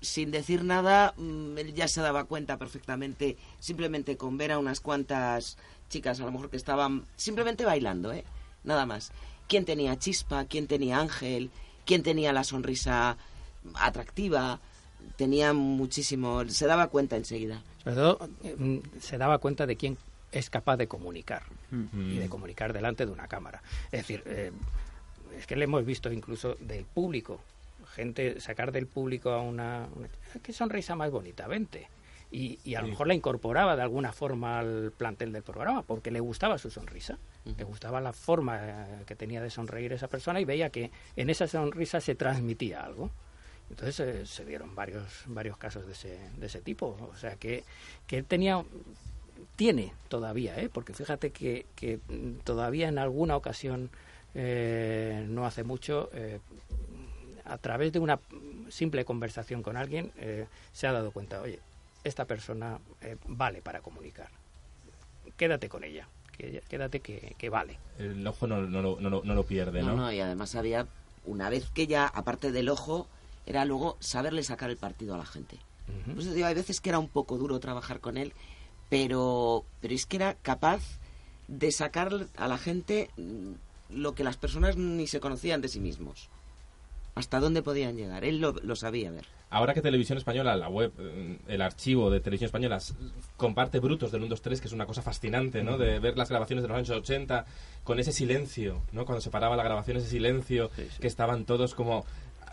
sin 0.00 0.30
decir 0.30 0.64
nada, 0.64 1.12
mm, 1.16 1.58
él 1.58 1.74
ya 1.74 1.86
se 1.88 2.00
daba 2.00 2.24
cuenta 2.24 2.56
perfectamente, 2.56 3.36
simplemente 3.58 4.16
con 4.16 4.38
ver 4.38 4.52
a 4.52 4.58
unas 4.58 4.80
cuantas 4.80 5.58
chicas, 5.90 6.20
a 6.20 6.24
lo 6.24 6.32
mejor 6.32 6.48
que 6.50 6.56
estaban 6.56 7.04
simplemente 7.16 7.64
bailando, 7.64 8.12
¿eh? 8.12 8.24
Nada 8.64 8.86
más. 8.86 9.12
¿Quién 9.48 9.64
tenía 9.64 9.98
chispa? 9.98 10.44
¿Quién 10.44 10.66
tenía 10.68 11.00
ángel? 11.00 11.50
¿Quién 11.84 12.02
tenía 12.02 12.32
la 12.32 12.44
sonrisa 12.44 13.16
atractiva? 13.74 14.60
Tenía 15.16 15.52
muchísimo, 15.52 16.44
se 16.48 16.66
daba 16.66 16.86
cuenta 16.88 17.16
enseguida. 17.16 17.62
Sobre 17.82 17.96
todo 17.96 18.28
eh, 18.44 18.82
se 19.00 19.18
daba 19.18 19.38
cuenta 19.38 19.66
de 19.66 19.76
quién 19.76 19.98
es 20.32 20.50
capaz 20.50 20.76
de 20.76 20.86
comunicar 20.88 21.42
Mm. 21.70 22.10
y 22.10 22.18
de 22.18 22.28
comunicar 22.28 22.72
delante 22.72 23.06
de 23.06 23.12
una 23.12 23.28
cámara. 23.28 23.62
Es 23.92 24.00
decir, 24.00 24.22
eh, 24.26 24.50
es 25.36 25.46
que 25.46 25.56
le 25.56 25.64
hemos 25.64 25.84
visto 25.84 26.12
incluso 26.12 26.56
del 26.60 26.84
público, 26.84 27.40
gente 27.94 28.40
sacar 28.40 28.72
del 28.72 28.86
público 28.86 29.30
a 29.30 29.40
una, 29.40 29.88
una 29.94 30.08
qué 30.42 30.52
sonrisa 30.52 30.96
más 30.96 31.10
bonita, 31.10 31.46
vente. 31.46 31.88
Y, 32.32 32.60
y 32.64 32.76
a 32.76 32.80
lo 32.82 32.86
mejor 32.88 33.08
la 33.08 33.14
incorporaba 33.14 33.74
de 33.74 33.82
alguna 33.82 34.12
forma 34.12 34.60
al 34.60 34.92
plantel 34.96 35.32
del 35.32 35.42
programa 35.42 35.82
porque 35.82 36.12
le 36.12 36.20
gustaba 36.20 36.58
su 36.58 36.70
sonrisa, 36.70 37.18
le 37.44 37.64
gustaba 37.64 38.00
la 38.00 38.12
forma 38.12 38.58
eh, 38.60 39.02
que 39.04 39.16
tenía 39.16 39.40
de 39.42 39.50
sonreír 39.50 39.92
esa 39.92 40.06
persona 40.06 40.40
y 40.40 40.44
veía 40.44 40.70
que 40.70 40.92
en 41.16 41.28
esa 41.30 41.48
sonrisa 41.48 42.00
se 42.00 42.14
transmitía 42.14 42.84
algo. 42.84 43.10
Entonces 43.68 44.00
eh, 44.00 44.26
se 44.26 44.44
dieron 44.44 44.76
varios 44.76 45.24
varios 45.26 45.56
casos 45.56 45.86
de 45.86 45.92
ese, 45.92 46.18
de 46.36 46.46
ese 46.46 46.60
tipo. 46.60 46.96
O 47.12 47.16
sea 47.16 47.34
que, 47.34 47.64
que 48.06 48.18
él 48.18 48.24
tenía 48.24 48.62
tiene 49.56 49.92
todavía, 50.08 50.58
¿eh? 50.60 50.68
porque 50.72 50.92
fíjate 50.94 51.30
que, 51.30 51.66
que 51.76 51.98
todavía 52.44 52.88
en 52.88 52.98
alguna 52.98 53.36
ocasión, 53.36 53.90
eh, 54.34 55.24
no 55.28 55.46
hace 55.46 55.64
mucho, 55.64 56.10
eh, 56.12 56.40
a 57.44 57.58
través 57.58 57.92
de 57.92 57.98
una 57.98 58.18
simple 58.68 59.04
conversación 59.04 59.62
con 59.62 59.76
alguien, 59.76 60.12
eh, 60.18 60.46
se 60.72 60.86
ha 60.86 60.92
dado 60.92 61.10
cuenta, 61.10 61.40
oye, 61.40 61.58
esta 62.04 62.24
persona 62.24 62.78
eh, 63.00 63.16
vale 63.26 63.60
para 63.62 63.80
comunicar. 63.80 64.28
Quédate 65.36 65.68
con 65.68 65.84
ella, 65.84 66.08
que- 66.36 66.62
quédate 66.68 67.00
que, 67.00 67.34
que 67.38 67.48
vale. 67.48 67.78
El 67.98 68.26
ojo 68.26 68.46
no, 68.46 68.60
no, 68.62 68.82
lo- 68.82 69.00
no, 69.00 69.10
lo- 69.10 69.22
no 69.24 69.34
lo 69.34 69.42
pierde, 69.44 69.82
No, 69.82 69.88
¿no? 69.90 69.96
no, 69.96 70.12
y 70.12 70.20
además 70.20 70.54
había, 70.54 70.86
una 71.24 71.50
vez 71.50 71.68
que 71.70 71.86
ya, 71.86 72.06
aparte 72.06 72.52
del 72.52 72.68
ojo, 72.68 73.06
era 73.46 73.64
luego 73.64 73.96
saberle 74.00 74.42
sacar 74.42 74.70
el 74.70 74.76
partido 74.76 75.14
a 75.14 75.18
la 75.18 75.26
gente. 75.26 75.56
Por 76.14 76.20
eso 76.22 76.32
digo, 76.32 76.46
hay 76.46 76.54
veces 76.54 76.80
que 76.80 76.88
era 76.90 77.00
un 77.00 77.08
poco 77.08 77.36
duro 77.36 77.58
trabajar 77.58 77.98
con 77.98 78.16
él, 78.16 78.32
pero, 78.90 79.64
pero 79.80 79.94
es 79.94 80.04
que 80.04 80.16
era 80.16 80.34
capaz 80.34 80.82
de 81.48 81.72
sacar 81.72 82.26
a 82.36 82.48
la 82.48 82.58
gente 82.58 83.08
mm, 83.16 83.52
lo 83.90 84.14
que 84.14 84.24
las 84.24 84.36
personas 84.36 84.76
ni 84.76 85.06
se 85.06 85.20
conocían 85.20 85.62
de 85.62 85.68
sí 85.68 85.80
mismos. 85.80 86.28
Hasta 87.14 87.40
dónde 87.40 87.62
podían 87.62 87.96
llegar. 87.96 88.24
Él 88.24 88.38
lo, 88.40 88.52
lo 88.52 88.76
sabía 88.76 89.10
ver. 89.10 89.26
Ahora 89.52 89.74
que 89.74 89.82
Televisión 89.82 90.16
Española, 90.16 90.54
la 90.54 90.68
web, 90.68 90.92
eh, 90.98 91.38
el 91.48 91.60
archivo 91.60 92.08
de 92.08 92.20
Televisión 92.20 92.46
Española 92.46 92.78
comparte 93.36 93.80
brutos 93.80 94.12
del 94.12 94.20
1, 94.22 94.30
2, 94.30 94.42
3, 94.42 94.60
que 94.60 94.68
es 94.68 94.72
una 94.72 94.86
cosa 94.86 95.02
fascinante, 95.02 95.64
¿no? 95.64 95.76
De 95.76 95.98
ver 95.98 96.16
las 96.16 96.28
grabaciones 96.28 96.62
de 96.62 96.68
los 96.68 96.76
años 96.76 96.90
80 96.90 97.46
con 97.82 97.98
ese 97.98 98.12
silencio, 98.12 98.82
¿no? 98.92 99.04
Cuando 99.04 99.20
se 99.20 99.30
paraba 99.30 99.56
la 99.56 99.64
grabación, 99.64 99.96
ese 99.96 100.08
silencio, 100.08 100.70
Sí, 100.76 100.86
sí. 100.88 101.00
que 101.00 101.08
estaban 101.08 101.46
todos 101.46 101.74
como 101.74 102.06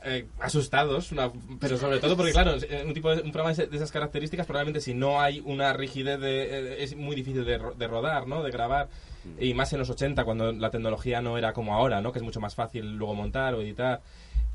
eh, 0.04 0.28
asustados, 0.40 1.12
una- 1.12 1.32
pero 1.60 1.78
sobre 1.78 2.00
todo 2.00 2.16
porque, 2.16 2.32
claro, 2.32 2.56
eh, 2.56 2.84
un, 2.86 2.94
tipo 2.94 3.14
de, 3.16 3.22
un 3.24 3.32
programa 3.32 3.54
de 3.56 3.76
esas 3.76 3.92
características, 3.92 4.46
probablemente 4.46 4.80
si 4.82 4.94
no 4.94 5.20
hay 5.22 5.42
una 5.46 5.74
rigidez, 5.74 6.20
de, 6.20 6.44
eh, 6.44 6.84
es 6.84 6.96
muy 6.96 7.16
difícil 7.16 7.44
de, 7.46 7.58
ro- 7.58 7.74
de 7.74 7.88
rodar, 7.88 8.28
¿no? 8.28 8.44
De 8.44 8.52
grabar. 8.52 8.90
Y 9.40 9.54
más 9.54 9.74
en 9.74 9.80
los 9.80 9.90
80, 9.90 10.24
cuando 10.24 10.54
la 10.54 10.70
tecnología 10.70 11.22
no 11.22 11.38
era 11.38 11.52
como 11.54 11.74
ahora, 11.74 12.00
¿no? 12.02 12.12
Que 12.14 12.20
es 12.20 12.24
mucho 12.24 12.40
más 12.40 12.56
fácil 12.56 12.96
luego 12.96 13.14
montar 13.16 13.54
o 13.56 13.62
editar. 13.62 14.02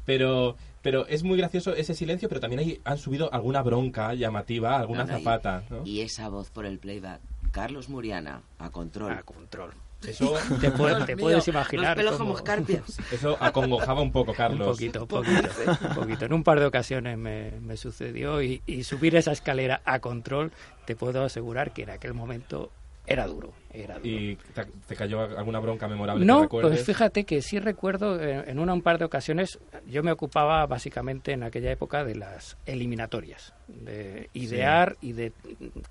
Pero, 0.05 0.57
pero 0.81 1.07
es 1.07 1.23
muy 1.23 1.37
gracioso 1.37 1.75
ese 1.75 1.95
silencio, 1.95 2.29
pero 2.29 2.41
también 2.41 2.61
hay, 2.61 2.81
han 2.85 2.99
subido 2.99 3.33
alguna 3.33 3.63
bronca 3.63 4.15
llamativa, 4.15 4.79
alguna 4.79 5.05
No, 5.05 5.13
no, 5.13 5.19
y- 5.19 5.23
zapata, 5.23 5.63
¿no? 5.71 5.83
Y 5.87 6.01
esa 6.01 6.29
voz 6.29 6.51
por 6.51 6.67
el 6.67 6.79
playback. 6.79 7.21
Carlos 7.53 7.89
Muriana, 7.89 8.43
a 8.59 8.71
control. 8.71 9.13
A 9.13 9.23
control. 9.23 9.73
Eso, 10.07 10.35
Te, 10.61 10.71
puedes- 10.71 11.07
te 11.07 11.17
puedes 11.17 11.47
imaginar. 11.49 11.97
Los 11.97 11.97
pelos 11.97 12.13
cómo- 12.19 12.25
como 12.35 12.39
escarpias. 12.39 12.99
eso 13.13 13.37
acongojaba 13.41 14.01
un 14.03 14.13
poco, 14.13 14.33
Un 14.33 14.37
Carlos. 14.37 14.69
poquito, 14.69 15.03
un 15.03 15.09
poquito, 15.09 15.49
un 15.89 15.95
poquito. 15.95 16.25
En 16.25 16.33
un 16.33 16.43
par 16.43 16.61
de 16.61 16.67
ocasiones 16.67 17.17
me, 17.19 17.53
me 17.61 17.77
sucedió 17.77 18.43
y, 18.43 18.63
y 18.67 18.85
subir 18.85 19.17
esa 19.17 19.33
escalera 19.33 19.81
a 19.85 20.01
control, 20.01 20.53
te 20.85 20.97
puedo 20.97 21.23
asegurar 21.25 21.73
que 21.73 21.83
en 21.85 21.91
aquel 21.91 22.15
momento 22.15 22.71
era 23.07 23.27
duro. 23.27 23.53
Era 23.73 23.95
duro. 23.99 24.07
¿Y 24.09 24.37
te, 24.55 24.65
te 24.87 24.95
cayó 24.95 25.23
alguna 25.23 25.59
bronca 25.59 25.89
memorable 25.89 26.25
No, 26.25 26.49
pues 26.49 26.85
fíjate 26.85 27.25
que 27.25 27.43
sí 27.43 27.59
recuerdo 27.59 28.21
eh, 28.23 28.45
en 28.47 28.59
una 28.61 28.75
un 28.75 28.83
par 28.83 28.99
de 28.99 29.05
ocasiones, 29.05 29.59
yo 29.89 30.03
me 30.05 30.13
ocupaba 30.13 30.65
básicamente 30.67 31.33
en 31.33 31.43
aquella 31.43 31.71
época 31.73 32.05
de 32.05 32.15
las 32.15 32.57
eliminatorias, 32.67 33.55
de 33.67 34.31
idear 34.35 34.97
y 35.01 35.13
de 35.13 35.33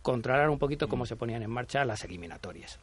controlar 0.01 0.49
un 0.49 0.59
poquito 0.59 0.87
cómo 0.87 1.05
se 1.05 1.15
ponían 1.15 1.43
en 1.43 1.49
marcha 1.49 1.83
las 1.85 2.03
eliminatorias. 2.05 2.79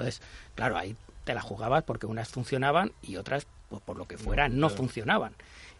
Entonces, 0.00 0.22
claro, 0.54 0.78
ahí 0.78 0.96
te 1.24 1.34
la 1.34 1.42
jugabas 1.42 1.84
porque 1.84 2.06
unas 2.06 2.28
funcionaban 2.30 2.92
y 3.02 3.16
otras, 3.16 3.46
pues 3.68 3.82
por 3.82 3.98
lo 3.98 4.06
que 4.08 4.16
fuera, 4.16 4.48
no 4.48 4.70
funcionaban. 4.70 5.34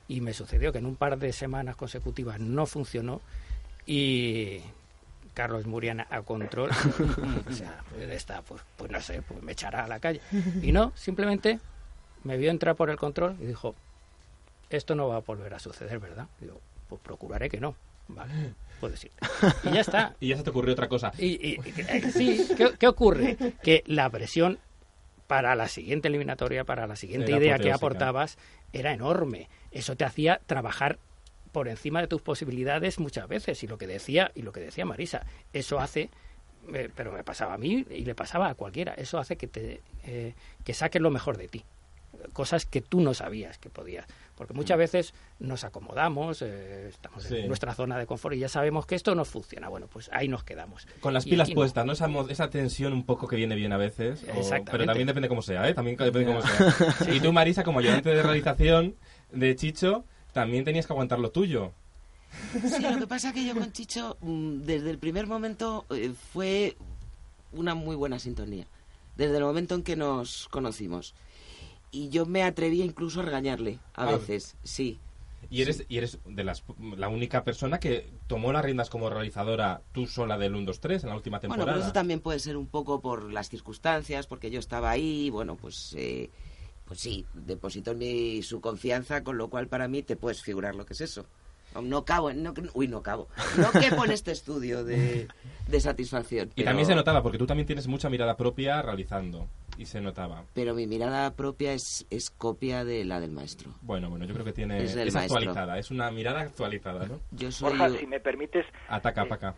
Y 0.08 0.20
me 0.20 0.34
sucedió 0.34 0.72
que 0.72 0.78
en 0.78 0.86
un 0.86 0.96
par 0.96 1.18
de 1.18 1.32
semanas 1.32 1.76
consecutivas 1.76 2.38
no 2.38 2.66
funcionó 2.66 3.22
y 3.86 4.60
Carlos 5.32 5.66
Muriana 5.66 6.06
a 6.10 6.20
control, 6.20 6.70
o 7.48 7.52
sea, 7.52 7.82
está, 8.10 8.42
pues, 8.42 8.60
pues 8.76 8.90
no 8.90 9.00
sé, 9.00 9.22
pues 9.22 9.42
me 9.42 9.52
echará 9.52 9.84
a 9.84 9.88
la 9.88 10.00
calle. 10.00 10.20
Y 10.60 10.72
no, 10.72 10.92
simplemente 10.96 11.58
me 12.22 12.36
vio 12.36 12.50
entrar 12.50 12.76
por 12.76 12.90
el 12.90 12.98
control 12.98 13.36
y 13.40 13.46
dijo, 13.46 13.74
esto 14.68 14.94
no 14.94 15.08
va 15.08 15.16
a 15.16 15.20
volver 15.20 15.54
a 15.54 15.58
suceder, 15.58 15.98
¿verdad? 15.98 16.26
Digo, 16.40 16.60
pues 16.90 17.00
procuraré 17.00 17.48
que 17.48 17.58
no. 17.58 17.74
Vale, 18.08 18.52
puedes 18.80 19.04
ir. 19.04 19.12
Y 19.64 19.70
ya 19.74 19.80
está. 19.82 20.16
Y 20.20 20.28
ya 20.28 20.36
se 20.36 20.42
te 20.42 20.50
ocurrió 20.50 20.72
otra 20.72 20.88
cosa. 20.88 21.12
Y, 21.18 21.26
y- 21.26 21.60
eh, 21.88 22.10
sí, 22.12 22.48
¿qué, 22.56 22.70
qué 22.78 22.88
ocurre? 22.88 23.36
Que 23.62 23.84
la 23.86 24.10
presión 24.10 24.58
para 25.26 25.54
la 25.54 25.68
siguiente 25.68 26.08
eliminatoria, 26.08 26.64
para 26.64 26.88
la 26.88 26.96
siguiente 26.96 27.30
Era 27.30 27.38
idea 27.40 27.58
que 27.58 27.70
aportabas, 27.72 28.36
era 28.72 28.92
enorme. 28.92 29.48
Eso 29.70 29.94
te 29.96 30.04
hacía 30.04 30.40
trabajar 30.46 30.98
por 31.52 31.68
encima 31.68 32.00
de 32.00 32.08
tus 32.08 32.22
posibilidades 32.22 32.98
muchas 32.98 33.28
veces. 33.28 33.62
Y 33.62 33.68
lo 33.68 33.78
que 33.78 33.86
decía, 33.86 34.32
y 34.34 34.42
lo 34.42 34.50
que 34.52 34.60
decía 34.60 34.84
Marisa, 34.84 35.24
eso 35.52 35.78
hace, 35.78 36.10
eh, 36.74 36.88
pero 36.96 37.12
me 37.12 37.22
pasaba 37.22 37.54
a 37.54 37.58
mí 37.58 37.84
y 37.90 38.04
le 38.04 38.14
pasaba 38.16 38.48
a 38.48 38.54
cualquiera, 38.54 38.94
eso 38.94 39.18
hace 39.18 39.36
que 39.36 39.46
te 39.46 39.80
eh, 40.04 40.34
que 40.64 40.74
saques 40.74 41.00
lo 41.00 41.10
mejor 41.10 41.36
de 41.36 41.46
ti. 41.48 41.64
Cosas 42.32 42.66
que 42.66 42.80
tú 42.80 43.00
no 43.00 43.14
sabías 43.14 43.58
que 43.58 43.70
podías. 43.70 44.06
Porque 44.40 44.54
muchas 44.54 44.78
veces 44.78 45.12
nos 45.38 45.64
acomodamos, 45.64 46.40
eh, 46.40 46.88
estamos 46.88 47.26
Mm. 47.26 47.28
Sí. 47.28 47.36
en 47.40 47.48
nuestra 47.48 47.74
zona 47.74 47.98
de 47.98 48.06
confort 48.06 48.34
y 48.36 48.38
ya 48.38 48.48
sabemos 48.48 48.86
que 48.86 48.94
esto 48.94 49.14
no 49.14 49.26
funciona. 49.26 49.68
Bueno, 49.68 49.86
pues 49.86 50.08
ahí 50.14 50.28
nos 50.28 50.44
quedamos. 50.44 50.86
Con 51.00 51.12
las 51.12 51.26
Y 51.26 51.30
pilas 51.32 51.50
puestas, 51.50 51.84
¿no? 51.84 51.92
Esa, 51.92 52.08
mo- 52.08 52.26
esa 52.26 52.48
tensión 52.48 52.94
un 52.94 53.04
poco 53.04 53.28
que 53.28 53.36
viene 53.36 53.54
bien 53.54 53.70
a 53.74 53.76
veces. 53.76 54.22
o- 54.24 54.38
Exactamente. 54.38 54.70
pero 54.72 54.86
también 54.86 55.06
depende 55.06 55.28
cómo 55.28 55.42
sea, 55.42 55.68
¿eh? 55.68 55.74
También 55.74 55.98
depende 55.98 56.24
cómo 56.32 56.40
sea. 56.40 56.50
Y 57.14 57.20
tú, 57.20 57.34
Marisa, 57.34 57.62
como 57.64 57.80
ayudante 57.80 58.08
de 58.08 58.22
realización 58.22 58.94
de 59.30 59.54
Chicho, 59.56 60.04
también 60.32 60.64
tenías 60.64 60.86
que 60.86 60.94
aguantar 60.94 61.18
lo 61.18 61.30
tuyo. 61.30 61.72
Sí, 62.64 62.80
lo 62.82 62.98
que 62.98 63.06
pasa 63.06 63.28
es 63.28 63.34
que 63.34 63.44
yo 63.44 63.54
con 63.54 63.72
Chicho, 63.72 64.16
mm, 64.22 64.60
desde 64.62 64.88
el 64.88 64.96
primer 64.98 65.26
momento, 65.26 65.84
eh, 65.90 66.14
fue 66.32 66.78
una 67.52 67.74
muy 67.74 67.94
buena 67.94 68.18
sintonía. 68.18 68.64
Desde 69.16 69.36
el 69.36 69.42
momento 69.44 69.74
en 69.74 69.82
que 69.82 69.96
nos 69.96 70.48
conocimos. 70.48 71.14
Y 71.90 72.08
yo 72.10 72.24
me 72.26 72.42
atrevía 72.44 72.84
incluso 72.84 73.20
a 73.20 73.24
regañarle, 73.24 73.78
a 73.94 74.04
Ah. 74.08 74.12
veces, 74.12 74.56
sí. 74.62 74.98
Y 75.50 75.62
eres, 75.62 75.84
y 75.88 75.98
eres 75.98 76.18
de 76.26 76.44
las, 76.44 76.62
la 76.96 77.08
única 77.08 77.42
persona 77.42 77.80
que 77.80 78.08
tomó 78.28 78.52
las 78.52 78.64
riendas 78.64 78.88
como 78.90 79.10
realizadora 79.10 79.80
tú 79.92 80.06
sola 80.06 80.38
del 80.38 80.54
1, 80.54 80.66
2, 80.66 80.80
3 80.80 81.02
en 81.02 81.08
la 81.08 81.16
última 81.16 81.38
Bueno, 81.38 81.54
temporada. 81.54 81.72
pero 81.78 81.84
eso 81.84 81.92
también 81.92 82.20
puede 82.20 82.38
ser 82.38 82.56
un 82.56 82.66
poco 82.68 83.00
por 83.00 83.32
las 83.32 83.48
circunstancias, 83.48 84.26
porque 84.28 84.50
yo 84.50 84.60
estaba 84.60 84.90
ahí, 84.90 85.26
y 85.26 85.30
bueno, 85.30 85.56
pues, 85.56 85.94
eh, 85.98 86.30
pues 86.84 87.00
sí, 87.00 87.26
depositó 87.34 87.92
en 87.92 87.98
mí 87.98 88.42
su 88.42 88.60
confianza, 88.60 89.24
con 89.24 89.38
lo 89.38 89.48
cual 89.48 89.66
para 89.66 89.88
mí 89.88 90.02
te 90.02 90.14
puedes 90.14 90.42
figurar 90.42 90.76
lo 90.76 90.86
que 90.86 90.92
es 90.92 91.00
eso. 91.00 91.26
No, 91.74 91.82
no 91.82 92.04
cabo, 92.04 92.32
no, 92.32 92.52
uy, 92.74 92.86
no 92.88 93.00
cabo. 93.02 93.28
No 93.56 93.70
quepo 93.80 94.04
en 94.04 94.10
este 94.10 94.32
estudio 94.32 94.84
de, 94.84 95.26
de 95.68 95.80
satisfacción. 95.80 96.48
Y 96.48 96.52
pero- 96.56 96.66
también 96.66 96.86
se 96.86 96.94
notaba, 96.94 97.22
porque 97.22 97.38
tú 97.38 97.46
también 97.46 97.66
tienes 97.66 97.86
mucha 97.86 98.10
mirada 98.10 98.36
propia 98.36 98.82
realizando. 98.82 99.48
Y 99.80 99.86
se 99.86 99.98
notaba. 100.02 100.44
Pero 100.52 100.74
mi 100.74 100.86
mirada 100.86 101.34
propia 101.34 101.72
es, 101.72 102.06
es 102.10 102.30
copia 102.30 102.84
de 102.84 103.02
la 103.06 103.18
del 103.18 103.30
maestro. 103.30 103.70
Bueno, 103.80 104.10
bueno, 104.10 104.26
yo 104.26 104.34
creo 104.34 104.44
que 104.44 104.52
tiene. 104.52 104.76
Es 104.76 104.90
Es, 104.90 104.94
del 104.94 105.10
maestro. 105.10 105.38
actualizada, 105.38 105.78
es 105.78 105.90
una 105.90 106.10
mirada 106.10 106.40
actualizada, 106.40 107.06
¿no? 107.06 107.18
Yo 107.30 107.50
soy... 107.50 107.70
Borja, 107.78 107.88
si 107.98 108.06
me 108.06 108.20
permites, 108.20 108.66
Ataca, 108.88 109.22
ataca. 109.22 109.54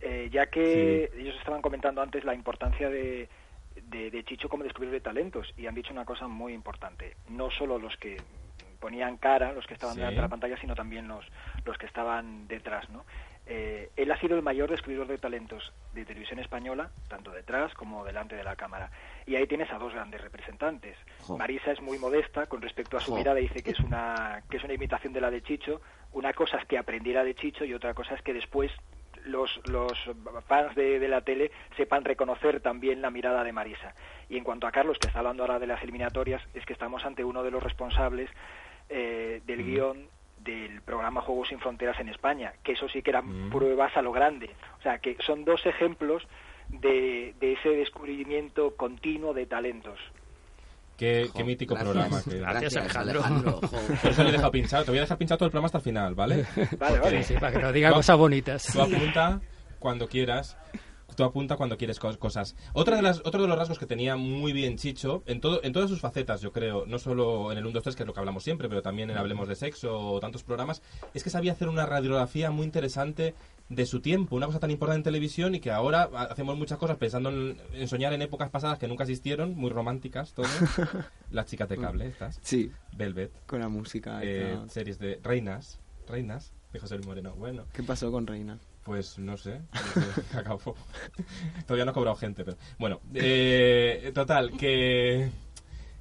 eh, 0.00 0.30
ya 0.32 0.46
que 0.46 1.10
ellos 1.18 1.34
estaban 1.38 1.60
comentando 1.60 2.00
antes 2.00 2.24
la 2.24 2.34
importancia 2.34 2.88
de, 2.88 3.28
de, 3.88 4.10
de 4.10 4.24
Chicho 4.24 4.48
como 4.48 4.64
descubridor 4.64 4.94
de 4.94 5.00
talentos 5.02 5.46
y 5.58 5.66
han 5.66 5.74
dicho 5.74 5.92
una 5.92 6.06
cosa 6.06 6.26
muy 6.26 6.54
importante. 6.54 7.14
No 7.28 7.50
solo 7.50 7.78
los 7.78 7.94
que 7.98 8.16
ponían 8.80 9.18
cara, 9.18 9.52
los 9.52 9.66
que 9.66 9.74
estaban 9.74 9.94
Sí. 9.94 10.00
delante 10.00 10.16
de 10.16 10.22
la 10.22 10.28
pantalla, 10.30 10.56
sino 10.58 10.74
también 10.74 11.06
los, 11.06 11.24
los 11.66 11.76
que 11.76 11.84
estaban 11.84 12.48
detrás, 12.48 12.88
¿no? 12.88 13.04
Eh, 13.48 13.90
él 13.94 14.10
ha 14.10 14.18
sido 14.18 14.36
el 14.36 14.42
mayor 14.42 14.68
descubridor 14.68 15.06
de 15.06 15.18
talentos 15.18 15.72
de 15.94 16.04
televisión 16.04 16.40
española, 16.40 16.90
tanto 17.08 17.30
detrás 17.30 17.72
como 17.74 18.04
delante 18.04 18.34
de 18.34 18.42
la 18.42 18.56
cámara. 18.56 18.90
Y 19.24 19.36
ahí 19.36 19.46
tienes 19.46 19.70
a 19.70 19.78
dos 19.78 19.92
grandes 19.94 20.20
representantes. 20.20 20.96
Jo. 21.20 21.38
Marisa 21.38 21.70
es 21.70 21.80
muy 21.80 21.98
modesta 21.98 22.46
con 22.46 22.60
respecto 22.60 22.96
a 22.96 23.00
su 23.00 23.12
Jo. 23.12 23.18
mirada, 23.18 23.36
dice 23.38 23.62
que 23.62 23.70
es 23.70 23.80
una 23.80 24.42
que 24.50 24.56
es 24.56 24.64
una 24.64 24.74
imitación 24.74 25.12
de 25.12 25.20
la 25.20 25.30
de 25.30 25.42
Chicho. 25.42 25.80
Una 26.12 26.32
cosa 26.32 26.58
es 26.58 26.66
que 26.66 26.78
aprendiera 26.78 27.22
de 27.22 27.34
Chicho 27.34 27.64
y 27.64 27.72
otra 27.74 27.94
cosa 27.94 28.14
es 28.14 28.22
que 28.22 28.32
después 28.32 28.72
los, 29.24 29.60
los 29.68 29.92
fans 30.46 30.74
de, 30.74 30.98
de 30.98 31.08
la 31.08 31.20
tele 31.20 31.50
sepan 31.76 32.04
reconocer 32.04 32.60
también 32.60 33.00
la 33.02 33.10
mirada 33.10 33.44
de 33.44 33.52
Marisa. 33.52 33.94
Y 34.28 34.36
en 34.36 34.44
cuanto 34.44 34.66
a 34.66 34.72
Carlos, 34.72 34.98
que 34.98 35.08
está 35.08 35.20
hablando 35.20 35.42
ahora 35.44 35.58
de 35.58 35.66
las 35.66 35.82
eliminatorias, 35.82 36.42
es 36.54 36.64
que 36.64 36.72
estamos 36.72 37.04
ante 37.04 37.24
uno 37.24 37.42
de 37.42 37.50
los 37.50 37.62
responsables 37.62 38.30
eh, 38.88 39.40
del 39.46 39.64
guion 39.64 40.08
del 40.46 40.80
programa 40.82 41.20
Juegos 41.20 41.48
sin 41.48 41.58
Fronteras 41.60 41.98
en 42.00 42.08
España, 42.08 42.54
que 42.62 42.72
eso 42.72 42.88
sí 42.88 43.02
que 43.02 43.10
eran 43.10 43.48
Mm. 43.48 43.50
pruebas 43.50 43.94
a 43.96 44.02
lo 44.02 44.12
grande. 44.12 44.50
O 44.78 44.82
sea, 44.82 44.98
que 44.98 45.16
son 45.26 45.44
dos 45.44 45.66
ejemplos 45.66 46.22
de, 46.68 47.34
de 47.40 47.52
ese 47.54 47.68
descubrimiento 47.70 48.74
continuo 48.76 49.34
de 49.34 49.46
talentos. 49.46 49.98
Qué, 50.96 51.26
Jo, 51.30 51.38
qué 51.38 51.44
mítico 51.44 51.74
gracias. 51.74 51.92
programa. 51.94 52.22
que- 52.24 52.38
Gracias, 52.38 52.96
Alejandro. 52.96 53.60
Por 54.02 54.10
eso 54.10 54.22
le 54.22 54.30
he 54.30 54.32
dejado 54.32 54.50
pinchado. 54.50 54.84
Te 54.84 54.90
voy 54.92 54.98
a 54.98 55.02
dejar 55.02 55.18
pinchado 55.18 55.36
todo 55.38 55.46
el 55.46 55.50
programa 55.50 55.66
hasta 55.66 55.78
el 55.78 55.84
final, 55.84 56.14
¿vale? 56.14 56.46
Vale, 56.78 56.98
vale. 57.00 57.22
Sí, 57.22 57.34
sí, 57.34 57.40
para 57.40 57.52
que 57.52 57.58
nos 57.58 57.72
diga 57.74 57.90
Va- 57.90 57.96
cosas 57.96 58.16
bonitas. 58.16 58.66
Tú 58.72 58.80
apunta 58.80 59.40
cuando 59.78 60.08
quieras. 60.08 60.56
Tú 61.14 61.24
apunta 61.24 61.56
cuando 61.56 61.78
quieres 61.78 62.00
cos- 62.00 62.18
cosas. 62.18 62.56
Otra 62.74 62.96
de 62.96 63.02
las, 63.02 63.20
otro 63.24 63.40
de 63.40 63.48
los 63.48 63.56
rasgos 63.56 63.78
que 63.78 63.86
tenía 63.86 64.16
muy 64.16 64.52
bien 64.52 64.76
Chicho, 64.76 65.22
en, 65.26 65.40
todo, 65.40 65.62
en 65.62 65.72
todas 65.72 65.88
sus 65.88 66.00
facetas, 66.00 66.40
yo 66.42 66.52
creo, 66.52 66.84
no 66.86 66.98
solo 66.98 67.52
en 67.52 67.58
el 67.58 67.64
1, 67.64 67.72
2, 67.74 67.82
3, 67.84 67.96
que 67.96 68.02
es 68.02 68.06
lo 68.06 68.12
que 68.12 68.20
hablamos 68.20 68.42
siempre, 68.42 68.68
pero 68.68 68.82
también 68.82 69.08
en 69.10 69.16
Hablemos 69.16 69.48
de 69.48 69.54
Sexo 69.54 69.96
o 69.98 70.20
tantos 70.20 70.42
programas, 70.42 70.82
es 71.14 71.22
que 71.22 71.30
sabía 71.30 71.52
hacer 71.52 71.68
una 71.68 71.86
radiografía 71.86 72.50
muy 72.50 72.64
interesante 72.64 73.34
de 73.68 73.86
su 73.86 74.00
tiempo, 74.00 74.36
una 74.36 74.46
cosa 74.46 74.60
tan 74.60 74.70
importante 74.70 74.98
en 74.98 75.04
televisión 75.04 75.54
y 75.54 75.60
que 75.60 75.70
ahora 75.70 76.02
hacemos 76.30 76.56
muchas 76.58 76.76
cosas 76.78 76.96
pensando 76.98 77.30
en, 77.30 77.56
en 77.72 77.88
soñar 77.88 78.12
en 78.12 78.22
épocas 78.22 78.50
pasadas 78.50 78.78
que 78.78 78.86
nunca 78.88 79.04
existieron, 79.04 79.54
muy 79.56 79.70
románticas 79.70 80.32
todo. 80.34 80.46
Las 81.30 81.46
chicas 81.46 81.68
de 81.68 81.76
cable, 81.78 82.06
estas. 82.08 82.38
Sí, 82.42 82.70
Velvet. 82.96 83.32
con 83.46 83.60
la 83.60 83.68
música. 83.68 84.20
eh, 84.22 84.58
series 84.68 84.98
de 84.98 85.18
Reinas. 85.22 85.78
Reinas, 86.08 86.52
de 86.72 86.78
José 86.78 86.94
Luis 86.96 87.06
Moreno. 87.06 87.34
Bueno. 87.36 87.64
¿Qué 87.72 87.82
pasó 87.82 88.12
con 88.12 88.26
Reina? 88.26 88.58
Pues 88.86 89.18
no 89.18 89.36
sé, 89.36 89.60
no 89.60 90.12
sé, 90.12 90.22
acabó. 90.38 90.76
Todavía 91.66 91.84
no 91.84 91.90
ha 91.90 91.94
cobrado 91.94 92.16
gente, 92.16 92.44
pero 92.44 92.56
bueno, 92.78 93.00
eh, 93.14 94.12
total, 94.14 94.52
que 94.56 95.28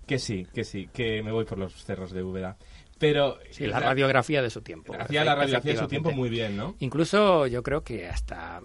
que 0.06 0.20
sí, 0.20 0.46
que 0.54 0.64
sí, 0.64 0.88
que 0.94 1.24
me 1.24 1.32
voy 1.32 1.46
por 1.46 1.58
los 1.58 1.84
cerros 1.84 2.12
de 2.12 2.22
Úbeda. 2.22 2.58
Pero 3.00 3.40
Sí, 3.50 3.66
la 3.66 3.80
radiografía 3.80 4.44
de 4.44 4.52
su 4.52 4.62
tiempo. 4.62 4.94
hacía 4.98 5.26
la 5.26 5.34
radiografía 5.34 5.74
de 5.74 5.80
su 5.80 5.88
tiempo 5.88 6.12
muy 6.12 6.30
bien, 6.30 6.56
¿no? 6.56 6.76
Incluso 6.80 7.48
yo 7.48 7.64
creo 7.64 7.82
que 7.84 8.08
hasta, 8.08 8.62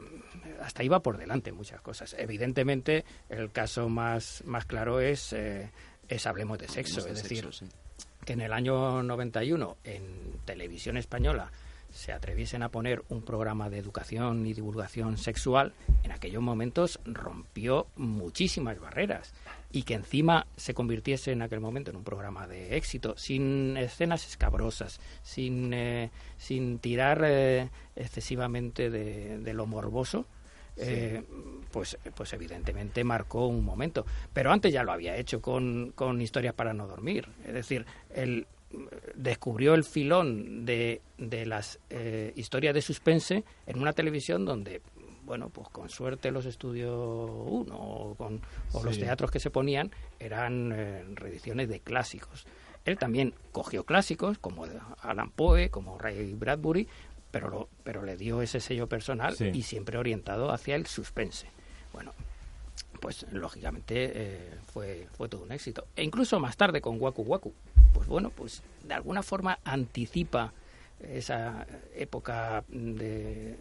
hasta 0.60 0.84
iba 0.84 1.00
por 1.00 1.16
delante 1.16 1.50
muchas 1.50 1.80
cosas. 1.80 2.14
Evidentemente, 2.18 3.06
el 3.30 3.50
caso 3.50 3.88
más, 3.88 4.42
más 4.44 4.66
claro 4.66 5.00
es, 5.00 5.32
eh, 5.32 5.70
es 6.08 6.26
Hablemos 6.26 6.58
de 6.58 6.68
Sexo. 6.68 7.00
Hablemos 7.00 7.22
es 7.22 7.28
de 7.28 7.36
decir, 7.36 7.52
sí. 7.54 7.66
que 8.24 8.34
en 8.34 8.42
el 8.42 8.52
año 8.52 9.02
91 9.02 9.78
en 9.82 10.02
televisión 10.44 10.98
española 10.98 11.50
se 11.90 12.12
atreviesen 12.12 12.62
a 12.62 12.70
poner 12.70 13.02
un 13.08 13.22
programa 13.22 13.70
de 13.70 13.78
educación 13.78 14.46
y 14.46 14.54
divulgación 14.54 15.16
sexual, 15.16 15.72
en 16.02 16.12
aquellos 16.12 16.42
momentos 16.42 17.00
rompió 17.04 17.86
muchísimas 17.96 18.78
barreras 18.78 19.34
y 19.72 19.82
que 19.82 19.94
encima 19.94 20.46
se 20.56 20.74
convirtiese 20.74 21.32
en 21.32 21.42
aquel 21.42 21.60
momento 21.60 21.90
en 21.90 21.96
un 21.96 22.04
programa 22.04 22.46
de 22.46 22.76
éxito, 22.76 23.16
sin 23.16 23.76
escenas 23.76 24.26
escabrosas, 24.26 25.00
sin, 25.22 25.72
eh, 25.72 26.10
sin 26.38 26.78
tirar 26.78 27.22
eh, 27.24 27.70
excesivamente 27.96 28.90
de, 28.90 29.38
de 29.38 29.54
lo 29.54 29.66
morboso, 29.66 30.26
eh, 30.76 31.22
pues, 31.70 31.98
pues 32.14 32.32
evidentemente 32.32 33.04
marcó 33.04 33.46
un 33.46 33.64
momento. 33.64 34.06
Pero 34.32 34.50
antes 34.50 34.72
ya 34.72 34.82
lo 34.82 34.92
había 34.92 35.16
hecho 35.16 35.40
con, 35.40 35.92
con 35.94 36.20
Historias 36.20 36.54
para 36.54 36.72
no 36.72 36.86
dormir. 36.86 37.28
Es 37.46 37.54
decir, 37.54 37.84
él 38.14 38.46
descubrió 39.14 39.74
el 39.74 39.84
filón 39.84 40.64
de, 40.64 41.00
de 41.18 41.46
las 41.46 41.78
eh, 41.90 42.32
historias 42.36 42.74
de 42.74 42.82
suspense 42.82 43.44
en 43.66 43.80
una 43.80 43.92
televisión 43.92 44.44
donde, 44.44 44.80
bueno, 45.24 45.48
pues 45.50 45.68
con 45.68 45.88
suerte 45.88 46.30
los 46.30 46.46
estudios 46.46 46.92
1 46.94 47.74
o, 47.76 48.14
con, 48.14 48.40
o 48.72 48.84
los 48.84 48.98
teatros 48.98 49.30
que 49.30 49.40
se 49.40 49.50
ponían 49.50 49.90
eran 50.18 50.72
eh, 50.74 51.04
reediciones 51.14 51.68
de 51.68 51.80
clásicos. 51.80 52.46
Él 52.84 52.96
también 52.96 53.34
cogió 53.52 53.84
clásicos 53.84 54.38
como 54.38 54.66
Alan 55.02 55.30
Poe, 55.30 55.68
como 55.70 55.98
Ray 55.98 56.32
Bradbury, 56.34 56.88
pero, 57.30 57.48
lo- 57.48 57.68
pero 57.84 58.02
le 58.02 58.16
dio 58.16 58.40
ese 58.42 58.60
sello 58.60 58.88
personal 58.88 59.36
Sí. 59.36 59.50
y 59.52 59.62
siempre 59.62 59.98
orientado 59.98 60.50
hacia 60.52 60.76
el 60.76 60.86
suspense. 60.86 61.46
Bueno, 61.92 62.12
pues 63.00 63.26
lógicamente 63.32 64.12
eh, 64.14 64.50
fue, 64.72 65.06
fue 65.16 65.28
todo 65.28 65.42
un 65.42 65.52
éxito. 65.52 65.86
E 65.96 66.02
incluso 66.02 66.38
más 66.40 66.56
tarde 66.56 66.80
con 66.80 67.00
Waku 67.00 67.22
Waku, 67.22 67.52
pues 67.92 68.06
bueno, 68.08 68.30
pues 68.30 68.62
de 68.84 68.94
alguna 68.94 69.22
forma 69.22 69.58
anticipa 69.64 70.52
esa 71.00 71.66
época 71.94 72.64
de, 72.68 73.56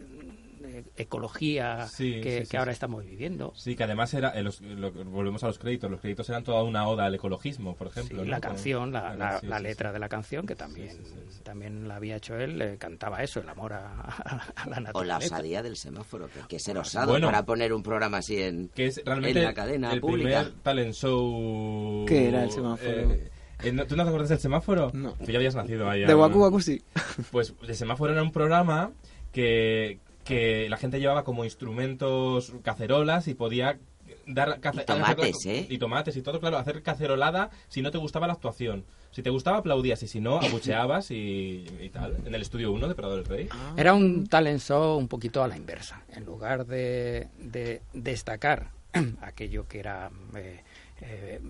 ecología 0.96 1.86
Sí, 1.88 2.20
que, 2.20 2.40
sí, 2.40 2.44
sí, 2.44 2.50
que 2.50 2.56
ahora 2.58 2.72
sí. 2.72 2.74
estamos 2.74 3.04
viviendo. 3.04 3.52
Sí, 3.56 3.74
que 3.76 3.84
además 3.84 4.12
era, 4.12 4.30
eh, 4.30 4.42
los- 4.42 4.60
lo- 4.60 4.92
volvemos 4.92 5.42
a 5.42 5.46
los 5.46 5.58
créditos, 5.58 5.90
los 5.90 6.00
créditos 6.00 6.28
eran 6.28 6.44
toda 6.44 6.62
una 6.62 6.86
oda 6.86 7.06
al 7.06 7.14
ecologismo, 7.14 7.74
por 7.76 7.88
Sí, 7.90 7.98
ejemplo. 7.98 8.24
¿no? 8.24 8.30
la 8.30 8.40
canción, 8.40 8.92
la, 8.92 9.14
la- 9.16 9.40
la 9.42 9.58
letra 9.58 9.88
sí. 9.88 9.94
de 9.94 9.98
la 9.98 10.08
canción, 10.10 10.46
que 10.46 10.54
también, 10.54 10.98
también 11.42 11.88
la 11.88 11.96
había 11.96 12.16
hecho 12.16 12.36
él, 12.36 12.60
eh, 12.60 12.76
cantaba 12.78 13.22
eso, 13.22 13.40
el 13.40 13.48
amor 13.48 13.72
a, 13.72 14.00
a 14.02 14.68
la 14.68 14.80
naturaleza. 14.80 14.98
O 14.98 15.04
la 15.04 15.16
osadía 15.16 15.62
del 15.62 15.76
semáforo, 15.76 16.28
que 16.28 16.40
que 16.46 16.58
ser 16.58 16.76
osado 16.76 17.12
Bueno. 17.12 17.28
para 17.28 17.42
poner 17.44 17.72
un 17.72 17.82
programa 17.82 18.18
así 18.18 18.42
en, 18.42 18.68
que 18.68 18.86
es 18.86 19.00
realmente 19.04 19.38
en 19.38 19.44
la 19.46 19.54
cadena 19.54 19.92
el 19.92 20.00
pública. 20.00 20.40
primer 20.42 20.62
talent 20.62 20.94
show. 20.94 22.04
¿Qué 22.06 22.28
era 22.28 22.44
el 22.44 22.50
semáforo? 22.50 22.90
Eh, 22.90 23.02
eh, 23.02 23.30
¿no- 23.34 23.39
¿Tú 23.62 23.96
no 23.96 24.02
te 24.04 24.08
acuerdas 24.08 24.28
del 24.28 24.38
semáforo? 24.38 24.90
No. 24.92 25.12
Tú 25.12 25.30
ya 25.30 25.38
habías 25.38 25.54
nacido 25.54 25.88
ahí. 25.88 26.04
De. 26.04 26.14
Waku 26.14 26.40
Waku 26.40 26.60
sí. 26.60 26.82
Pues 27.30 27.54
el 27.66 27.74
semáforo 27.74 28.12
era 28.12 28.22
un 28.22 28.32
programa 28.32 28.90
que, 29.32 29.98
que 30.24 30.68
la 30.68 30.76
gente 30.76 31.00
llevaba 31.00 31.24
como 31.24 31.44
instrumentos, 31.44 32.52
cacerolas 32.62 33.28
y 33.28 33.34
podía 33.34 33.78
dar 34.26 34.60
Y 34.72 34.84
tomates, 34.84 35.46
¿eh? 35.46 35.66
Y 35.68 35.78
tomates 35.78 36.16
y 36.16 36.22
todo, 36.22 36.40
claro, 36.40 36.58
hacer 36.58 36.82
cacerolada 36.82 37.50
si 37.68 37.82
no 37.82 37.90
te 37.90 37.98
gustaba 37.98 38.26
la 38.26 38.34
actuación. 38.34 38.84
Si 39.10 39.22
te 39.22 39.30
gustaba 39.30 39.58
aplaudías 39.58 40.02
y 40.02 40.06
si 40.06 40.20
no 40.20 40.38
abucheabas 40.38 41.10
y, 41.10 41.66
y 41.80 41.90
tal. 41.90 42.16
En 42.24 42.34
el 42.34 42.42
estudio 42.42 42.70
1 42.72 42.88
de 42.88 42.94
Prado 42.94 43.16
del 43.16 43.24
Rey. 43.24 43.48
Era 43.76 43.92
un 43.92 44.26
talent 44.26 44.60
show 44.60 44.96
un 44.96 45.08
poquito 45.08 45.42
a 45.42 45.48
la 45.48 45.56
inversa. 45.56 46.02
En 46.14 46.24
lugar 46.24 46.66
de, 46.66 47.28
de 47.38 47.82
destacar 47.92 48.70
aquello 49.20 49.66
que 49.66 49.80
era 49.80 50.10
eh, 50.36 50.60
eh, 51.00 51.40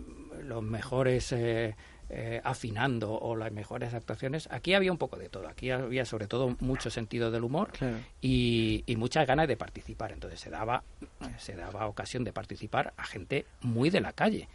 los 0.45 0.63
mejores 0.63 1.33
eh, 1.33 1.75
eh, 2.13 2.41
afinando 2.45 3.13
o 3.13 3.37
las 3.37 3.53
mejores 3.53 3.95
actuaciones, 3.95 4.49
aquí 4.51 4.75
había 4.75 4.91
un 4.93 4.99
poco 4.99 5.17
de 5.17 5.29
todo. 5.29 5.47
Aquí 5.49 5.71
había 5.71 6.05
sobre 6.05 6.27
todo 6.27 6.57
mucho 6.61 6.91
sentido 6.91 7.31
del 7.31 7.45
humor 7.45 7.71
Claro. 7.73 7.97
y, 8.21 8.83
y 8.87 8.97
muchas 8.97 9.27
ganas 9.27 9.47
de 9.49 9.57
participar. 9.57 10.11
Entonces 10.13 10.41
se 10.41 10.51
daba, 10.51 10.83
se 11.39 11.55
daba 11.55 11.87
ocasión 11.87 12.25
de 12.25 12.33
participar 12.33 12.93
a 12.97 13.05
gente 13.05 13.47
muy 13.63 13.91
de 13.91 14.01
la 14.01 14.13
calle. 14.13 14.49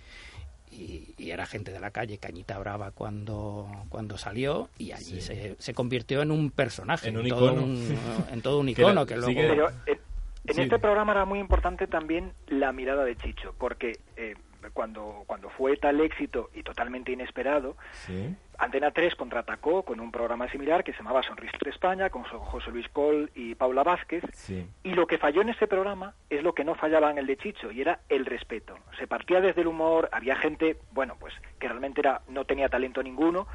Y, 0.71 1.13
y 1.17 1.31
era 1.31 1.45
gente 1.45 1.71
de 1.71 1.79
la 1.79 1.91
calle, 1.91 2.17
Cañita 2.17 2.57
Brava 2.59 2.91
cuando, 2.91 3.69
cuando 3.87 4.17
salió, 4.17 4.69
y 4.77 4.91
allí 4.91 5.21
se, 5.21 5.55
se 5.57 5.73
convirtió 5.73 6.21
en 6.21 6.31
un 6.31 6.51
personaje, 6.51 7.07
En 7.09 7.17
un 7.17 7.29
todo 7.29 7.45
icono. 7.53 7.63
un- 7.63 7.97
en 8.33 8.41
todo 8.41 8.59
un 8.59 8.65
Que 8.65 8.81
era- 8.81 8.91
icono 8.91 9.05
que, 9.05 9.15
luego... 9.15 9.33
Pero 9.39 9.69
en, 9.85 9.99
en 10.47 10.53
Sí. 10.55 10.61
este 10.61 10.77
programa 10.77 11.13
era 11.13 11.25
muy 11.25 11.39
importante 11.39 11.87
también 11.87 12.33
la 12.47 12.71
mirada 12.71 13.03
de 13.05 13.15
Chicho, 13.15 13.55
porque 13.57 13.93
eh, 14.17 14.35
cuando, 14.73 15.23
cuando 15.27 15.49
fue 15.49 15.77
tal 15.77 15.99
éxito 16.01 16.49
y 16.53 16.63
totalmente 16.63 17.11
inesperado, 17.11 17.75
Sí. 17.91 18.35
Antena 18.57 18.91
3 18.91 19.15
contraatacó 19.15 19.83
con 19.83 19.99
un 19.99 20.11
programa 20.13 20.49
similar 20.49 20.83
que 20.85 20.93
se 20.93 20.99
llamaba 20.99 21.21
Sonrisa 21.23 21.57
de 21.61 21.69
España, 21.71 22.09
con 22.09 22.23
Jo- 22.23 22.39
José 22.39 22.71
Luis 22.71 22.87
Pol 22.87 23.29
y 23.35 23.53
Paula 23.55 23.83
Vázquez, 23.83 24.23
Sí. 24.33 24.65
y 24.83 24.93
lo 24.93 25.07
que 25.07 25.17
falló 25.17 25.41
en 25.41 25.49
ese 25.49 25.67
programa 25.67 26.13
es 26.29 26.41
lo 26.41 26.53
que 26.53 26.63
no 26.63 26.73
fallaba 26.75 27.11
en 27.11 27.17
el 27.17 27.25
de 27.27 27.35
Chicho, 27.35 27.69
y 27.71 27.81
era 27.81 27.99
el 28.07 28.25
respeto. 28.25 28.77
Se 28.97 29.07
partía 29.07 29.41
desde 29.41 29.61
el 29.61 29.67
humor, 29.67 30.07
había 30.13 30.37
gente, 30.37 30.77
bueno, 30.91 31.17
pues 31.19 31.33
que 31.59 31.67
realmente 31.67 31.99
era, 31.99 32.21
no 32.29 32.45
tenía 32.45 32.69
talento 32.69 33.03
ninguno, 33.03 33.45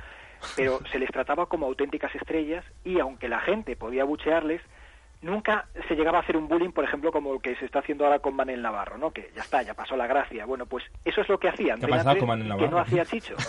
pero 0.54 0.80
se 0.92 0.98
les 0.98 1.10
trataba 1.10 1.46
como 1.46 1.64
auténticas 1.66 2.14
estrellas, 2.14 2.64
y 2.84 3.00
aunque 3.00 3.28
la 3.28 3.40
gente 3.40 3.76
podía 3.76 4.04
buchearles, 4.04 4.60
nunca 5.22 5.66
se 5.88 5.94
llegaba 5.94 6.18
a 6.18 6.20
hacer 6.22 6.36
un 6.36 6.48
bullying, 6.48 6.70
por 6.72 6.84
ejemplo, 6.84 7.12
como 7.12 7.34
el 7.34 7.40
que 7.42 7.54
se 7.56 7.64
está 7.66 7.80
haciendo 7.80 8.04
ahora 8.04 8.20
con 8.20 8.34
Manel 8.34 8.62
Navarro, 8.62 8.96
¿no? 8.98 9.10
Que 9.12 9.30
ya 9.36 9.42
está, 9.42 9.62
ya 9.62 9.74
pasó 9.74 9.96
la 9.96 10.06
gracia. 10.06 10.46
Bueno, 10.46 10.66
pues 10.66 10.84
eso 11.04 11.20
es 11.20 11.28
lo 11.28 11.38
que 11.38 11.48
hacía 11.48 11.66
¿Qué 11.66 11.70
ha 11.72 11.74
Antena 11.74 11.96
pasado 11.96 12.10
3, 12.14 12.20
con 12.20 12.28
Manel 12.28 12.56
que 12.58 12.68
no 12.68 12.78
hacía 12.78 13.04
Chicho. 13.04 13.34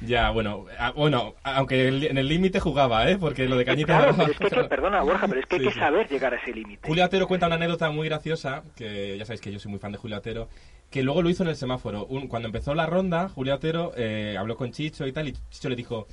Ya, 0.00 0.30
bueno, 0.30 0.66
ah, 0.78 0.92
bueno, 0.94 1.34
aunque 1.42 1.88
en 1.88 2.16
el 2.18 2.28
límite 2.28 2.60
jugaba, 2.60 3.08
¿eh? 3.10 3.18
Porque 3.18 3.46
lo 3.48 3.56
de 3.56 3.64
Cañita 3.64 3.98
Claro, 3.98 4.14
pero 4.16 4.32
es 4.32 4.38
que, 4.38 4.44
hay 4.44 4.62
que- 4.62 4.68
perdona, 4.68 5.02
Borja, 5.02 5.26
pero 5.26 5.40
es 5.40 5.46
que 5.46 5.56
hay 5.56 5.60
Sí, 5.62 5.66
que 5.68 5.74
sí. 5.74 5.78
saber 5.80 6.08
llegar 6.08 6.32
a 6.34 6.36
ese 6.36 6.52
límite. 6.52 6.86
Julio 6.86 7.04
Atero 7.04 7.26
cuenta 7.26 7.46
una 7.46 7.56
anécdota 7.56 7.90
muy 7.90 8.08
graciosa, 8.08 8.62
que 8.76 9.18
ya 9.18 9.24
sabéis 9.24 9.40
que 9.40 9.52
yo 9.52 9.58
soy 9.58 9.70
muy 9.70 9.80
fan 9.80 9.92
de 9.92 9.98
Julio 9.98 10.16
Atero, 10.16 10.48
que 10.90 11.02
luego 11.02 11.22
lo 11.22 11.28
hizo 11.30 11.42
en 11.42 11.48
el 11.50 11.56
semáforo. 11.56 12.06
Un- 12.06 12.28
cuando 12.28 12.46
empezó 12.46 12.74
la 12.74 12.86
ronda, 12.86 13.28
Julio 13.28 13.54
Atero 13.54 13.92
eh, 13.96 14.36
habló 14.38 14.56
con 14.56 14.70
Chicho 14.70 15.06
y 15.06 15.12
tal, 15.12 15.28
y 15.28 15.32
Chicho 15.50 15.68
le 15.68 15.76
dijo, 15.76 16.06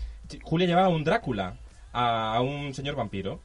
Julio 0.43 0.65
llevaba 0.67 0.89
un 0.89 1.03
Drácula 1.03 1.55
a, 1.93 2.35
a 2.35 2.41
un 2.41 2.73
señor 2.73 2.95
vampiro, 2.95 3.41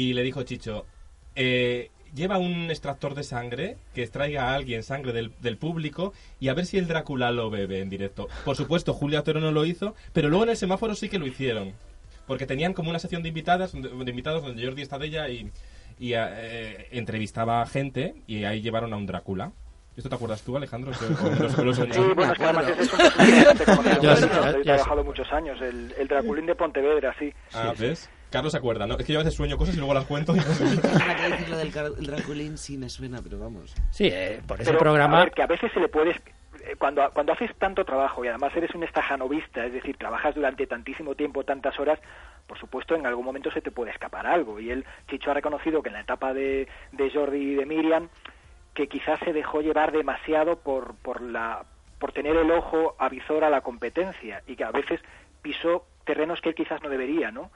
y 0.00 0.12
le 0.14 0.22
dijo 0.22 0.42
Chicho, 0.44 0.86
eh, 1.34 1.90
lleva 2.14 2.38
un 2.38 2.70
extractor 2.70 3.14
de 3.14 3.22
sangre 3.22 3.76
que 3.94 4.02
extraiga 4.02 4.50
a 4.50 4.54
alguien 4.54 4.82
sangre 4.82 5.12
del, 5.12 5.32
del 5.40 5.56
público 5.56 6.12
y 6.40 6.48
a 6.48 6.54
ver 6.54 6.66
si 6.66 6.78
el 6.78 6.86
Drácula 6.88 7.30
lo 7.32 7.50
bebe 7.50 7.80
en 7.80 7.88
directo. 7.90 8.28
Por 8.44 8.56
supuesto, 8.56 8.92
Julio 8.94 9.18
Atero 9.18 9.40
no 9.40 9.52
lo 9.52 9.64
hizo, 9.64 9.94
pero 10.12 10.28
luego 10.28 10.44
en 10.44 10.50
el 10.50 10.56
semáforo 10.56 10.94
sí 10.94 11.08
que 11.08 11.18
lo 11.18 11.26
hicieron. 11.26 11.72
Porque 12.26 12.46
tenían 12.46 12.72
como 12.74 12.90
una 12.90 12.98
sección 13.00 13.22
de 13.22 13.28
invitadas, 13.28 13.72
de, 13.72 13.80
de 13.88 14.10
invitados 14.10 14.42
donde 14.44 14.64
Jordi 14.64 14.82
Estadella 14.82 15.28
y, 15.28 15.50
y 15.98 16.12
eh, 16.14 16.86
entrevistaba 16.92 17.60
a 17.62 17.66
gente 17.66 18.14
y 18.26 18.44
ahí 18.44 18.60
llevaron 18.60 18.92
a 18.92 18.96
un 18.96 19.06
Drácula. 19.06 19.52
¿Esto 19.96 20.08
te 20.08 20.14
acuerdas 20.14 20.40
tú, 20.42 20.56
Alejandro? 20.56 20.92
¿O 20.92 21.42
los- 21.42 21.58
o 21.58 21.64
los- 21.64 21.76
Sí, 21.76 22.00
bueno, 22.14 22.32
es 22.32 22.38
que 22.38 22.44
además 22.44 22.64
es 22.68 22.92
un 22.92 23.58
personaje 23.58 23.98
ya- 24.00 24.50
he 24.50 24.62
trabajado 24.62 25.04
muchos 25.04 25.30
años, 25.32 25.60
el, 25.60 25.92
el 25.98 26.08
Draculín 26.08 26.46
de 26.46 26.54
Pontevedra, 26.54 27.14
sí. 27.18 27.32
Ah, 27.52 27.72
¿ves? 27.78 28.08
Carlos 28.30 28.52
se 28.52 28.58
acuerda, 28.58 28.86
¿no? 28.86 28.96
Es 28.96 29.04
que 29.04 29.12
yo 29.12 29.20
a 29.20 29.22
veces 29.22 29.34
sueño 29.36 29.56
cosas 29.56 29.74
y 29.74 29.78
luego 29.78 29.94
las 29.94 30.04
cuento. 30.06 30.32
y 30.34 30.36
no 30.36 30.42
sé. 30.42 30.64
Ahora 30.64 31.16
que 31.16 31.22
decir 31.30 31.48
lo 31.48 31.56
del 31.58 31.72
el 31.98 32.06
Draculín 32.06 32.56
sí 32.58 32.76
me 32.78 32.88
suena, 32.88 33.20
pero 33.22 33.38
vamos. 33.38 33.74
Sí, 33.90 34.06
eh, 34.12 34.40
por 34.46 34.60
ese 34.60 34.70
Pero, 34.70 34.78
programa... 34.80 35.18
a 35.20 35.24
ver, 35.24 35.32
que 35.32 35.42
a 35.42 35.46
veces 35.46 35.70
se 35.72 35.80
le 35.80 35.88
puedes... 35.88 36.16
eh, 36.16 36.76
Cuando, 36.78 37.10
cuando 37.12 37.32
haces 37.32 37.50
tanto 37.58 37.84
trabajo 37.84 38.24
y 38.24 38.28
además 38.28 38.52
eres 38.56 38.74
un 38.74 38.84
estajanovista, 38.84 39.64
es 39.66 39.72
decir, 39.72 39.96
trabajas 39.96 40.34
durante 40.34 40.66
tantísimo 40.66 41.14
tiempo, 41.14 41.44
tantas 41.44 41.78
horas, 41.80 41.98
por 42.46 42.58
supuesto 42.58 42.94
en 42.94 43.06
algún 43.06 43.24
momento 43.24 43.50
se 43.50 43.60
te 43.60 43.70
puede 43.70 43.90
escapar 43.90 44.26
algo. 44.26 44.60
Y 44.60 44.70
él, 44.70 44.84
Chicho, 45.08 45.30
ha 45.30 45.34
reconocido 45.34 45.82
que 45.82 45.88
en 45.88 45.94
la 45.94 46.00
etapa 46.02 46.32
de, 46.32 46.68
de 46.92 47.10
Jordi 47.10 47.38
y 47.52 47.54
de 47.56 47.66
Miriam, 47.66 48.08
que 48.74 48.86
quizás 48.86 49.18
se 49.24 49.32
dejó 49.32 49.60
llevar 49.60 49.90
demasiado 49.92 50.56
por, 50.60 50.94
por, 50.96 51.20
la, 51.20 51.64
por 51.98 52.12
tener 52.12 52.36
el 52.36 52.50
ojo 52.52 52.94
avizor 52.98 53.42
a 53.44 53.50
la 53.50 53.60
competencia 53.62 54.42
y 54.46 54.54
que 54.54 54.64
a 54.64 54.70
veces 54.70 55.00
pisó 55.42 55.84
terrenos 56.04 56.40
que 56.40 56.50
él 56.50 56.54
quizás 56.54 56.80
no 56.82 56.88
debería, 56.88 57.30
¿no? 57.32 57.50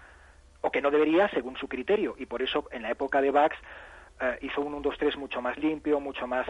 O 0.66 0.70
que 0.70 0.80
no 0.80 0.90
debería 0.90 1.28
según 1.28 1.56
su 1.58 1.68
criterio. 1.68 2.14
Y 2.18 2.24
por 2.24 2.40
eso 2.40 2.64
en 2.72 2.80
la 2.82 2.90
época 2.90 3.20
de 3.20 3.30
Bax 3.30 3.54
eh, 4.20 4.38
hizo 4.40 4.62
un 4.62 4.82
1-2-3 4.82 5.16
mucho 5.18 5.42
más 5.42 5.58
limpio, 5.58 6.00
mucho 6.00 6.26
más 6.26 6.46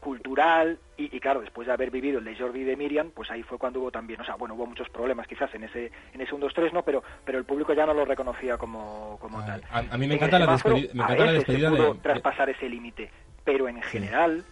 cultural 0.00 0.78
y, 0.98 1.16
y, 1.16 1.18
claro, 1.18 1.40
después 1.40 1.66
de 1.66 1.72
haber 1.72 1.90
vivido 1.90 2.18
el 2.18 2.24
de 2.26 2.36
Jordi 2.36 2.60
y 2.60 2.64
de 2.64 2.76
Miriam, 2.76 3.10
pues 3.14 3.30
ahí 3.30 3.42
fue 3.42 3.58
cuando 3.58 3.80
hubo 3.80 3.90
también, 3.90 4.20
o 4.20 4.24
sea, 4.24 4.36
bueno, 4.36 4.54
hubo 4.54 4.66
muchos 4.66 4.88
problemas 4.90 5.26
quizás 5.26 5.52
en 5.54 5.64
ese 5.64 5.90
en 6.12 6.20
ese 6.20 6.32
1-2-3, 6.32 6.72
¿no? 6.72 6.82
Pero 6.82 7.02
pero 7.24 7.38
el 7.38 7.44
público 7.44 7.72
ya 7.72 7.86
no 7.86 7.94
lo 7.94 8.04
reconocía 8.04 8.56
como, 8.58 9.18
como 9.20 9.44
tal. 9.44 9.62
a- 9.70 9.78
a 9.78 9.82
mí 9.98 10.06
me 10.06 10.06
En 10.06 10.12
encanta 10.12 10.38
la 10.38 10.44
semáforo, 10.44 10.74
despedida- 10.76 10.94
me 10.94 11.02
a 11.02 11.06
encanta 11.06 11.24
la 11.24 11.32
veces 11.32 11.46
se 11.46 11.52
despedida 11.52 11.70
pudo 11.70 11.94
de- 11.94 12.00
traspasar 12.00 12.50
ese 12.50 12.68
límite, 12.68 13.10
pero 13.44 13.66
en 13.68 13.82
general 13.82 14.44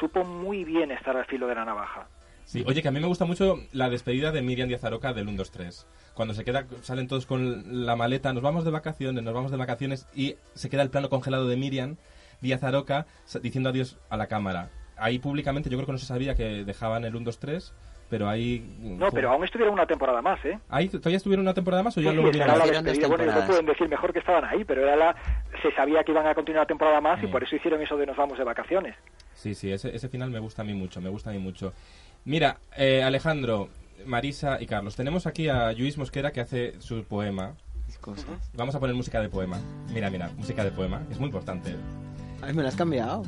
supo 0.00 0.24
muy 0.24 0.64
bien 0.64 0.90
estar 0.90 1.16
al 1.16 1.26
filo 1.26 1.46
de 1.46 1.54
la 1.54 1.64
navaja. 1.66 2.08
Sí, 2.46 2.62
oye, 2.66 2.80
que 2.80 2.88
a 2.88 2.92
mí 2.92 3.00
me 3.00 3.08
gusta 3.08 3.24
mucho 3.24 3.56
la 3.72 3.90
despedida 3.90 4.30
de 4.30 4.40
Miriam 4.40 4.68
Díaz 4.68 4.84
Aroca 4.84 5.12
del 5.12 5.26
1, 5.26 5.36
2, 5.36 5.50
3. 5.50 5.86
Cuando 6.14 6.32
se 6.32 6.44
queda, 6.44 6.64
salen 6.82 7.08
todos 7.08 7.26
con 7.26 7.84
la 7.84 7.96
maleta, 7.96 8.32
nos 8.32 8.42
vamos 8.42 8.64
de 8.64 8.70
vacaciones, 8.70 9.22
nos 9.24 9.34
vamos 9.34 9.50
de 9.50 9.56
vacaciones 9.56 10.06
y 10.14 10.36
se 10.54 10.70
queda 10.70 10.82
el 10.82 10.90
plano 10.90 11.10
congelado 11.10 11.48
de 11.48 11.56
Miriam 11.56 11.96
Díaz 12.40 12.62
Aroca 12.62 13.06
diciendo 13.42 13.70
adiós 13.70 13.98
a 14.10 14.16
la 14.16 14.28
cámara. 14.28 14.70
Ahí 14.96 15.18
públicamente 15.18 15.68
yo 15.68 15.76
creo 15.76 15.86
que 15.86 15.92
no 15.92 15.98
se 15.98 16.06
sabía 16.06 16.34
que 16.36 16.64
dejaban 16.64 17.04
el 17.04 17.16
1, 17.16 17.24
2, 17.24 17.38
3, 17.38 17.74
pero 18.08 18.28
ahí... 18.28 18.64
No, 18.80 19.10
pero 19.10 19.30
aún 19.30 19.44
estuvieron 19.44 19.74
una 19.74 19.84
temporada 19.84 20.22
más, 20.22 20.42
¿eh? 20.44 20.58
¿Ahí 20.68 20.88
todavía 20.88 21.16
estuvieron 21.16 21.44
una 21.44 21.52
temporada 21.52 21.82
más 21.82 21.98
o 21.98 22.00
ya 22.00 22.10
Sí, 22.10 22.16
lo 22.16 22.22
sí, 22.22 22.26
volvieron 22.26 22.50
a 22.50 22.56
la 22.56 22.66
despedida. 22.82 23.08
Bueno, 23.08 23.32
no 23.32 23.46
pueden 23.46 23.66
decir 23.66 23.88
mejor 23.88 24.12
que 24.12 24.20
estaban 24.20 24.44
ahí, 24.44 24.64
pero 24.64 24.82
era 24.82 24.94
la, 24.94 25.16
se 25.60 25.72
sabía 25.72 26.04
que 26.04 26.12
iban 26.12 26.26
a 26.26 26.34
continuar 26.34 26.62
la 26.62 26.66
temporada 26.68 27.00
más 27.00 27.20
y 27.22 27.26
Mm. 27.26 27.30
por 27.32 27.42
eso 27.42 27.56
hicieron 27.56 27.82
eso 27.82 27.96
de 27.96 28.06
nos 28.06 28.16
vamos 28.16 28.38
de 28.38 28.44
vacaciones. 28.44 28.94
Sí, 29.34 29.54
sí, 29.54 29.70
ese, 29.72 29.94
ese 29.94 30.08
final 30.08 30.30
me 30.30 30.38
gusta 30.38 30.62
a 30.62 30.64
mí 30.64 30.72
mucho, 30.72 31.00
me 31.00 31.10
gusta 31.10 31.30
a 31.30 31.32
mí 31.32 31.40
mucho. 31.40 31.74
Mira, 32.26 32.58
eh, 32.76 33.02
Alejandro, 33.02 33.68
Marisa 34.04 34.58
y 34.60 34.66
Carlos, 34.66 34.96
tenemos 34.96 35.26
aquí 35.26 35.48
a 35.48 35.72
Luis 35.72 35.96
Mosquera 35.96 36.32
que 36.32 36.40
hace 36.40 36.74
su 36.80 37.04
poema. 37.04 37.54
Cosas. 38.00 38.26
Vamos 38.54 38.74
a 38.74 38.80
poner 38.80 38.94
música 38.94 39.20
de 39.20 39.28
poema. 39.28 39.58
Mira, 39.92 40.10
mira, 40.10 40.30
música 40.36 40.62
de 40.62 40.70
poema. 40.70 41.02
Es 41.10 41.18
muy 41.18 41.26
importante. 41.26 41.74
Ay, 42.42 42.52
me 42.52 42.62
la 42.62 42.68
has 42.68 42.76
cambiado. 42.76 43.24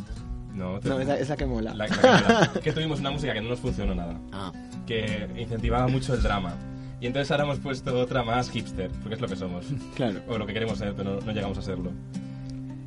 No, 0.54 0.78
te- 0.78 0.88
No, 0.88 1.00
esa, 1.00 1.18
esa 1.18 1.36
que 1.36 1.46
mola. 1.46 1.74
la- 1.74 1.86
la 1.86 1.96
que, 1.96 2.02
la- 2.06 2.52
que 2.62 2.72
tuvimos 2.72 3.00
una 3.00 3.10
música 3.10 3.32
que 3.32 3.40
no 3.40 3.48
nos 3.48 3.60
funcionó 3.60 3.94
nada, 3.94 4.20
Ah, 4.32 4.52
que 4.86 5.28
incentivaba 5.36 5.88
mucho 5.88 6.14
el 6.14 6.22
drama. 6.22 6.54
Y 7.00 7.06
entonces 7.06 7.30
ahora 7.30 7.44
hemos 7.44 7.58
puesto 7.60 7.96
otra 7.98 8.22
más 8.24 8.50
hipster, 8.50 8.90
porque 9.00 9.14
es 9.14 9.20
lo 9.20 9.28
que 9.28 9.36
somos. 9.36 9.66
Claro. 9.96 10.20
O 10.28 10.36
lo 10.38 10.46
que 10.46 10.52
queremos 10.52 10.78
ser, 10.78 10.94
pero 10.94 11.14
no, 11.14 11.20
no 11.20 11.32
llegamos 11.32 11.56
a 11.58 11.62
serlo. 11.62 11.92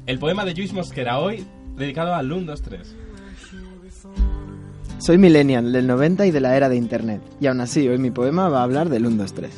El 0.06 0.20
poema 0.20 0.44
de 0.46 0.54
Luis 0.54 0.74
Mosquera 0.74 1.20
hoy, 1.20 1.46
dedicado 1.78 2.14
al 2.14 2.32
1, 2.32 2.46
2, 2.46 2.62
3. 2.62 2.96
Soy 5.02 5.18
millennial 5.18 5.72
del 5.72 5.88
90 5.88 6.28
y 6.28 6.32
de 6.32 6.40
la 6.40 6.56
era 6.56 6.70
de 6.70 6.76
internet, 6.76 7.24
y 7.40 7.48
aún 7.48 7.60
así 7.60 7.88
hoy 7.88 7.98
mi 7.98 8.12
poema 8.12 8.50
va 8.50 8.60
a 8.60 8.64
hablar 8.64 8.88
del 8.88 9.08
1, 9.08 9.18
2, 9.18 9.34
3. 9.34 9.52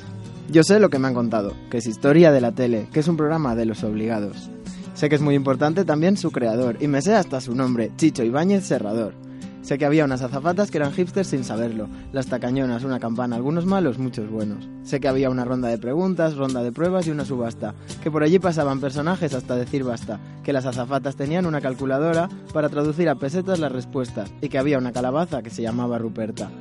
Yo 0.50 0.64
sé 0.64 0.80
lo 0.80 0.89
que 0.89 1.00
me 1.00 1.10
han 1.10 1.14
contado, 1.14 1.52
que 1.70 1.80
es 1.80 1.86
historia 1.86 2.32
de 2.32 2.39
la 2.39 2.54
tele, 2.54 2.88
que 2.94 3.02
es 3.02 3.10
un 3.10 3.18
programa 3.18 3.54
de 3.54 3.66
los 3.66 3.84
obligados. 3.84 4.50
Sé 4.94 5.10
que 5.10 5.16
es 5.16 5.22
muy 5.22 5.36
importante 5.36 5.84
también 5.84 6.16
su 6.16 6.32
creador, 6.32 6.78
y 6.80 6.88
me 6.88 7.02
sé 7.02 7.14
hasta 7.14 7.41
su 7.41 7.56
nombre, 7.56 7.91
Chicho 7.98 8.24
Ibáñez 8.24 8.64
Serrador. 8.64 9.16
Sé 9.64 9.78
que 9.78 9.86
había 9.86 10.03
unas 10.03 10.22
azafatas 10.22 10.70
que 10.70 10.78
eran 10.78 10.91
hipsters 10.91 11.30
sin 11.30 11.45
saberlo, 11.45 11.88
las 12.11 12.28
tacañonas, 12.28 12.84
una 12.84 12.99
campana, 12.99 13.38
algunos 13.38 13.66
malos, 13.66 13.97
muchos 13.97 14.30
buenos. 14.30 14.68
Sé 14.84 14.99
que 14.99 15.07
había 15.07 15.30
una 15.30 15.45
ronda 15.45 15.70
de 15.70 15.78
preguntas, 15.78 16.36
ronda 16.36 16.61
de 16.61 16.74
pruebas 16.74 17.07
y 17.07 17.11
una 17.11 17.24
subasta, 17.24 17.74
que 18.03 18.11
por 18.11 18.24
allí 18.24 18.39
pasaban 18.39 18.82
personajes 18.82 19.34
hasta 19.34 19.55
decir 19.55 19.86
basta, 19.86 20.20
que 20.43 20.51
las 20.51 20.66
azafatas 20.66 21.16
tenían 21.16 21.45
una 21.45 21.61
calculadora 21.61 22.28
para 22.51 22.68
traducir 22.68 23.07
a 23.07 23.16
pesetas 23.16 23.57
las 23.59 23.72
respuestas. 23.72 24.34
Y 24.41 24.49
que 24.49 24.57
había 24.57 24.78
una 24.78 24.91
calabaza 24.91 25.41
que 25.41 25.49
se 25.49 25.61
llamaba 25.61 25.97
Ruperta. 25.97 26.51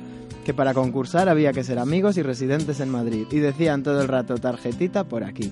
Que 0.45 0.53
para 0.53 0.73
concursar 0.73 1.27
había 1.27 1.51
que 1.51 1.65
ser 1.65 1.79
amigos 1.79 2.15
y 2.15 2.23
residentes 2.23 2.79
en 2.79 2.87
Madrid, 2.87 3.27
y 3.31 3.39
decían 3.39 3.83
todo 3.83 4.01
el 4.01 4.07
rato 4.07 4.37
tarjetita 4.37 5.03
por 5.03 5.25
aquí. 5.25 5.51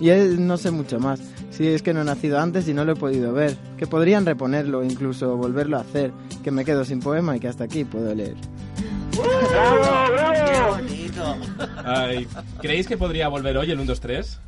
Y 0.00 0.10
él 0.10 0.46
no 0.46 0.56
sé 0.58 0.70
mucho 0.70 0.98
más, 1.00 1.20
si 1.50 1.68
es 1.68 1.82
que 1.82 1.94
no 1.94 2.02
he 2.02 2.04
nacido 2.04 2.38
antes 2.38 2.68
y 2.68 2.74
no 2.74 2.84
lo 2.84 2.92
he 2.92 2.96
podido 2.96 3.32
ver, 3.32 3.56
que 3.78 3.86
podrían 3.86 4.26
reponerlo, 4.26 4.84
incluso 4.84 5.36
volverlo 5.36 5.78
a 5.78 5.80
hacer, 5.80 6.12
que 6.44 6.50
me 6.50 6.64
quedo 6.64 6.84
sin 6.84 7.00
poema 7.00 7.36
y 7.36 7.40
que 7.40 7.48
hasta 7.48 7.64
aquí 7.64 7.84
puedo 7.84 8.14
leer. 8.14 8.34
¡Bravo, 9.16 10.12
bravo! 10.12 10.34
¡Qué 10.46 10.60
bonito! 10.70 11.36
Ay, 11.84 12.28
¿Creéis 12.60 12.86
que 12.86 12.98
podría 12.98 13.28
volver 13.28 13.56
hoy 13.56 13.70
el 13.70 13.78
1, 13.78 13.86
2, 13.86 14.00
3? 14.00 14.40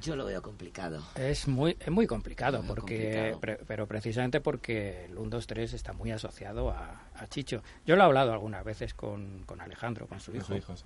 Yo 0.00 0.16
lo 0.16 0.24
veo 0.24 0.42
complicado. 0.42 1.00
Es 1.14 1.46
muy, 1.46 1.76
es 1.78 1.90
muy 1.90 2.06
complicado, 2.08 2.58
Muy 2.62 2.68
porque, 2.68 2.96
complicado. 2.96 3.40
pre- 3.40 3.58
pero 3.66 3.86
precisamente 3.86 4.40
porque 4.40 5.04
el 5.04 5.16
1, 5.16 5.30
2, 5.30 5.46
3 5.46 5.72
está 5.74 5.92
muy 5.92 6.10
asociado 6.10 6.70
a, 6.70 7.02
a 7.14 7.26
Chicho. 7.28 7.62
Yo 7.86 7.94
lo 7.94 8.02
he 8.02 8.06
hablado 8.06 8.32
algunas 8.32 8.64
veces 8.64 8.94
con, 8.94 9.42
con 9.46 9.60
Alejandro, 9.60 10.06
con 10.08 10.18
su 10.18 10.34
hijo. 10.34 10.46
Su 10.46 10.54
hijo, 10.56 10.74
sí. 10.76 10.84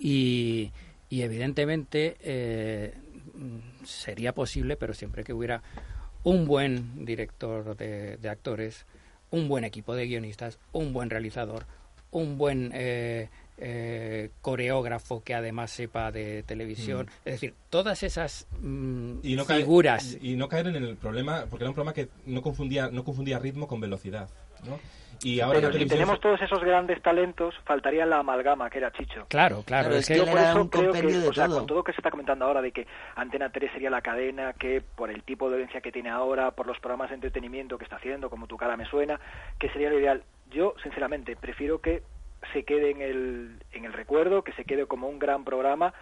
Y, 0.00 0.72
y 1.10 1.22
evidentemente 1.22 2.16
eh, 2.22 2.94
mm, 3.34 3.84
sería 3.84 4.32
posible, 4.32 4.76
pero 4.76 4.94
siempre 4.94 5.24
que 5.24 5.34
hubiera 5.34 5.62
un 6.24 6.46
buen 6.46 7.04
director 7.04 7.76
de, 7.76 8.16
de 8.16 8.28
actores, 8.28 8.86
un 9.30 9.48
buen 9.48 9.64
equipo 9.64 9.94
de 9.94 10.06
guionistas, 10.06 10.58
un 10.72 10.92
buen 10.92 11.10
realizador, 11.10 11.66
un 12.12 12.38
buen 12.38 12.70
eh, 12.74 13.28
eh, 13.58 14.30
coreógrafo 14.40 15.22
que 15.22 15.34
además 15.34 15.70
sepa 15.70 16.10
de 16.10 16.42
televisión. 16.44 17.08
Es 17.24 17.34
decir, 17.34 17.54
todas 17.68 18.02
esas 18.02 18.46
mm, 18.60 19.18
Y 19.22 19.36
no, 19.36 19.44
caer, 19.44 19.60
figuras. 19.60 20.16
y 20.20 20.36
no 20.36 20.48
caer 20.48 20.68
en 20.68 20.76
el 20.76 20.96
problema, 20.96 21.44
porque 21.48 21.64
era 21.64 21.70
un 21.70 21.74
problema 21.74 21.92
que 21.92 22.08
no 22.26 22.40
confundía, 22.42 22.88
no 22.90 23.04
confundía 23.04 23.38
ritmo 23.38 23.68
con 23.68 23.80
velocidad. 23.80 24.28
¿no? 24.64 24.78
Y 25.22 25.40
ahora 25.40 25.60
Pero 25.60 25.72
si 25.72 25.86
tenemos 25.86 26.20
todos 26.20 26.40
esos 26.40 26.60
grandes 26.60 27.00
talentos, 27.02 27.54
faltaría 27.64 28.06
la 28.06 28.18
amalgama, 28.18 28.70
que 28.70 28.78
era 28.78 28.90
Chicho. 28.92 29.26
Claro, 29.28 29.62
claro. 29.64 29.94
Es 29.94 30.08
que 30.08 30.16
Yo 30.16 30.26
por 30.26 30.38
eso 30.38 30.70
creo 30.70 30.92
que, 30.92 31.28
o 31.28 31.32
sea, 31.32 31.46
todo. 31.46 31.58
con 31.58 31.66
todo 31.66 31.78
lo 31.78 31.84
que 31.84 31.92
se 31.92 31.98
está 31.98 32.10
comentando 32.10 32.44
ahora 32.44 32.62
de 32.62 32.72
que 32.72 32.86
Antena 33.16 33.50
3 33.50 33.72
sería 33.72 33.90
la 33.90 34.00
cadena 34.00 34.52
que, 34.54 34.80
por 34.80 35.10
el 35.10 35.22
tipo 35.22 35.48
de 35.48 35.56
audiencia 35.56 35.80
que 35.80 35.92
tiene 35.92 36.10
ahora, 36.10 36.52
por 36.52 36.66
los 36.66 36.78
programas 36.78 37.10
de 37.10 37.16
entretenimiento 37.16 37.78
que 37.78 37.84
está 37.84 37.96
haciendo, 37.96 38.30
como 38.30 38.46
Tu 38.46 38.56
cara 38.56 38.76
me 38.76 38.86
suena, 38.86 39.20
que 39.58 39.68
sería 39.70 39.90
lo 39.90 39.98
ideal. 39.98 40.22
Yo, 40.50 40.74
sinceramente, 40.82 41.36
prefiero 41.36 41.80
que 41.80 42.02
se 42.52 42.64
quede 42.64 42.90
en 42.90 43.02
el, 43.02 43.58
en 43.72 43.84
el 43.84 43.92
recuerdo, 43.92 44.42
que 44.42 44.52
se 44.52 44.64
quede 44.64 44.86
como 44.86 45.08
un 45.08 45.18
gran 45.18 45.44
programa. 45.44 45.92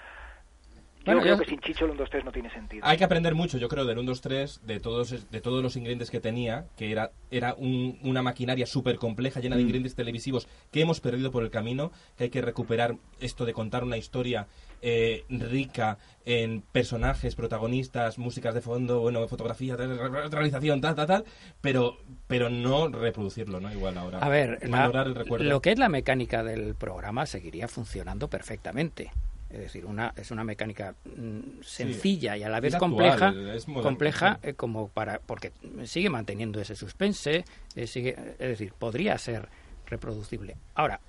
Yo 1.09 1.15
Bueno, 1.15 1.23
creo 1.23 1.39
que 1.39 1.51
sin 1.51 1.61
Chicho 1.61 1.85
el 1.87 1.93
1, 1.93 1.99
2, 2.01 2.11
3 2.11 2.25
no 2.25 2.33
tiene 2.33 2.51
sentido. 2.51 2.85
Hay 2.87 2.97
que 2.99 3.05
aprender 3.05 3.35
mucho, 3.35 3.59
yo 3.59 3.69
creo, 3.69 3.85
del 3.85 3.99
1, 3.99 4.07
2, 4.11 4.21
3, 4.21 4.61
de 4.67 4.79
todos, 4.81 5.31
de 5.31 5.41
todos 5.41 5.63
los 5.63 5.75
ingredientes 5.77 6.11
que 6.11 6.21
tenía, 6.21 6.67
que 6.77 6.91
era, 6.93 7.11
era 7.31 7.55
un- 7.55 7.99
una 8.03 8.23
maquinaria 8.23 8.67
súper 8.67 8.97
compleja, 8.97 9.41
llena 9.41 9.57
de 9.57 9.63
ingredientes 9.63 9.95
televisivos 9.95 10.47
que 10.71 10.81
hemos 10.83 11.01
perdido 11.01 11.31
por 11.31 11.43
el 11.43 11.51
camino, 11.51 11.93
que 12.17 12.25
hay 12.25 12.31
que 12.31 12.43
recuperar 12.43 12.97
esto 13.21 13.45
de 13.47 13.53
contar 13.53 13.85
una 13.85 13.97
historia 13.97 14.47
eh, 14.81 15.25
rica 15.29 15.99
en 16.25 16.61
personajes, 16.63 17.35
protagonistas, 17.35 18.17
músicas 18.17 18.55
de 18.55 18.61
fondo, 18.61 19.01
bueno, 19.01 19.27
fotografía, 19.27 19.75
realización, 19.77 20.81
tal, 20.81 20.95
tal, 20.95 21.07
tal, 21.09 21.25
pero, 21.61 21.97
pero 22.29 22.49
no 22.49 22.87
reproducirlo, 22.89 23.59
¿no? 23.61 23.73
Igual 23.73 23.99
ahora. 23.99 24.19
A 24.19 24.29
ver, 24.29 24.59
la- 24.69 24.81
Valorar 24.83 25.09
el 25.09 25.15
recuerdo. 25.17 25.45
lo 25.49 25.61
que 25.61 25.73
es 25.73 25.79
la 25.81 25.89
mecánica 25.89 26.45
del 26.45 26.75
programa 26.77 27.27
seguiría 27.27 27.67
funcionando 27.67 28.29
perfectamente. 28.29 29.11
Es 29.51 29.61
decir, 29.61 29.87
una, 29.87 30.13
es 30.17 30.31
una 30.31 30.45
mecánica 30.45 30.95
mm, 31.05 31.63
sencilla 31.63 32.37
y 32.37 32.43
a 32.43 32.51
la 32.51 32.61
vez 32.61 32.77
compleja, 32.77 33.29
actual, 33.29 33.83
compleja 33.83 34.39
eh, 34.43 34.53
como 34.55 34.89
para 34.89 35.21
porque 35.21 35.53
sigue 35.85 36.11
manteniendo 36.11 36.61
ese 36.61 36.77
suspense, 36.77 37.45
eh, 37.75 37.87
sigue, 37.87 38.15
es 38.39 38.49
decir, 38.49 38.75
podría 38.79 39.17
ser 39.17 39.49
reproducible. 39.87 40.57
Ahora, 40.75 41.01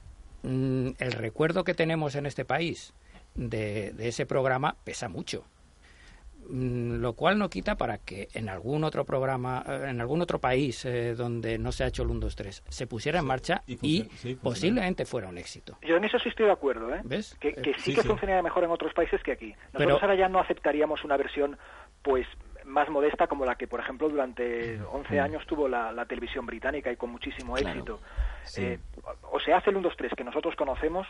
mm, 0.44 0.90
el 1.00 1.12
recuerdo 1.12 1.66
que 1.66 1.74
tenemos 1.74 2.16
en 2.16 2.26
este 2.26 2.46
país 2.46 2.94
de, 3.36 3.92
de 3.92 4.08
ese 4.08 4.26
programa 4.26 4.78
pesa 4.86 5.10
mucho. 5.10 5.44
Mm, 6.52 6.96
lo 7.02 7.14
cual 7.14 7.38
no 7.38 7.48
quita 7.50 7.76
para 7.76 8.00
que 8.00 8.28
en 8.34 8.50
algún 8.50 8.84
otro 8.84 9.06
programa, 9.06 9.64
eh, 9.68 9.86
en 9.90 10.02
algún 10.02 10.20
otro 10.22 10.40
país 10.40 10.84
eh, 10.86 11.14
donde 11.14 11.60
no 11.60 11.72
se 11.72 11.84
ha 11.84 11.88
hecho 11.88 12.02
el 12.02 12.10
1, 12.10 12.22
2, 12.22 12.36
3, 12.36 12.64
se 12.68 12.88
pusiera 12.88 13.20
en 13.20 13.26
marcha 13.26 13.62
y 13.68 13.78
sí, 13.78 14.36
posiblemente 14.42 15.06
fuera 15.06 15.28
un 15.28 15.38
éxito. 15.38 15.78
Yo 15.84 15.98
en 15.98 16.06
eso 16.06 16.18
sí 16.18 16.30
estoy 16.30 16.48
de 16.48 16.52
acuerdo, 16.52 16.94
¿eh? 16.94 17.02
¿Ves? 17.04 17.38
Que, 17.40 17.54
que 17.54 17.70
Eh, 17.70 17.74
sí, 17.78 17.92
sí, 17.92 17.96
que 17.96 18.02
sí. 18.02 18.08
funcionaría 18.08 18.42
mejor 18.42 18.64
en 18.64 18.72
otros 18.72 18.94
países 18.94 19.22
que 19.22 19.32
aquí. 19.34 19.50
Nosotros 19.74 19.78
Pero- 19.78 20.00
ahora 20.02 20.16
ya 20.16 20.28
no 20.28 20.40
aceptaríamos 20.40 21.04
una 21.04 21.18
versión, 21.18 21.56
pues, 22.02 22.26
más 22.66 22.90
modesta 22.90 23.28
como 23.28 23.46
la 23.46 23.56
que, 23.56 23.68
por 23.68 23.80
ejemplo, 23.80 24.10
durante 24.10 24.80
11 24.92 25.20
años 25.20 25.46
tuvo 25.48 25.68
la, 25.68 25.92
la 25.92 26.06
televisión 26.06 26.46
británica 26.48 26.92
y 26.92 26.96
con 26.98 27.12
muchísimo 27.12 27.54
Claro. 27.56 27.70
éxito. 27.70 28.00
Sí. 28.44 28.64
Eh, 28.64 28.80
o 29.22 29.36
o 29.38 29.40
se 29.40 29.54
hace 29.54 29.70
el 29.70 29.78
1, 29.78 29.88
2, 29.88 29.98
3 29.98 30.14
que 30.18 30.24
nosotros 30.24 30.56
conocemos, 30.56 31.08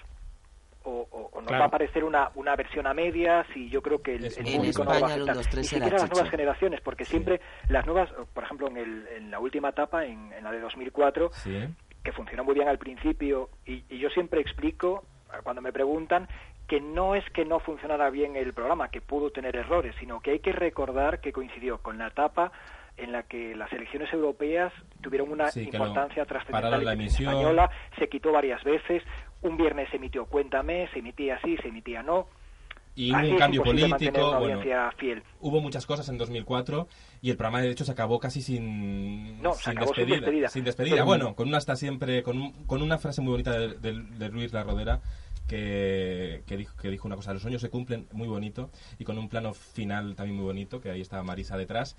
o, 0.83 1.07
o- 1.11 1.29
o 1.33 1.41
nos 1.41 1.47
Claro. 1.47 1.59
va 1.59 1.65
a 1.65 1.67
aparecer 1.67 2.03
una, 2.03 2.31
una 2.35 2.55
versión 2.55 2.87
a 2.87 2.93
medias 2.93 3.45
y 3.55 3.69
yo 3.69 3.81
creo 3.81 4.01
que 4.01 4.15
el, 4.15 4.29
público 4.31 4.83
no 4.83 4.89
va 4.91 4.95
a 4.95 4.97
España 4.99 5.15
el 5.15 5.21
1, 5.23 5.31
aceptar. 5.31 5.35
2, 5.35 5.47
3 5.49 5.55
Ni 5.55 5.59
era 5.59 5.85
siquiera 5.85 5.97
las 6.03 6.11
nuevas 6.11 6.29
generaciones, 6.31 6.81
porque 6.81 7.05
siempre 7.05 7.41
las 7.67 7.85
nuevas, 7.85 8.09
por 8.33 8.43
ejemplo, 8.43 8.67
en, 8.67 8.77
el, 8.77 9.07
en 9.17 9.31
la 9.31 9.39
última 9.39 9.69
etapa, 9.69 10.05
en, 10.05 10.31
en 10.33 10.43
la 10.43 10.51
de 10.51 10.59
2004, 10.59 11.29
Sí. 11.33 11.67
que 12.03 12.11
funcionó 12.11 12.43
muy 12.43 12.53
bien 12.55 12.67
al 12.67 12.77
principio 12.77 13.49
y, 13.65 13.83
y 13.89 13.99
yo 13.99 14.09
siempre 14.09 14.39
explico 14.41 15.03
eh, 15.33 15.37
cuando 15.43 15.61
me 15.61 15.71
preguntan 15.73 16.27
que 16.67 16.79
no 16.79 17.15
es 17.15 17.27
que 17.31 17.45
no 17.45 17.59
funcionara 17.59 18.09
bien 18.11 18.35
el 18.35 18.53
programa, 18.53 18.89
que 18.89 19.01
pudo 19.01 19.31
tener 19.31 19.55
errores, 19.55 19.95
sino 19.99 20.19
que 20.21 20.31
hay 20.31 20.39
que 20.39 20.51
recordar 20.51 21.19
que 21.19 21.33
coincidió 21.33 21.79
con 21.79 21.97
la 21.97 22.07
etapa 22.07 22.51
en 22.95 23.11
la 23.13 23.23
que 23.23 23.55
las 23.55 23.71
elecciones 23.73 24.11
europeas 24.13 24.71
tuvieron 25.01 25.31
una 25.31 25.47
Sí, 25.51 25.63
importancia 25.63 26.25
trascendental 26.25 26.83
la 26.83 26.93
emisión. 26.93 27.29
española, 27.33 27.69
se 27.97 28.07
quitó 28.09 28.31
varias 28.33 28.61
veces, 28.63 29.01
un 29.41 29.57
viernes 29.57 29.89
se 29.89 29.97
emitió 29.97 30.25
Cuéntame, 30.25 30.87
se 30.93 30.99
emitía 30.99 31.35
así, 31.35 31.55
se 31.57 31.67
emitía 31.69 32.03
no. 32.03 32.27
Y 32.95 33.11
hubo 33.11 33.17
Así 33.19 33.31
un 33.31 33.37
cambio 33.37 33.63
político, 33.63 34.39
bueno, 34.39 34.61
fiel. 34.97 35.23
hubo 35.39 35.61
muchas 35.61 35.85
cosas 35.85 36.09
en 36.09 36.17
2004 36.17 36.87
y 37.21 37.29
el 37.29 37.37
programa 37.37 37.61
de 37.61 37.69
hecho 37.69 37.85
se 37.85 37.91
acabó 37.93 38.19
casi 38.19 38.41
sin 38.41 39.41
No, 39.41 39.53
se 39.53 39.69
acabó 39.69 39.93
sin 39.93 40.07
despedida. 40.09 40.49
sin 40.49 40.63
despedida. 40.65 40.95
Pero- 40.95 41.05
bueno 41.05 41.33
con 41.35 41.47
una 41.47 41.57
hasta 41.57 41.75
siempre 41.77 42.23
con, 42.23 42.51
con 42.65 42.81
una 42.81 42.97
frase 42.97 43.21
muy 43.21 43.31
bonita 43.31 43.57
de, 43.57 43.75
de- 43.75 44.01
de 44.03 44.29
Luis 44.29 44.51
La 44.51 44.63
Rodera 44.63 44.99
que, 45.47 46.43
que 46.45 46.57
dijo 46.57 46.75
que 46.77 46.89
dijo 46.89 47.07
una 47.07 47.15
cosa 47.15 47.31
los 47.33 47.41
sueños 47.41 47.61
se 47.61 47.69
cumplen 47.69 48.07
muy 48.11 48.27
bonito 48.27 48.69
y 48.97 49.03
con 49.05 49.17
un 49.17 49.29
plano 49.29 49.53
final 49.53 50.15
también 50.15 50.35
muy 50.35 50.45
bonito 50.45 50.81
que 50.81 50.89
ahí 50.91 51.01
estaba 51.01 51.23
Marisa 51.23 51.57
detrás 51.57 51.95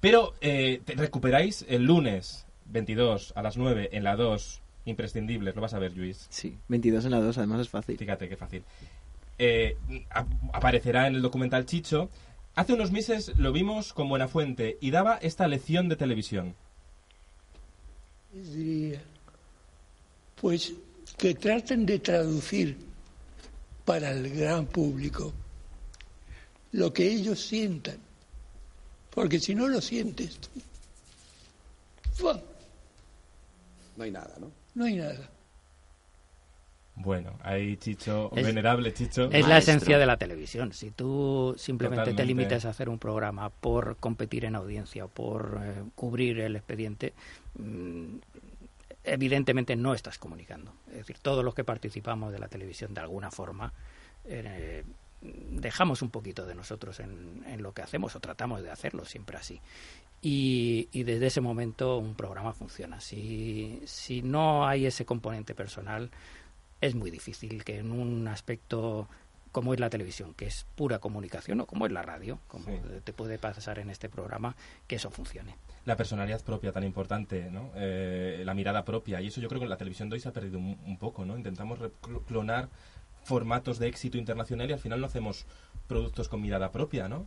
pero 0.00 0.32
eh, 0.40 0.80
te 0.84 0.94
recuperáis 0.94 1.66
el 1.68 1.84
lunes 1.84 2.46
22 2.66 3.32
a 3.36 3.42
las 3.42 3.56
9 3.58 3.90
en 3.92 4.04
la 4.04 4.16
2 4.16 4.62
imprescindibles 4.84 5.54
lo 5.54 5.62
vas 5.62 5.74
a 5.74 5.78
ver 5.78 5.96
Luis 5.96 6.26
Sí, 6.30 6.56
22 6.68 7.04
en 7.04 7.10
la 7.10 7.20
2, 7.20 7.38
además 7.38 7.60
es 7.60 7.68
fácil. 7.68 7.98
Fíjate 7.98 8.28
qué 8.28 8.36
fácil. 8.36 8.62
Eh, 9.38 9.76
aparecerá 10.52 11.06
en 11.06 11.14
el 11.14 11.22
documental 11.22 11.66
Chicho. 11.66 12.10
Hace 12.54 12.72
unos 12.72 12.90
meses 12.90 13.32
lo 13.36 13.52
vimos 13.52 13.92
con 13.92 14.08
Buena 14.08 14.26
Fuente 14.26 14.78
y 14.80 14.90
daba 14.90 15.16
esta 15.16 15.46
lección 15.46 15.88
de 15.88 15.96
televisión. 15.96 16.54
diría, 18.32 19.00
pues 20.40 20.74
que 21.16 21.34
traten 21.34 21.86
de 21.86 21.98
traducir 22.00 22.76
para 23.84 24.10
el 24.10 24.28
gran 24.30 24.66
público 24.66 25.32
lo 26.72 26.92
que 26.92 27.10
ellos 27.10 27.40
sientan, 27.40 27.98
porque 29.10 29.40
si 29.40 29.54
no 29.54 29.68
lo 29.68 29.80
sientes, 29.80 30.38
¡fua! 32.12 32.40
No 33.96 34.04
hay 34.04 34.10
nada, 34.10 34.34
¿no? 34.38 34.50
No 34.78 34.84
hay 34.86 34.96
nada. 34.96 35.28
Bueno, 37.00 37.32
ahí 37.42 37.76
Chicho, 37.76 38.30
Es- 38.34 38.44
venerable 38.44 38.92
Chicho. 38.92 39.30
Es 39.30 39.46
la 39.46 39.58
esencia 39.58 39.98
de 39.98 40.06
la 40.06 40.16
televisión. 40.16 40.72
Si 40.72 40.90
tú 40.90 41.54
simplemente 41.56 42.00
Totalmente. 42.10 42.22
te 42.22 42.26
limitas 42.26 42.64
a 42.64 42.70
hacer 42.70 42.88
un 42.88 42.98
programa 42.98 43.50
por 43.50 43.96
competir 43.98 44.44
en 44.44 44.56
audiencia 44.56 45.04
o 45.04 45.08
por 45.08 45.60
eh, 45.62 45.74
cubrir 45.94 46.40
el 46.40 46.56
expediente, 46.56 47.12
mm, 47.56 48.16
evidentemente 49.04 49.76
no 49.76 49.94
estás 49.94 50.18
comunicando. 50.18 50.72
Es 50.90 50.96
decir, 50.98 51.18
todos 51.22 51.44
los 51.44 51.54
que 51.54 51.62
participamos 51.62 52.32
de 52.32 52.40
la 52.40 52.48
televisión 52.48 52.94
de 52.94 53.00
alguna 53.00 53.30
forma 53.30 53.72
eh, 54.24 54.82
dejamos 55.20 56.02
un 56.02 56.10
poquito 56.10 56.46
de 56.46 56.54
nosotros 56.54 57.00
en, 57.00 57.42
en 57.46 57.62
lo 57.62 57.72
que 57.72 57.82
hacemos 57.82 58.14
o 58.14 58.20
tratamos 58.20 58.62
de 58.62 58.70
hacerlo 58.70 59.04
siempre 59.04 59.36
así. 59.36 59.60
Y, 60.20 60.88
y 60.92 61.04
desde 61.04 61.26
ese 61.26 61.40
momento 61.40 61.98
un 61.98 62.14
programa 62.14 62.52
funciona. 62.52 63.00
Si, 63.00 63.80
si 63.84 64.22
no 64.22 64.66
hay 64.66 64.86
ese 64.86 65.04
componente 65.04 65.54
personal, 65.54 66.10
es 66.80 66.94
muy 66.94 67.10
difícil 67.10 67.64
que 67.64 67.78
en 67.78 67.92
un 67.92 68.26
aspecto 68.28 69.08
como 69.52 69.72
es 69.72 69.80
la 69.80 69.90
televisión, 69.90 70.34
que 70.34 70.46
es 70.46 70.66
pura 70.76 70.98
comunicación, 70.98 71.60
o 71.60 71.66
como 71.66 71.86
es 71.86 71.92
la 71.92 72.02
radio, 72.02 72.38
como 72.48 72.66
te 73.02 73.12
puede 73.12 73.38
pasar 73.38 73.78
en 73.78 73.90
este 73.90 74.08
programa, 74.08 74.54
que 74.86 74.96
eso 74.96 75.10
funcione. 75.10 75.56
La 75.86 75.96
personalidad 75.96 76.44
propia 76.44 76.70
tan 76.70 76.84
importante, 76.84 77.50
¿no? 77.50 77.70
Eh, 77.74 78.42
la 78.44 78.52
mirada 78.54 78.84
propia, 78.84 79.20
y 79.20 79.28
eso 79.28 79.40
yo 79.40 79.48
creo 79.48 79.58
que 79.58 79.64
en 79.64 79.70
la 79.70 79.78
televisión 79.78 80.10
de 80.10 80.14
hoy 80.14 80.20
se 80.20 80.28
ha 80.28 80.32
perdido 80.32 80.58
un, 80.58 80.78
un 80.84 80.98
poco, 80.98 81.24
¿no? 81.24 81.36
Intentamos 81.36 81.78
clonar 82.26 82.68
formatos 83.22 83.78
de 83.78 83.88
éxito 83.88 84.18
internacional 84.18 84.70
y 84.70 84.72
al 84.72 84.78
final 84.78 85.00
no 85.00 85.06
hacemos 85.06 85.46
productos 85.86 86.28
con 86.28 86.40
mirada 86.40 86.70
propia, 86.70 87.08
¿no? 87.08 87.26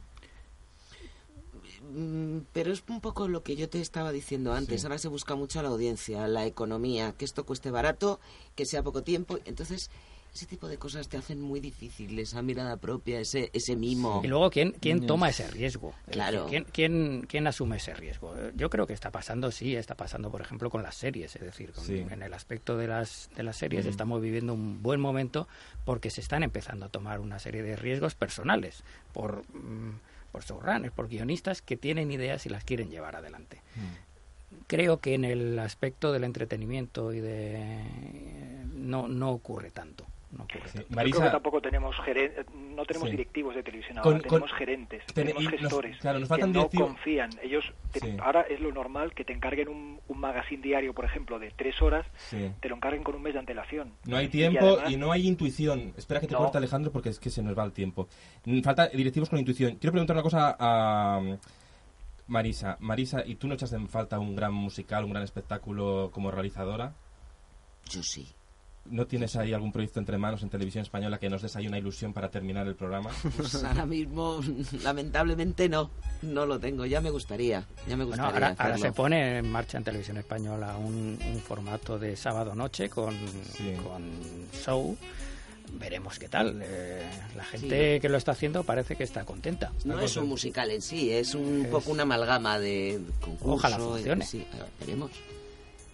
Mm, 1.94 2.42
pero 2.54 2.72
es 2.72 2.84
un 2.88 3.02
poco 3.02 3.28
lo 3.28 3.44
que 3.44 3.56
yo 3.56 3.68
te 3.70 3.82
estaba 3.82 4.12
diciendo 4.12 4.54
antes. 4.54 4.84
Ahora 4.86 4.98
se 4.98 5.08
busca 5.08 5.36
mucho 5.36 5.62
la 5.62 5.70
audiencia, 5.70 6.28
la 6.28 6.46
economía, 6.46 7.14
que 7.18 7.26
esto 7.26 7.46
cueste 7.46 7.72
barato, 7.72 8.20
que 8.56 8.66
sea 8.66 8.84
poco 8.84 9.04
tiempo. 9.04 9.40
Entonces, 9.46 9.90
ese 10.34 10.46
tipo 10.46 10.68
de 10.68 10.78
cosas 10.78 11.10
te 11.10 11.18
hacen 11.18 11.42
muy 11.42 11.60
difícil, 11.60 12.18
esa 12.18 12.42
mirada 12.42 12.78
propia, 12.78 13.20
ese, 13.20 13.50
ese 13.54 13.76
mimo. 13.76 14.22
Y 14.24 14.28
luego, 14.28 14.50
¿quién, 14.50 14.72
quién 14.80 15.06
toma 15.06 15.30
ese 15.30 15.48
riesgo? 15.50 15.94
Claro. 16.10 16.46
¿Quién, 16.48 16.66
quién, 16.72 17.26
quién 17.28 17.48
asume 17.48 17.78
ese 17.78 17.94
riesgo? 17.94 18.34
Yo 18.56 18.70
creo 18.70 18.88
que 18.88 18.94
está 18.94 19.12
pasando, 19.12 19.52
sí, 19.52 19.76
está 19.76 19.96
pasando, 19.96 20.32
por 20.32 20.42
ejemplo, 20.42 20.70
con 20.70 20.84
las 20.84 20.96
series. 20.96 21.36
Es 21.36 21.42
decir, 21.42 21.74
en 21.90 22.24
el 22.24 22.34
aspecto 22.34 22.78
de 22.78 22.88
las, 22.88 23.30
de 23.36 23.44
las 23.44 23.58
series 23.58 23.86
estamos 23.86 24.22
viviendo 24.22 24.54
un 24.54 24.82
buen 24.82 25.02
momento 25.02 25.50
porque 25.84 26.10
se 26.10 26.22
están 26.22 26.44
empezando 26.44 26.86
a 26.86 26.90
tomar 26.90 27.20
una 27.20 27.40
serie 27.40 27.62
de 27.64 27.76
riesgos 27.76 28.16
personales 28.16 28.84
por... 29.14 29.44
Mm, 29.54 30.00
por 30.32 30.46
showrunners, 30.46 30.94
por 30.94 31.10
guionistas 31.10 31.62
que 31.62 31.76
tienen 31.76 32.10
ideas 32.10 32.46
y 32.46 32.50
las 32.50 32.64
quieren 32.64 32.90
llevar 32.90 33.18
adelante. 33.18 33.62
Mm. 33.76 34.62
Creo 34.68 35.02
que 35.02 35.14
en 35.14 35.26
el 35.26 35.60
aspecto 35.60 36.14
del 36.14 36.24
entretenimiento 36.24 37.12
y 37.12 37.20
de 37.20 37.84
no 38.74 39.10
no 39.10 39.32
ocurre 39.32 39.72
tanto. 39.72 40.06
No 40.38 40.48
creo 40.48 41.22
que 41.22 41.30
tampoco 41.30 41.62
tenemos 41.62 41.96
no 42.76 42.86
tenemos 42.86 43.10
directivos 43.10 43.56
de 43.56 43.64
televisión 43.64 43.98
ahora, 43.98 44.20
tenemos 44.20 44.52
gerentes, 44.54 45.04
tenemos 45.14 45.48
gestores 45.48 45.98
que 46.00 46.48
no 46.48 46.70
confían. 46.70 47.30
Ellos 47.42 47.66
ahora 48.22 48.42
es 48.42 48.60
lo 48.60 48.72
normal 48.72 49.14
que 49.14 49.26
te 49.26 49.34
encarguen 49.34 49.68
un, 49.68 50.00
un 50.08 50.20
magazine 50.20 50.62
diario, 50.62 50.94
por 50.94 51.06
ejemplo, 51.06 51.40
de 51.40 51.52
tres 51.52 51.82
horas, 51.82 52.06
te 52.30 52.70
lo 52.70 52.76
encarguen 52.76 53.04
con 53.04 53.16
un 53.16 53.24
mes 53.24 53.34
de 53.34 53.40
antelación. 53.40 53.94
No 54.06 54.18
hay 54.18 54.30
tiempo 54.30 54.78
y, 54.88 54.96
no 54.96 55.12
hay 55.12 55.28
intuición. 55.28 55.94
Espera 55.98 56.20
que 56.20 56.28
te 56.28 56.36
corte 56.36 56.58
Alejandro 56.58 56.92
porque 56.92 57.10
es 57.10 57.20
que 57.20 57.30
se 57.30 57.42
nos 57.42 57.58
va 57.58 57.64
el 57.64 57.74
tiempo. 57.74 58.08
Mm, 58.46 58.62
falta 58.62 58.88
directivos 58.88 59.30
con 59.30 59.40
intuición. 59.40 59.76
Quiero 59.76 59.92
preguntar 59.92 60.16
una 60.16 60.24
cosa 60.24 60.56
a 60.60 61.20
mm, 61.20 61.38
Marisa. 62.28 62.78
Marisa, 62.80 63.26
¿y 63.26 63.36
tú 63.36 63.48
no 63.48 63.56
echas 63.56 63.74
en 63.74 63.88
falta 63.90 64.20
un 64.20 64.36
gran 64.36 64.54
musical, 64.54 65.04
un 65.04 65.12
gran 65.12 65.24
espectáculo 65.24 66.10
como 66.12 66.32
realizadora? 66.32 66.94
Yo 67.90 68.04
sí. 68.04 68.28
¿No 68.86 69.06
tienes 69.06 69.36
ahí 69.36 69.54
algún 69.54 69.72
proyecto 69.72 70.00
entre 70.00 70.18
manos 70.18 70.44
en 70.44 70.50
televisión 70.50 70.82
española 70.82 71.18
que 71.18 71.30
nos 71.30 71.42
des 71.42 71.56
ahí 71.56 71.68
una 71.68 71.78
ilusión 71.78 72.14
para 72.14 72.30
terminar 72.30 72.68
el 72.68 72.76
programa? 72.76 73.12
Pues 73.38 73.64
ahora 73.64 73.86
mismo, 73.86 74.42
lamentablemente 74.84 75.70
no, 75.70 75.92
no 76.24 76.46
lo 76.46 76.60
tengo. 76.60 76.86
Ya 76.86 77.00
me 77.00 77.10
gustaría, 77.10 77.64
ya 77.88 77.96
me 77.96 78.04
gustaría 78.04 78.50
ahora, 78.50 78.78
se 78.78 78.92
pone 78.92 79.38
en 79.38 79.52
marcha 79.52 79.78
en 79.78 79.84
televisión 79.84 80.18
española 80.18 80.76
un, 80.78 81.18
formato 81.46 81.98
de 81.98 82.16
sábado 82.16 82.56
noche 82.56 82.90
con, 82.90 83.16
con 83.84 84.04
show 84.54 84.98
veremos 85.80 86.20
qué 86.20 86.28
tal. 86.28 86.62
Eh, 86.64 87.04
la 87.36 87.44
gente 87.44 88.00
que 88.00 88.10
lo 88.10 88.18
está 88.18 88.32
haciendo 88.32 88.64
parece 88.64 88.96
que 88.96 89.04
está 89.04 89.24
contenta. 89.24 89.72
no 89.86 90.00
es 90.00 90.16
un 90.18 90.28
musical 90.28 90.72
en 90.72 90.82
sí, 90.82 91.12
es 91.12 91.36
un 91.36 91.68
poco 91.72 91.92
una 91.92 92.04
amalgama 92.04 92.60
de 92.60 93.00
concurso. 93.20 93.54
Ojalá 93.54 93.78
funcione. 93.78 94.26
Sí, 94.26 94.46
veremos. 94.80 95.12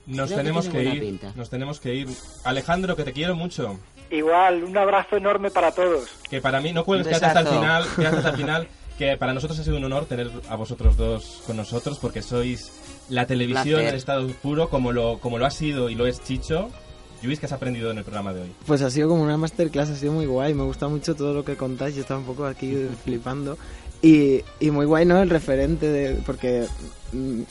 Nos 0.07 0.33
tenemos 0.33 0.69
que, 0.69 0.83
ir. 0.83 1.19
Nos 1.35 1.49
tenemos 1.49 1.79
que 1.79 1.93
ir. 1.93 2.07
Alejandro, 2.45 2.95
que 2.95 3.03
te 3.03 3.13
quiero 3.13 3.35
mucho. 3.35 3.77
Igual, 4.09 4.63
un 4.63 4.77
abrazo 4.77 5.17
enorme 5.17 5.51
para 5.51 5.71
todos. 5.73 6.09
Que 6.29 6.41
para 6.41 6.61
mí, 6.61 6.71
no 6.71 6.85
cuelgues, 6.85 7.07
quédate 7.07 7.25
hasta 7.25 7.39
el 7.41 7.47
final, 7.47 7.83
hasta 7.83 8.29
el 8.29 8.35
final. 8.35 8.67
Que 8.97 9.15
para 9.15 9.31
nosotros 9.31 9.59
ha 9.59 9.63
sido 9.63 9.77
un 9.77 9.83
honor 9.83 10.05
tener 10.05 10.31
a 10.49 10.55
vosotros 10.55 10.97
dos 10.97 11.43
con 11.45 11.55
nosotros 11.55 11.99
porque 11.99 12.23
sois 12.23 12.71
la 13.09 13.27
televisión 13.27 13.81
en 13.81 13.93
estado 13.93 14.27
puro 14.41 14.69
como 14.69 14.91
lo, 14.91 15.19
como 15.19 15.37
lo 15.37 15.45
ha 15.45 15.51
sido 15.51 15.91
y 15.91 15.93
lo 15.93 16.07
es 16.07 16.23
Chicho. 16.23 16.69
Luis, 17.21 17.39
¿qué 17.39 17.45
has 17.45 17.51
aprendido 17.51 17.91
en 17.91 17.99
el 17.99 18.03
programa 18.03 18.33
de 18.33 18.41
hoy? 18.41 18.51
Pues 18.65 18.81
ha 18.81 18.89
sido 18.89 19.09
como 19.09 19.21
una 19.21 19.37
masterclass, 19.37 19.91
ha 19.91 19.95
sido 19.95 20.13
muy 20.13 20.25
guay. 20.25 20.55
Me 20.55 20.63
gusta 20.63 20.87
mucho 20.87 21.13
todo 21.13 21.35
lo 21.35 21.45
que 21.45 21.55
contáis. 21.55 21.93
Yo 21.93 22.01
estaba 22.01 22.19
un 22.19 22.25
poco 22.25 22.45
aquí 22.45 22.87
flipando. 23.03 23.55
Y, 24.01 24.41
y 24.59 24.71
muy 24.71 24.87
guay, 24.87 25.05
¿no? 25.05 25.21
El 25.21 25.29
referente 25.29 25.87
de. 25.87 26.15
Porque 26.25 26.65
mm, 27.13 27.41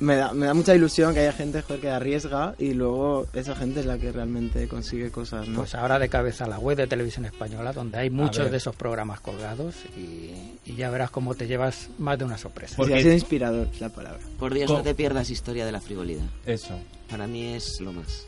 me 0.00 0.16
da, 0.16 0.32
me 0.32 0.46
da 0.46 0.54
mucha 0.54 0.74
ilusión 0.74 1.14
que 1.14 1.20
haya 1.20 1.32
gente 1.32 1.62
que 1.80 1.90
arriesga 1.90 2.54
y 2.58 2.74
luego 2.74 3.26
esa 3.32 3.54
gente 3.54 3.80
es 3.80 3.86
la 3.86 3.98
que 3.98 4.12
realmente 4.12 4.68
consigue 4.68 5.10
cosas, 5.10 5.48
¿no? 5.48 5.58
Pues 5.58 5.74
ahora 5.74 5.98
de 5.98 6.08
cabeza 6.08 6.46
la 6.46 6.58
web 6.58 6.76
de 6.76 6.86
Televisión 6.86 7.24
Española, 7.24 7.72
donde 7.72 7.98
hay 7.98 8.10
muchos 8.10 8.50
de 8.50 8.56
esos 8.56 8.74
programas 8.76 9.20
colgados 9.20 9.74
y, 9.96 10.74
ya 10.76 10.90
verás 10.90 11.10
cómo 11.10 11.34
te 11.34 11.48
llevas 11.48 11.88
más 11.98 12.18
de 12.18 12.24
una 12.24 12.38
sorpresa. 12.38 12.76
Porque 12.76 12.94
ha 12.94 12.98
sido 13.00 13.12
inspirador 13.12 13.68
la 13.80 13.88
palabra. 13.88 14.20
Por 14.38 14.54
Dios, 14.54 14.70
no 14.70 14.82
te 14.82 14.94
pierdas 14.94 15.30
historia 15.30 15.66
de 15.66 15.72
la 15.72 15.80
frivolidad. 15.80 16.26
Eso. 16.46 16.78
Para 17.10 17.26
mí 17.26 17.54
es 17.54 17.80
lo 17.80 17.92
más. 17.92 18.26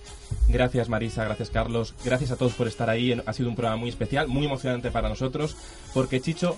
Gracias 0.49 0.89
Marisa, 0.89 1.25
gracias 1.25 1.51
Carlos, 1.51 1.95
gracias 2.05 2.31
a 2.31 2.37
todos 2.37 2.55
por 2.55 2.67
estar 2.67 2.89
ahí. 2.89 3.21
Ha 3.25 3.33
sido 3.33 3.49
un 3.49 3.57
programa 3.57 3.77
muy 3.77 3.89
especial, 3.89 4.29
muy 4.29 4.47
emocionante 4.47 4.91
para 4.91 5.09
nosotros, 5.09 5.57
porque 5.93 6.21
Chicho 6.21 6.57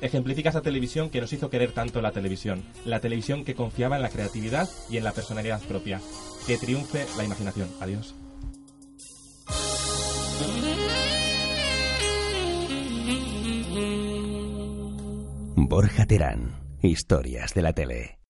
ejemplifica 0.00 0.50
esa 0.50 0.62
televisión 0.62 1.10
que 1.10 1.20
nos 1.20 1.32
hizo 1.32 1.50
querer 1.50 1.72
tanto 1.72 2.00
la 2.00 2.12
televisión, 2.12 2.62
la 2.84 3.00
televisión 3.00 3.44
que 3.44 3.54
confiaba 3.54 3.96
en 3.96 4.02
la 4.02 4.10
creatividad 4.10 4.68
y 4.90 4.96
en 4.96 5.04
la 5.04 5.12
personalidad 5.12 5.60
propia. 5.62 6.00
Que 6.46 6.58
triunfe 6.58 7.06
la 7.16 7.24
imaginación. 7.24 7.68
Adiós. 7.80 8.14
Borja 15.56 16.06
Terán, 16.06 16.60
historias 16.82 17.52
de 17.54 17.62
la 17.62 17.72
tele. 17.72 18.25